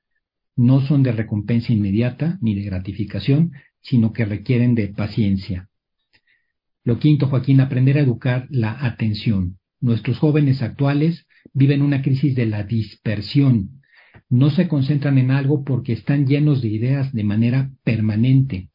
no 0.56 0.82
son 0.82 1.04
de 1.04 1.12
recompensa 1.12 1.74
inmediata 1.74 2.38
ni 2.42 2.56
de 2.56 2.64
gratificación, 2.64 3.52
sino 3.82 4.14
que 4.14 4.26
requieren 4.26 4.76
de 4.76 4.88
paciencia. 4.88 5.68
Lo 6.84 7.00
quinto, 7.00 7.28
Joaquín, 7.28 7.60
aprender 7.60 7.98
a 7.98 8.02
educar 8.02 8.48
la 8.50 8.86
atención. 8.86 9.58
Nuestros 9.82 10.18
jóvenes 10.20 10.62
actuales 10.62 11.26
viven 11.54 11.82
una 11.82 12.02
crisis 12.02 12.36
de 12.36 12.46
la 12.46 12.64
dispersión. 12.64 13.81
No 14.32 14.50
se 14.50 14.70
concentran 14.70 15.18
en 15.18 15.30
algo 15.30 15.66
porque 15.66 15.92
están 15.92 16.26
llenos 16.26 16.62
de 16.62 16.70
ideas 16.70 17.12
de 17.12 17.26
manera 17.26 17.70
permanente 17.84 18.70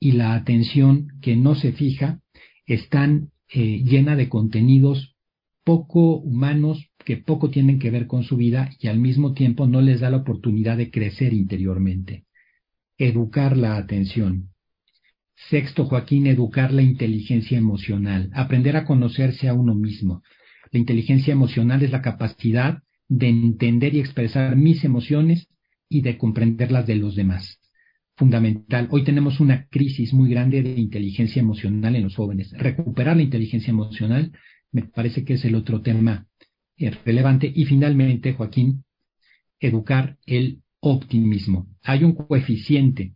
y 0.00 0.12
la 0.12 0.34
atención 0.34 1.06
que 1.22 1.36
no 1.36 1.54
se 1.54 1.72
fija 1.72 2.20
están 2.66 3.30
eh, 3.48 3.82
llena 3.84 4.16
de 4.16 4.28
contenidos 4.28 5.14
poco 5.62 6.16
humanos 6.16 6.90
que 7.04 7.16
poco 7.16 7.50
tienen 7.50 7.78
que 7.78 7.92
ver 7.92 8.08
con 8.08 8.24
su 8.24 8.36
vida 8.36 8.68
y 8.80 8.88
al 8.88 8.98
mismo 8.98 9.32
tiempo 9.32 9.68
no 9.68 9.80
les 9.80 10.00
da 10.00 10.10
la 10.10 10.16
oportunidad 10.16 10.76
de 10.76 10.90
crecer 10.90 11.32
interiormente. 11.32 12.24
Educar 12.98 13.56
la 13.56 13.76
atención. 13.76 14.50
Sexto, 15.50 15.84
Joaquín, 15.84 16.26
educar 16.26 16.72
la 16.72 16.82
inteligencia 16.82 17.56
emocional, 17.56 18.28
aprender 18.34 18.76
a 18.76 18.84
conocerse 18.84 19.48
a 19.48 19.54
uno 19.54 19.76
mismo. 19.76 20.24
La 20.72 20.80
inteligencia 20.80 21.32
emocional 21.32 21.84
es 21.84 21.92
la 21.92 22.02
capacidad 22.02 22.82
de 23.08 23.28
entender 23.28 23.94
y 23.94 24.00
expresar 24.00 24.56
mis 24.56 24.84
emociones 24.84 25.48
y 25.88 26.02
de 26.02 26.18
comprenderlas 26.18 26.86
de 26.86 26.96
los 26.96 27.14
demás 27.14 27.60
fundamental. 28.16 28.88
Hoy 28.90 29.04
tenemos 29.04 29.40
una 29.40 29.66
crisis 29.68 30.12
muy 30.14 30.30
grande 30.30 30.62
de 30.62 30.80
inteligencia 30.80 31.40
emocional 31.40 31.94
en 31.96 32.04
los 32.04 32.16
jóvenes. 32.16 32.52
Recuperar 32.52 33.16
la 33.16 33.22
inteligencia 33.22 33.70
emocional 33.70 34.32
Me 34.72 34.82
parece 34.82 35.24
que 35.24 35.34
es 35.34 35.44
el 35.44 35.54
otro 35.54 35.80
tema 35.80 36.26
eh, 36.76 36.90
relevante. 37.04 37.50
Y 37.54 37.64
finalmente, 37.66 38.32
Joaquín, 38.32 38.84
educar 39.60 40.18
el 40.26 40.60
optimismo. 40.80 41.68
Hay 41.82 42.04
un 42.04 42.14
coeficiente 42.14 43.14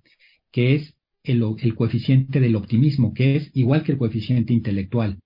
que 0.52 0.74
es 0.74 0.94
el, 1.22 1.42
el, 1.58 1.74
coeficiente 1.74 2.40
del 2.40 2.56
optimismo, 2.56 3.12
que 3.12 3.36
es 3.36 3.50
igual 3.54 3.82
que 3.82 3.92
el 3.92 3.98
coeficiente 3.98 4.52
intelectual. 4.52 5.18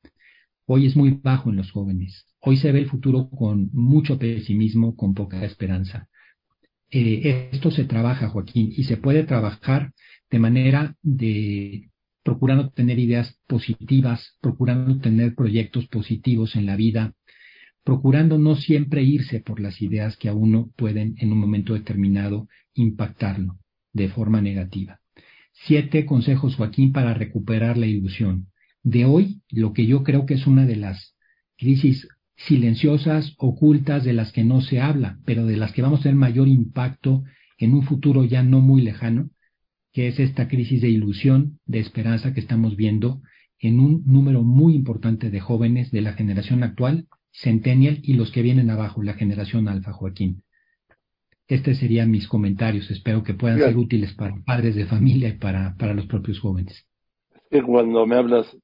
Hoy 0.66 0.86
es 0.86 0.96
muy 0.96 1.10
bajo 1.22 1.50
en 1.50 1.56
los 1.56 1.70
jóvenes. 1.70 2.26
Hoy 2.46 2.58
se 2.58 2.72
ve 2.72 2.80
el 2.80 2.90
futuro 2.90 3.30
con 3.30 3.70
mucho 3.72 4.18
pesimismo, 4.18 4.94
con 4.96 5.14
poca 5.14 5.42
esperanza. 5.46 6.10
Eh, 6.90 7.48
esto 7.52 7.70
se 7.70 7.84
trabaja, 7.84 8.28
Joaquín, 8.28 8.70
y 8.76 8.84
se 8.84 8.98
puede 8.98 9.24
trabajar 9.24 9.94
de 10.30 10.38
manera 10.38 10.94
de 11.00 11.88
procurando 12.22 12.68
tener 12.68 12.98
ideas 12.98 13.40
positivas, 13.46 14.36
procurando 14.42 14.98
tener 15.00 15.34
proyectos 15.34 15.86
positivos 15.86 16.54
en 16.54 16.66
la 16.66 16.76
vida, 16.76 17.14
procurando 17.82 18.36
no 18.36 18.56
siempre 18.56 19.02
irse 19.02 19.40
por 19.40 19.58
las 19.58 19.80
ideas 19.80 20.18
que 20.18 20.28
a 20.28 20.34
uno 20.34 20.70
pueden 20.76 21.14
en 21.20 21.32
un 21.32 21.38
momento 21.38 21.72
determinado 21.72 22.48
impactarlo 22.74 23.58
de 23.94 24.10
forma 24.10 24.42
negativa. 24.42 25.00
Siete 25.52 26.04
consejos, 26.04 26.56
Joaquín, 26.56 26.92
para 26.92 27.14
recuperar 27.14 27.78
la 27.78 27.86
ilusión. 27.86 28.48
De 28.82 29.06
hoy, 29.06 29.40
lo 29.48 29.72
que 29.72 29.86
yo 29.86 30.02
creo 30.02 30.26
que 30.26 30.34
es 30.34 30.46
una 30.46 30.66
de 30.66 30.76
las 30.76 31.16
crisis 31.56 32.06
silenciosas, 32.36 33.34
ocultas, 33.38 34.04
de 34.04 34.12
las 34.12 34.32
que 34.32 34.44
no 34.44 34.60
se 34.60 34.80
habla, 34.80 35.18
pero 35.24 35.46
de 35.46 35.56
las 35.56 35.72
que 35.72 35.82
vamos 35.82 36.00
a 36.00 36.02
tener 36.04 36.16
mayor 36.16 36.48
impacto 36.48 37.24
en 37.58 37.74
un 37.74 37.82
futuro 37.82 38.24
ya 38.24 38.42
no 38.42 38.60
muy 38.60 38.82
lejano, 38.82 39.30
que 39.92 40.08
es 40.08 40.18
esta 40.18 40.48
crisis 40.48 40.82
de 40.82 40.88
ilusión, 40.88 41.60
de 41.66 41.78
esperanza 41.78 42.34
que 42.34 42.40
estamos 42.40 42.76
viendo 42.76 43.22
en 43.60 43.78
un 43.80 44.02
número 44.04 44.42
muy 44.42 44.74
importante 44.74 45.30
de 45.30 45.40
jóvenes 45.40 45.90
de 45.90 46.02
la 46.02 46.14
generación 46.14 46.62
actual, 46.62 47.06
Centennial, 47.32 47.98
y 48.02 48.14
los 48.14 48.30
que 48.30 48.42
vienen 48.42 48.70
abajo, 48.70 49.02
la 49.02 49.14
generación 49.14 49.68
Alfa, 49.68 49.92
Joaquín. 49.92 50.42
Estos 51.48 51.78
serían 51.78 52.10
mis 52.10 52.28
comentarios. 52.28 52.90
Espero 52.90 53.22
que 53.22 53.34
puedan 53.34 53.58
ser 53.58 53.76
útiles 53.76 54.14
para 54.14 54.36
padres 54.44 54.76
de 54.76 54.86
familia 54.86 55.28
y 55.28 55.38
para, 55.38 55.74
para 55.76 55.94
los 55.94 56.06
propios 56.06 56.38
jóvenes. 56.40 56.86
cuando 57.66 58.06
me 58.06 58.16
hablas, 58.16 58.56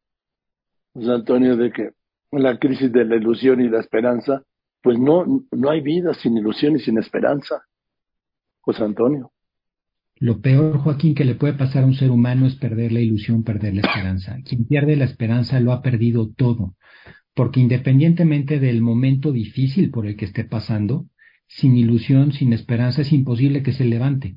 José 0.94 1.12
Antonio, 1.12 1.56
de 1.56 1.72
que 1.72 1.90
la 2.32 2.58
crisis 2.58 2.92
de 2.92 3.04
la 3.04 3.16
ilusión 3.16 3.60
y 3.60 3.68
la 3.68 3.80
esperanza, 3.80 4.42
pues 4.82 4.98
no, 4.98 5.24
no 5.50 5.70
hay 5.70 5.80
vida 5.80 6.14
sin 6.14 6.36
ilusión 6.36 6.76
y 6.76 6.78
sin 6.78 6.98
esperanza, 6.98 7.62
José 8.60 8.84
Antonio. 8.84 9.32
Lo 10.16 10.40
peor, 10.40 10.78
Joaquín, 10.78 11.14
que 11.14 11.24
le 11.24 11.34
puede 11.34 11.54
pasar 11.54 11.82
a 11.82 11.86
un 11.86 11.94
ser 11.94 12.10
humano 12.10 12.46
es 12.46 12.54
perder 12.56 12.92
la 12.92 13.00
ilusión, 13.00 13.42
perder 13.42 13.74
la 13.74 13.80
esperanza. 13.80 14.36
Quien 14.44 14.66
pierde 14.66 14.94
la 14.96 15.06
esperanza 15.06 15.58
lo 15.60 15.72
ha 15.72 15.80
perdido 15.80 16.30
todo, 16.30 16.74
porque 17.34 17.60
independientemente 17.60 18.60
del 18.60 18.82
momento 18.82 19.32
difícil 19.32 19.90
por 19.90 20.06
el 20.06 20.16
que 20.16 20.26
esté 20.26 20.44
pasando, 20.44 21.06
sin 21.48 21.76
ilusión, 21.76 22.32
sin 22.32 22.52
esperanza, 22.52 23.02
es 23.02 23.12
imposible 23.12 23.62
que 23.62 23.72
se 23.72 23.84
levante. 23.84 24.36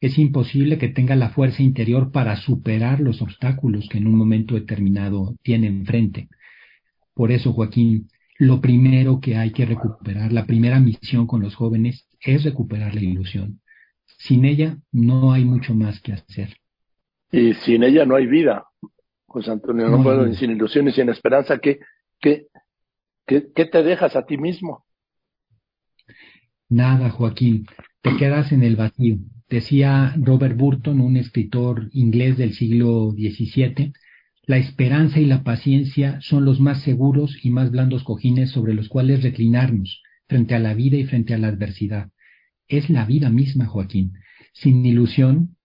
Es 0.00 0.18
imposible 0.18 0.78
que 0.78 0.88
tenga 0.88 1.16
la 1.16 1.30
fuerza 1.30 1.62
interior 1.62 2.12
para 2.12 2.36
superar 2.36 3.00
los 3.00 3.20
obstáculos 3.20 3.88
que 3.90 3.98
en 3.98 4.06
un 4.06 4.16
momento 4.16 4.54
determinado 4.54 5.34
tiene 5.42 5.66
enfrente. 5.66 6.28
Por 7.14 7.30
eso, 7.32 7.52
Joaquín, 7.52 8.08
lo 8.38 8.60
primero 8.60 9.20
que 9.20 9.36
hay 9.36 9.52
que 9.52 9.64
recuperar, 9.64 10.32
la 10.32 10.46
primera 10.46 10.80
misión 10.80 11.26
con 11.26 11.40
los 11.40 11.54
jóvenes 11.54 12.08
es 12.20 12.44
recuperar 12.44 12.94
la 12.94 13.02
ilusión. 13.02 13.60
Sin 14.18 14.44
ella 14.44 14.76
no 14.92 15.32
hay 15.32 15.44
mucho 15.44 15.74
más 15.74 16.00
que 16.00 16.12
hacer. 16.12 16.56
Y 17.30 17.54
sin 17.54 17.82
ella 17.84 18.04
no 18.04 18.16
hay 18.16 18.26
vida. 18.26 18.64
José 19.26 19.50
Antonio, 19.50 19.88
no, 19.88 20.02
puedo, 20.02 20.32
sin 20.34 20.50
ilusión 20.50 20.88
y 20.88 20.92
sin 20.92 21.08
esperanza. 21.08 21.58
¿qué, 21.58 21.80
qué, 22.20 22.46
qué, 23.26 23.50
qué 23.54 23.64
te 23.64 23.82
dejas 23.82 24.16
a 24.16 24.26
ti 24.26 24.36
mismo? 24.36 24.84
Nada, 26.68 27.10
Joaquín, 27.10 27.66
te 28.02 28.16
quedas 28.16 28.52
en 28.52 28.62
el 28.62 28.76
vacío. 28.76 29.16
Decía 29.48 30.14
Robert 30.16 30.56
Burton, 30.56 31.00
un 31.00 31.16
escritor 31.16 31.88
inglés 31.92 32.36
del 32.36 32.54
siglo 32.54 33.10
XVII, 33.12 33.92
la 34.46 34.58
esperanza 34.58 35.20
y 35.20 35.26
la 35.26 35.42
paciencia 35.42 36.18
son 36.20 36.44
los 36.44 36.60
más 36.60 36.82
seguros 36.82 37.38
y 37.42 37.50
más 37.50 37.70
blandos 37.70 38.04
cojines 38.04 38.50
sobre 38.50 38.74
los 38.74 38.88
cuales 38.88 39.22
reclinarnos 39.22 40.02
frente 40.28 40.54
a 40.54 40.58
la 40.58 40.74
vida 40.74 40.96
y 40.96 41.04
frente 41.04 41.34
a 41.34 41.38
la 41.38 41.48
adversidad 41.48 42.10
es 42.68 42.90
la 42.90 43.04
vida 43.04 43.30
misma, 43.30 43.66
Joaquín. 43.66 44.14
Sin 44.52 44.84
ilusión, 44.84 45.56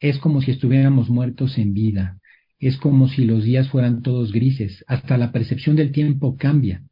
es 0.00 0.18
como 0.18 0.40
si 0.42 0.50
estuviéramos 0.50 1.08
muertos 1.08 1.58
en 1.58 1.72
vida, 1.74 2.18
es 2.58 2.76
como 2.76 3.08
si 3.08 3.24
los 3.24 3.44
días 3.44 3.68
fueran 3.68 4.02
todos 4.02 4.32
grises, 4.32 4.84
hasta 4.86 5.18
la 5.18 5.32
percepción 5.32 5.76
del 5.76 5.92
tiempo 5.92 6.36
cambia. 6.36 6.82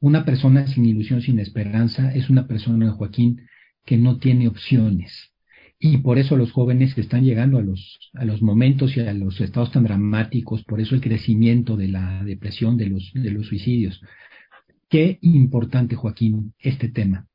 Una 0.00 0.24
persona 0.24 0.66
sin 0.66 0.84
ilusión, 0.84 1.20
sin 1.20 1.38
esperanza, 1.38 2.14
es 2.14 2.30
una 2.30 2.46
persona, 2.46 2.92
Joaquín, 2.92 3.42
que 3.84 3.96
no 3.96 4.18
tiene 4.18 4.48
opciones. 4.48 5.33
Y 5.86 5.98
por 5.98 6.18
eso 6.18 6.34
los 6.38 6.50
jóvenes 6.50 6.94
que 6.94 7.02
están 7.02 7.24
llegando 7.24 7.58
a 7.58 7.62
los, 7.62 7.98
a 8.14 8.24
los 8.24 8.40
momentos 8.40 8.96
y 8.96 9.00
a 9.00 9.12
los 9.12 9.38
estados 9.42 9.70
tan 9.70 9.84
dramáticos, 9.84 10.64
por 10.64 10.80
eso 10.80 10.94
el 10.94 11.02
crecimiento 11.02 11.76
de 11.76 11.88
la 11.88 12.24
depresión, 12.24 12.78
de 12.78 12.86
los, 12.86 13.12
de 13.12 13.30
los 13.30 13.48
suicidios. 13.48 14.00
Qué 14.88 15.18
importante, 15.20 15.94
Joaquín, 15.94 16.54
este 16.58 16.88
tema 16.88 17.26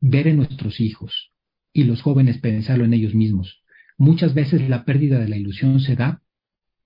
ver 0.00 0.28
en 0.28 0.38
nuestros 0.38 0.80
hijos 0.80 1.32
y 1.74 1.84
los 1.84 2.00
jóvenes 2.00 2.38
pensarlo 2.38 2.86
en 2.86 2.94
ellos 2.94 3.14
mismos. 3.14 3.62
Muchas 3.98 4.32
veces 4.32 4.66
la 4.66 4.86
pérdida 4.86 5.18
de 5.18 5.28
la 5.28 5.36
ilusión 5.36 5.78
se 5.80 5.94
da 5.94 6.22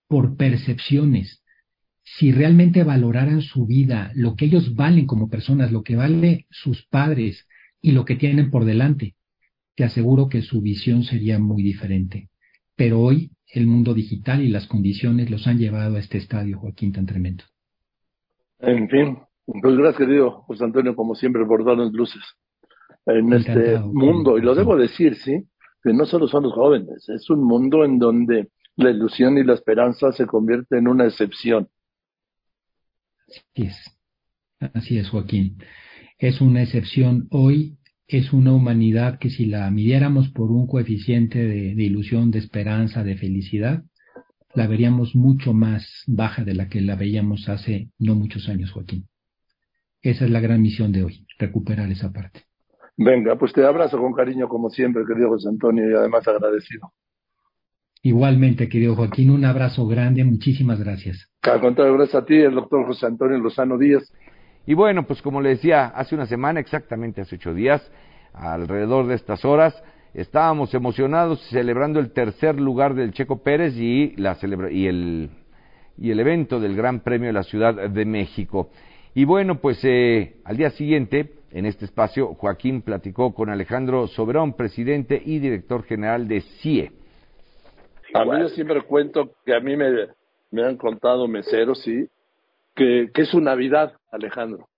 por 0.08 0.36
percepciones. 0.36 1.44
Si 2.02 2.32
realmente 2.32 2.82
valoraran 2.82 3.42
su 3.42 3.66
vida, 3.66 4.10
lo 4.16 4.34
que 4.34 4.46
ellos 4.46 4.74
valen 4.74 5.06
como 5.06 5.30
personas, 5.30 5.70
lo 5.70 5.84
que 5.84 5.94
vale 5.94 6.48
sus 6.50 6.84
padres 6.86 7.46
y 7.80 7.92
lo 7.92 8.04
que 8.04 8.16
tienen 8.16 8.50
por 8.50 8.64
delante, 8.64 9.14
te 9.78 9.84
aseguro 9.84 10.28
que 10.28 10.42
su 10.42 10.60
visión 10.60 11.04
sería 11.04 11.38
muy 11.38 11.62
diferente. 11.62 12.30
Pero 12.74 13.00
hoy 13.00 13.30
el 13.46 13.68
mundo 13.68 13.94
digital 13.94 14.42
y 14.42 14.48
las 14.48 14.66
condiciones 14.66 15.30
los 15.30 15.46
han 15.46 15.56
llevado 15.56 15.94
a 15.94 16.00
este 16.00 16.18
estadio, 16.18 16.58
Joaquín, 16.58 16.92
tan 16.92 17.06
tremendo. 17.06 17.44
En 18.58 18.88
fin, 18.88 19.18
pues 19.46 19.76
gracias, 19.76 19.98
querido 19.98 20.32
José 20.42 20.64
Antonio, 20.64 20.96
como 20.96 21.14
siempre, 21.14 21.46
por 21.46 21.64
darnos 21.64 21.92
luces 21.92 22.24
en 23.06 23.32
este 23.32 23.78
mundo. 23.78 24.36
Y 24.36 24.40
lo 24.40 24.56
debo 24.56 24.76
decir, 24.76 25.14
sí, 25.14 25.44
que 25.84 25.92
no 25.92 26.06
solo 26.06 26.26
son 26.26 26.42
los 26.42 26.54
jóvenes, 26.54 27.08
es 27.08 27.30
un 27.30 27.44
mundo 27.44 27.84
en 27.84 28.00
donde 28.00 28.48
la 28.74 28.90
ilusión 28.90 29.38
y 29.38 29.44
la 29.44 29.54
esperanza 29.54 30.10
se 30.10 30.26
convierten 30.26 30.80
en 30.80 30.88
una 30.88 31.04
excepción. 31.04 31.68
Así 33.28 33.62
es, 33.62 34.00
así 34.74 34.98
es, 34.98 35.08
Joaquín. 35.08 35.62
Es 36.18 36.40
una 36.40 36.64
excepción 36.64 37.28
hoy, 37.30 37.78
es 38.08 38.32
una 38.32 38.52
humanidad 38.52 39.18
que 39.18 39.28
si 39.28 39.46
la 39.46 39.70
midiéramos 39.70 40.30
por 40.30 40.50
un 40.50 40.66
coeficiente 40.66 41.38
de, 41.38 41.74
de 41.74 41.82
ilusión, 41.82 42.30
de 42.30 42.38
esperanza, 42.38 43.04
de 43.04 43.16
felicidad, 43.16 43.84
la 44.54 44.66
veríamos 44.66 45.14
mucho 45.14 45.52
más 45.52 46.04
baja 46.06 46.42
de 46.42 46.54
la 46.54 46.68
que 46.68 46.80
la 46.80 46.96
veíamos 46.96 47.48
hace 47.48 47.90
no 47.98 48.14
muchos 48.14 48.48
años, 48.48 48.72
Joaquín. 48.72 49.06
Esa 50.00 50.24
es 50.24 50.30
la 50.30 50.40
gran 50.40 50.62
misión 50.62 50.90
de 50.90 51.04
hoy, 51.04 51.26
recuperar 51.38 51.90
esa 51.90 52.10
parte. 52.10 52.44
Venga, 52.96 53.36
pues 53.36 53.52
te 53.52 53.64
abrazo 53.64 53.98
con 53.98 54.12
cariño 54.12 54.48
como 54.48 54.70
siempre, 54.70 55.04
querido 55.06 55.28
José 55.28 55.48
Antonio, 55.48 55.88
y 55.88 55.94
además 55.94 56.26
agradecido. 56.26 56.92
Igualmente, 58.02 58.68
querido 58.68 58.96
Joaquín, 58.96 59.30
un 59.30 59.44
abrazo 59.44 59.86
grande, 59.86 60.24
muchísimas 60.24 60.80
gracias. 60.80 61.30
Al 61.42 61.60
contrario, 61.60 61.94
gracias 61.94 62.22
a 62.22 62.24
ti, 62.24 62.36
el 62.36 62.54
doctor 62.54 62.86
José 62.86 63.06
Antonio 63.06 63.38
Lozano 63.38 63.76
Díaz. 63.76 64.10
Y 64.68 64.74
bueno, 64.74 65.06
pues 65.06 65.22
como 65.22 65.40
le 65.40 65.48
decía, 65.48 65.86
hace 65.86 66.14
una 66.14 66.26
semana, 66.26 66.60
exactamente 66.60 67.22
hace 67.22 67.36
ocho 67.36 67.54
días, 67.54 67.80
alrededor 68.34 69.06
de 69.06 69.14
estas 69.14 69.42
horas, 69.46 69.82
estábamos 70.12 70.74
emocionados 70.74 71.40
celebrando 71.48 72.00
el 72.00 72.12
tercer 72.12 72.60
lugar 72.60 72.94
del 72.94 73.14
Checo 73.14 73.42
Pérez 73.42 73.74
y, 73.78 74.14
la 74.16 74.36
y, 74.70 74.86
el, 74.86 75.30
y 75.96 76.10
el 76.10 76.20
evento 76.20 76.60
del 76.60 76.76
Gran 76.76 77.00
Premio 77.00 77.28
de 77.28 77.32
la 77.32 77.44
Ciudad 77.44 77.88
de 77.88 78.04
México. 78.04 78.68
Y 79.14 79.24
bueno, 79.24 79.58
pues 79.58 79.82
eh, 79.84 80.36
al 80.44 80.58
día 80.58 80.68
siguiente 80.68 81.32
en 81.50 81.64
este 81.64 81.86
espacio, 81.86 82.34
Joaquín 82.34 82.82
platicó 82.82 83.32
con 83.32 83.48
Alejandro 83.48 84.06
Soberón, 84.06 84.52
presidente 84.52 85.18
y 85.24 85.38
director 85.38 85.82
general 85.84 86.28
de 86.28 86.42
CIE. 86.42 86.92
A 88.12 88.22
mí 88.22 88.38
yo 88.38 88.50
siempre 88.50 88.82
cuento 88.82 89.30
que 89.46 89.54
a 89.54 89.60
mí 89.60 89.78
me, 89.78 90.08
me 90.50 90.62
han 90.62 90.76
contado 90.76 91.26
meseros, 91.26 91.80
sí, 91.80 92.06
que, 92.74 93.08
que 93.14 93.22
es 93.22 93.28
su 93.28 93.40
Navidad, 93.40 93.94
Alejandro. 94.10 94.68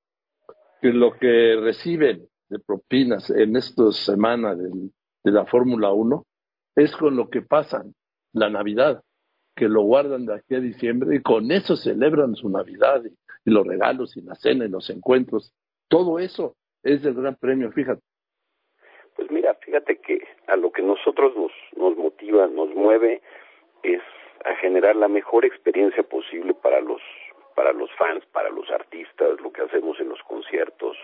Que 0.80 0.88
lo 0.88 1.12
que 1.12 1.56
reciben 1.60 2.28
de 2.48 2.58
propinas 2.58 3.30
en 3.30 3.56
estas 3.56 3.96
semanas 4.04 4.58
de, 4.58 5.30
la 5.30 5.46
Fórmula 5.46 5.92
1 5.92 6.24
es 6.76 6.96
con 6.96 7.16
lo 7.16 7.28
que 7.28 7.42
pasan 7.42 7.94
la 8.32 8.48
Navidad, 8.48 9.02
que 9.54 9.68
lo 9.68 9.82
guardan 9.82 10.26
de 10.26 10.34
aquí 10.34 10.54
a 10.54 10.60
diciembre 10.60 11.16
y 11.16 11.22
con 11.22 11.50
eso 11.52 11.76
celebran 11.76 12.34
su 12.34 12.48
Navidad 12.48 13.02
y, 13.04 13.50
los 13.50 13.66
regalos 13.66 14.16
y 14.16 14.20
la 14.20 14.34
cena 14.34 14.66
y 14.66 14.68
los 14.68 14.90
encuentros. 14.90 15.52
Todo 15.88 16.18
eso 16.18 16.56
es 16.82 17.04
el 17.04 17.14
gran 17.14 17.36
premio, 17.36 17.72
fíjate. 17.72 18.02
Pues 19.16 19.30
mira, 19.30 19.54
fíjate 19.54 19.98
que 19.98 20.20
a 20.46 20.56
lo 20.56 20.70
que 20.70 20.82
nosotros 20.82 21.34
nos, 21.36 21.52
nos 21.76 21.96
motiva, 21.96 22.46
nos 22.46 22.68
mueve, 22.74 23.22
es 23.82 24.02
a 24.44 24.54
generar 24.56 24.96
la 24.96 25.08
mejor 25.08 25.44
experiencia 25.44 26.02
posible 26.02 26.54
para 26.54 26.80
los 26.80 27.00
para 27.54 27.72
los 27.72 27.90
fans, 27.92 28.24
para 28.26 28.50
los 28.50 28.70
artistas, 28.70 29.40
lo 29.40 29.52
que 29.52 29.62
hacemos 29.62 29.98
en 30.00 30.08
los 30.08 30.22
conciertos, 30.22 30.96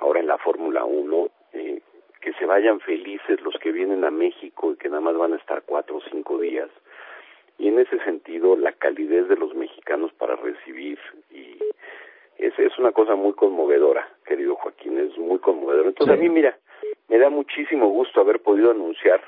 ahora 0.00 0.20
en 0.20 0.26
la 0.26 0.38
Fórmula 0.38 0.84
1, 0.84 1.28
eh, 1.52 1.80
que 2.20 2.32
se 2.34 2.46
vayan 2.46 2.80
felices 2.80 3.40
los 3.42 3.54
que 3.58 3.72
vienen 3.72 4.04
a 4.04 4.10
México 4.10 4.72
y 4.72 4.76
que 4.76 4.88
nada 4.88 5.00
más 5.00 5.16
van 5.16 5.34
a 5.34 5.36
estar 5.36 5.62
cuatro 5.62 5.96
o 5.96 6.02
cinco 6.10 6.38
días. 6.38 6.68
Y 7.58 7.68
en 7.68 7.78
ese 7.78 7.98
sentido, 8.04 8.56
la 8.56 8.72
calidez 8.72 9.28
de 9.28 9.36
los 9.36 9.54
mexicanos 9.54 10.12
para 10.14 10.34
recibir 10.36 10.98
y 11.30 11.58
es, 12.38 12.58
es 12.58 12.78
una 12.78 12.92
cosa 12.92 13.14
muy 13.14 13.32
conmovedora, 13.34 14.08
querido 14.26 14.56
Joaquín, 14.56 14.98
es 14.98 15.16
muy 15.18 15.38
conmovedora. 15.38 15.88
Entonces 15.88 16.16
a 16.16 16.20
mí, 16.20 16.28
mira, 16.28 16.58
me 17.08 17.18
da 17.18 17.30
muchísimo 17.30 17.88
gusto 17.88 18.20
haber 18.20 18.40
podido 18.40 18.70
anunciar 18.70 19.20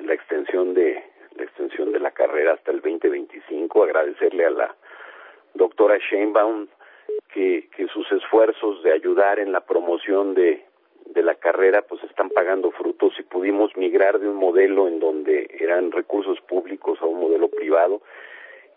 la 0.00 0.14
extensión 0.14 0.74
de 0.74 1.02
la 1.36 1.44
extensión 1.44 1.92
de 1.92 2.00
la 2.00 2.12
carrera 2.12 2.54
hasta 2.54 2.70
el 2.70 2.80
2025, 2.80 3.82
agradecerle 3.82 4.46
a 4.46 4.50
la 4.50 4.76
doctora 5.56 5.98
Sheinbaum 5.98 6.66
que, 7.32 7.68
que 7.76 7.86
sus 7.88 8.10
esfuerzos 8.12 8.82
de 8.82 8.92
ayudar 8.92 9.38
en 9.38 9.52
la 9.52 9.60
promoción 9.60 10.34
de, 10.34 10.64
de 11.06 11.22
la 11.22 11.34
carrera 11.34 11.82
pues 11.82 12.02
están 12.04 12.30
pagando 12.30 12.70
frutos 12.72 13.14
y 13.18 13.22
pudimos 13.22 13.76
migrar 13.76 14.18
de 14.18 14.28
un 14.28 14.36
modelo 14.36 14.88
en 14.88 15.00
donde 15.00 15.48
eran 15.58 15.92
recursos 15.92 16.40
públicos 16.42 16.98
a 17.00 17.06
un 17.06 17.20
modelo 17.20 17.48
privado 17.48 18.02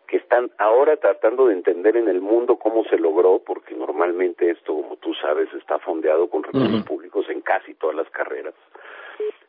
que 0.10 0.18
están 0.18 0.50
ahora 0.58 0.98
tratando 0.98 1.48
de 1.48 1.54
entender 1.54 1.96
en 1.96 2.08
el 2.08 2.20
mundo 2.20 2.58
cómo 2.58 2.84
se 2.86 2.98
logró, 2.98 3.44
porque 3.46 3.76
normalmente 3.76 4.50
esto, 4.50 4.74
como 4.74 4.96
tú 4.98 5.14
sabes, 5.14 5.54
está 5.54 5.78
fondeado 5.78 6.28
con 6.30 6.42
recursos 6.42 6.84
públicos 6.84 7.30
en 7.30 7.42
casi 7.42 7.76
todas 7.76 7.96
las 7.96 8.10
carreras. 8.10 8.56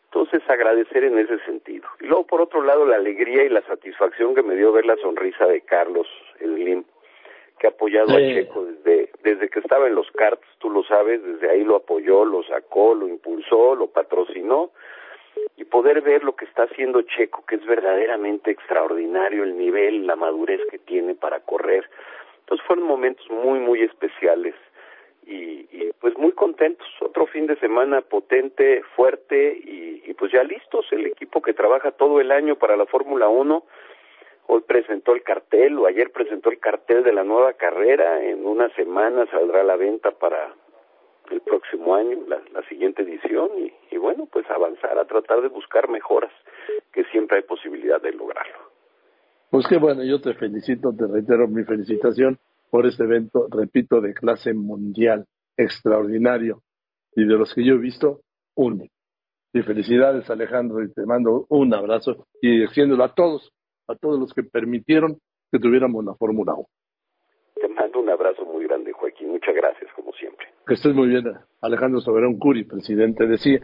Entonces, 0.04 0.42
agradecer 0.50 1.04
en 1.04 1.18
ese 1.18 1.38
sentido. 1.46 1.88
Y 2.00 2.06
luego, 2.06 2.26
por 2.26 2.42
otro 2.42 2.62
lado, 2.62 2.84
la 2.84 2.96
alegría 2.96 3.44
y 3.44 3.48
la 3.48 3.62
satisfacción 3.62 4.34
que 4.34 4.42
me 4.42 4.54
dio 4.54 4.70
ver 4.70 4.84
la 4.84 4.96
sonrisa 4.96 5.46
de 5.46 5.62
Carlos 5.62 6.06
Slim, 6.38 6.84
que 7.60 7.66
ha 7.66 7.70
apoyado 7.70 8.16
a 8.16 8.18
Checo 8.18 8.64
desde, 8.64 9.10
desde 9.22 9.50
que 9.50 9.60
estaba 9.60 9.86
en 9.86 9.94
los 9.94 10.10
karts, 10.12 10.46
tú 10.58 10.70
lo 10.70 10.82
sabes, 10.84 11.22
desde 11.22 11.50
ahí 11.50 11.62
lo 11.62 11.76
apoyó, 11.76 12.24
lo 12.24 12.42
sacó, 12.42 12.94
lo 12.94 13.06
impulsó, 13.06 13.74
lo 13.74 13.88
patrocinó, 13.88 14.70
y 15.58 15.64
poder 15.64 16.00
ver 16.00 16.24
lo 16.24 16.34
que 16.34 16.46
está 16.46 16.62
haciendo 16.62 17.02
Checo, 17.02 17.44
que 17.46 17.56
es 17.56 17.66
verdaderamente 17.66 18.50
extraordinario 18.50 19.44
el 19.44 19.58
nivel, 19.58 20.06
la 20.06 20.16
madurez 20.16 20.62
que 20.70 20.78
tiene 20.78 21.14
para 21.14 21.40
correr. 21.40 21.88
Entonces 22.40 22.66
fueron 22.66 22.86
momentos 22.86 23.30
muy, 23.30 23.58
muy 23.58 23.82
especiales 23.82 24.54
y, 25.26 25.68
y, 25.70 25.92
pues 26.00 26.16
muy 26.16 26.32
contentos. 26.32 26.88
Otro 27.00 27.26
fin 27.26 27.46
de 27.46 27.56
semana 27.56 28.00
potente, 28.00 28.82
fuerte 28.96 29.60
y, 29.62 30.02
y, 30.06 30.14
pues 30.14 30.32
ya 30.32 30.42
listos. 30.42 30.86
El 30.92 31.06
equipo 31.06 31.42
que 31.42 31.52
trabaja 31.52 31.90
todo 31.90 32.20
el 32.20 32.32
año 32.32 32.56
para 32.56 32.76
la 32.76 32.86
Fórmula 32.86 33.28
1 33.28 33.62
hoy 34.50 34.62
presentó 34.62 35.14
el 35.14 35.22
cartel 35.22 35.78
o 35.78 35.86
ayer 35.86 36.10
presentó 36.10 36.50
el 36.50 36.58
cartel 36.58 37.04
de 37.04 37.12
la 37.12 37.22
nueva 37.22 37.52
carrera. 37.52 38.22
En 38.24 38.44
una 38.44 38.68
semana 38.74 39.24
saldrá 39.30 39.60
a 39.60 39.64
la 39.64 39.76
venta 39.76 40.10
para 40.10 40.54
el 41.30 41.40
próximo 41.42 41.94
año, 41.94 42.18
la, 42.26 42.40
siguiente 42.68 43.02
edición 43.02 43.50
y, 43.90 43.96
bueno, 43.96 44.28
pues 44.30 44.44
avanzar 44.50 44.98
a 44.98 45.04
tratar 45.04 45.40
de 45.40 45.48
buscar 45.48 45.88
mejoras, 45.88 46.32
que 46.92 47.04
siempre 47.04 47.38
hay 47.38 47.42
posibilidad 47.44 48.00
de 48.00 48.12
lograrlo. 48.12 48.58
Pues 49.50 49.66
qué 49.68 49.78
bueno, 49.78 50.02
yo 50.04 50.20
te 50.20 50.34
felicito, 50.34 50.92
te 50.96 51.06
reitero 51.06 51.46
mi 51.48 51.64
felicitación 51.64 52.38
por 52.70 52.86
este 52.86 53.04
evento, 53.04 53.46
repito, 53.50 54.00
de 54.00 54.14
clase 54.14 54.52
mundial, 54.52 55.26
extraordinario, 55.56 56.62
y 57.14 57.24
de 57.24 57.34
los 57.34 57.54
que 57.54 57.64
yo 57.64 57.74
he 57.74 57.78
visto, 57.78 58.20
único. 58.54 58.94
Y 59.52 59.62
felicidades 59.62 60.30
Alejandro, 60.30 60.82
y 60.82 60.92
te 60.92 61.04
mando 61.04 61.46
un 61.48 61.74
abrazo 61.74 62.26
y 62.40 62.62
extiéndolo 62.62 63.02
a 63.04 63.14
todos, 63.14 63.52
a 63.90 63.96
todos 63.96 64.18
los 64.18 64.32
que 64.32 64.42
permitieron 64.42 65.18
que 65.50 65.58
tuviéramos 65.58 66.04
la 66.04 66.14
Fórmula 66.14 66.54
1. 66.54 66.66
Te 67.56 67.68
mando 67.68 68.00
un 68.00 68.10
abrazo 68.10 68.44
muy 68.44 68.64
grande, 68.64 68.92
Joaquín. 68.92 69.30
Muchas 69.30 69.54
gracias, 69.54 69.90
como 69.94 70.12
siempre. 70.12 70.46
Que 70.66 70.74
estés 70.74 70.94
muy 70.94 71.08
bien, 71.08 71.24
Alejandro 71.60 72.00
Soberón 72.00 72.38
Curi, 72.38 72.64
presidente 72.64 73.26
de 73.26 73.36
CIE. 73.38 73.60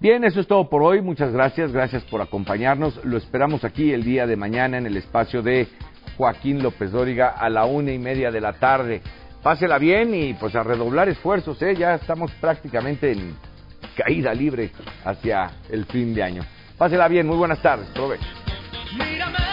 Bien, 0.00 0.24
eso 0.24 0.40
es 0.40 0.46
todo 0.46 0.68
por 0.68 0.82
hoy. 0.82 1.02
Muchas 1.02 1.32
gracias. 1.32 1.72
Gracias 1.72 2.02
por 2.04 2.22
acompañarnos. 2.22 3.04
Lo 3.04 3.18
esperamos 3.18 3.64
aquí 3.64 3.92
el 3.92 4.02
día 4.02 4.26
de 4.26 4.36
mañana 4.36 4.78
en 4.78 4.86
el 4.86 4.96
espacio 4.96 5.42
de 5.42 5.68
Joaquín 6.16 6.62
López 6.62 6.90
Dóriga 6.90 7.28
a 7.28 7.50
la 7.50 7.66
una 7.66 7.92
y 7.92 7.98
media 7.98 8.30
de 8.30 8.40
la 8.40 8.54
tarde. 8.54 9.02
Pásela 9.42 9.78
bien 9.78 10.14
y 10.14 10.34
pues 10.34 10.54
a 10.54 10.62
redoblar 10.62 11.08
esfuerzos, 11.08 11.60
¿eh? 11.62 11.74
Ya 11.74 11.94
estamos 11.94 12.32
prácticamente 12.40 13.12
en 13.12 13.34
caída 13.96 14.32
libre 14.32 14.70
hacia 15.04 15.50
el 15.70 15.84
fin 15.84 16.14
de 16.14 16.22
año. 16.22 16.42
Pásela 16.78 17.08
bien, 17.08 17.26
muy 17.26 17.36
buenas 17.36 17.60
tardes, 17.60 17.86
provecho. 17.90 18.26
Mírame. 18.98 19.49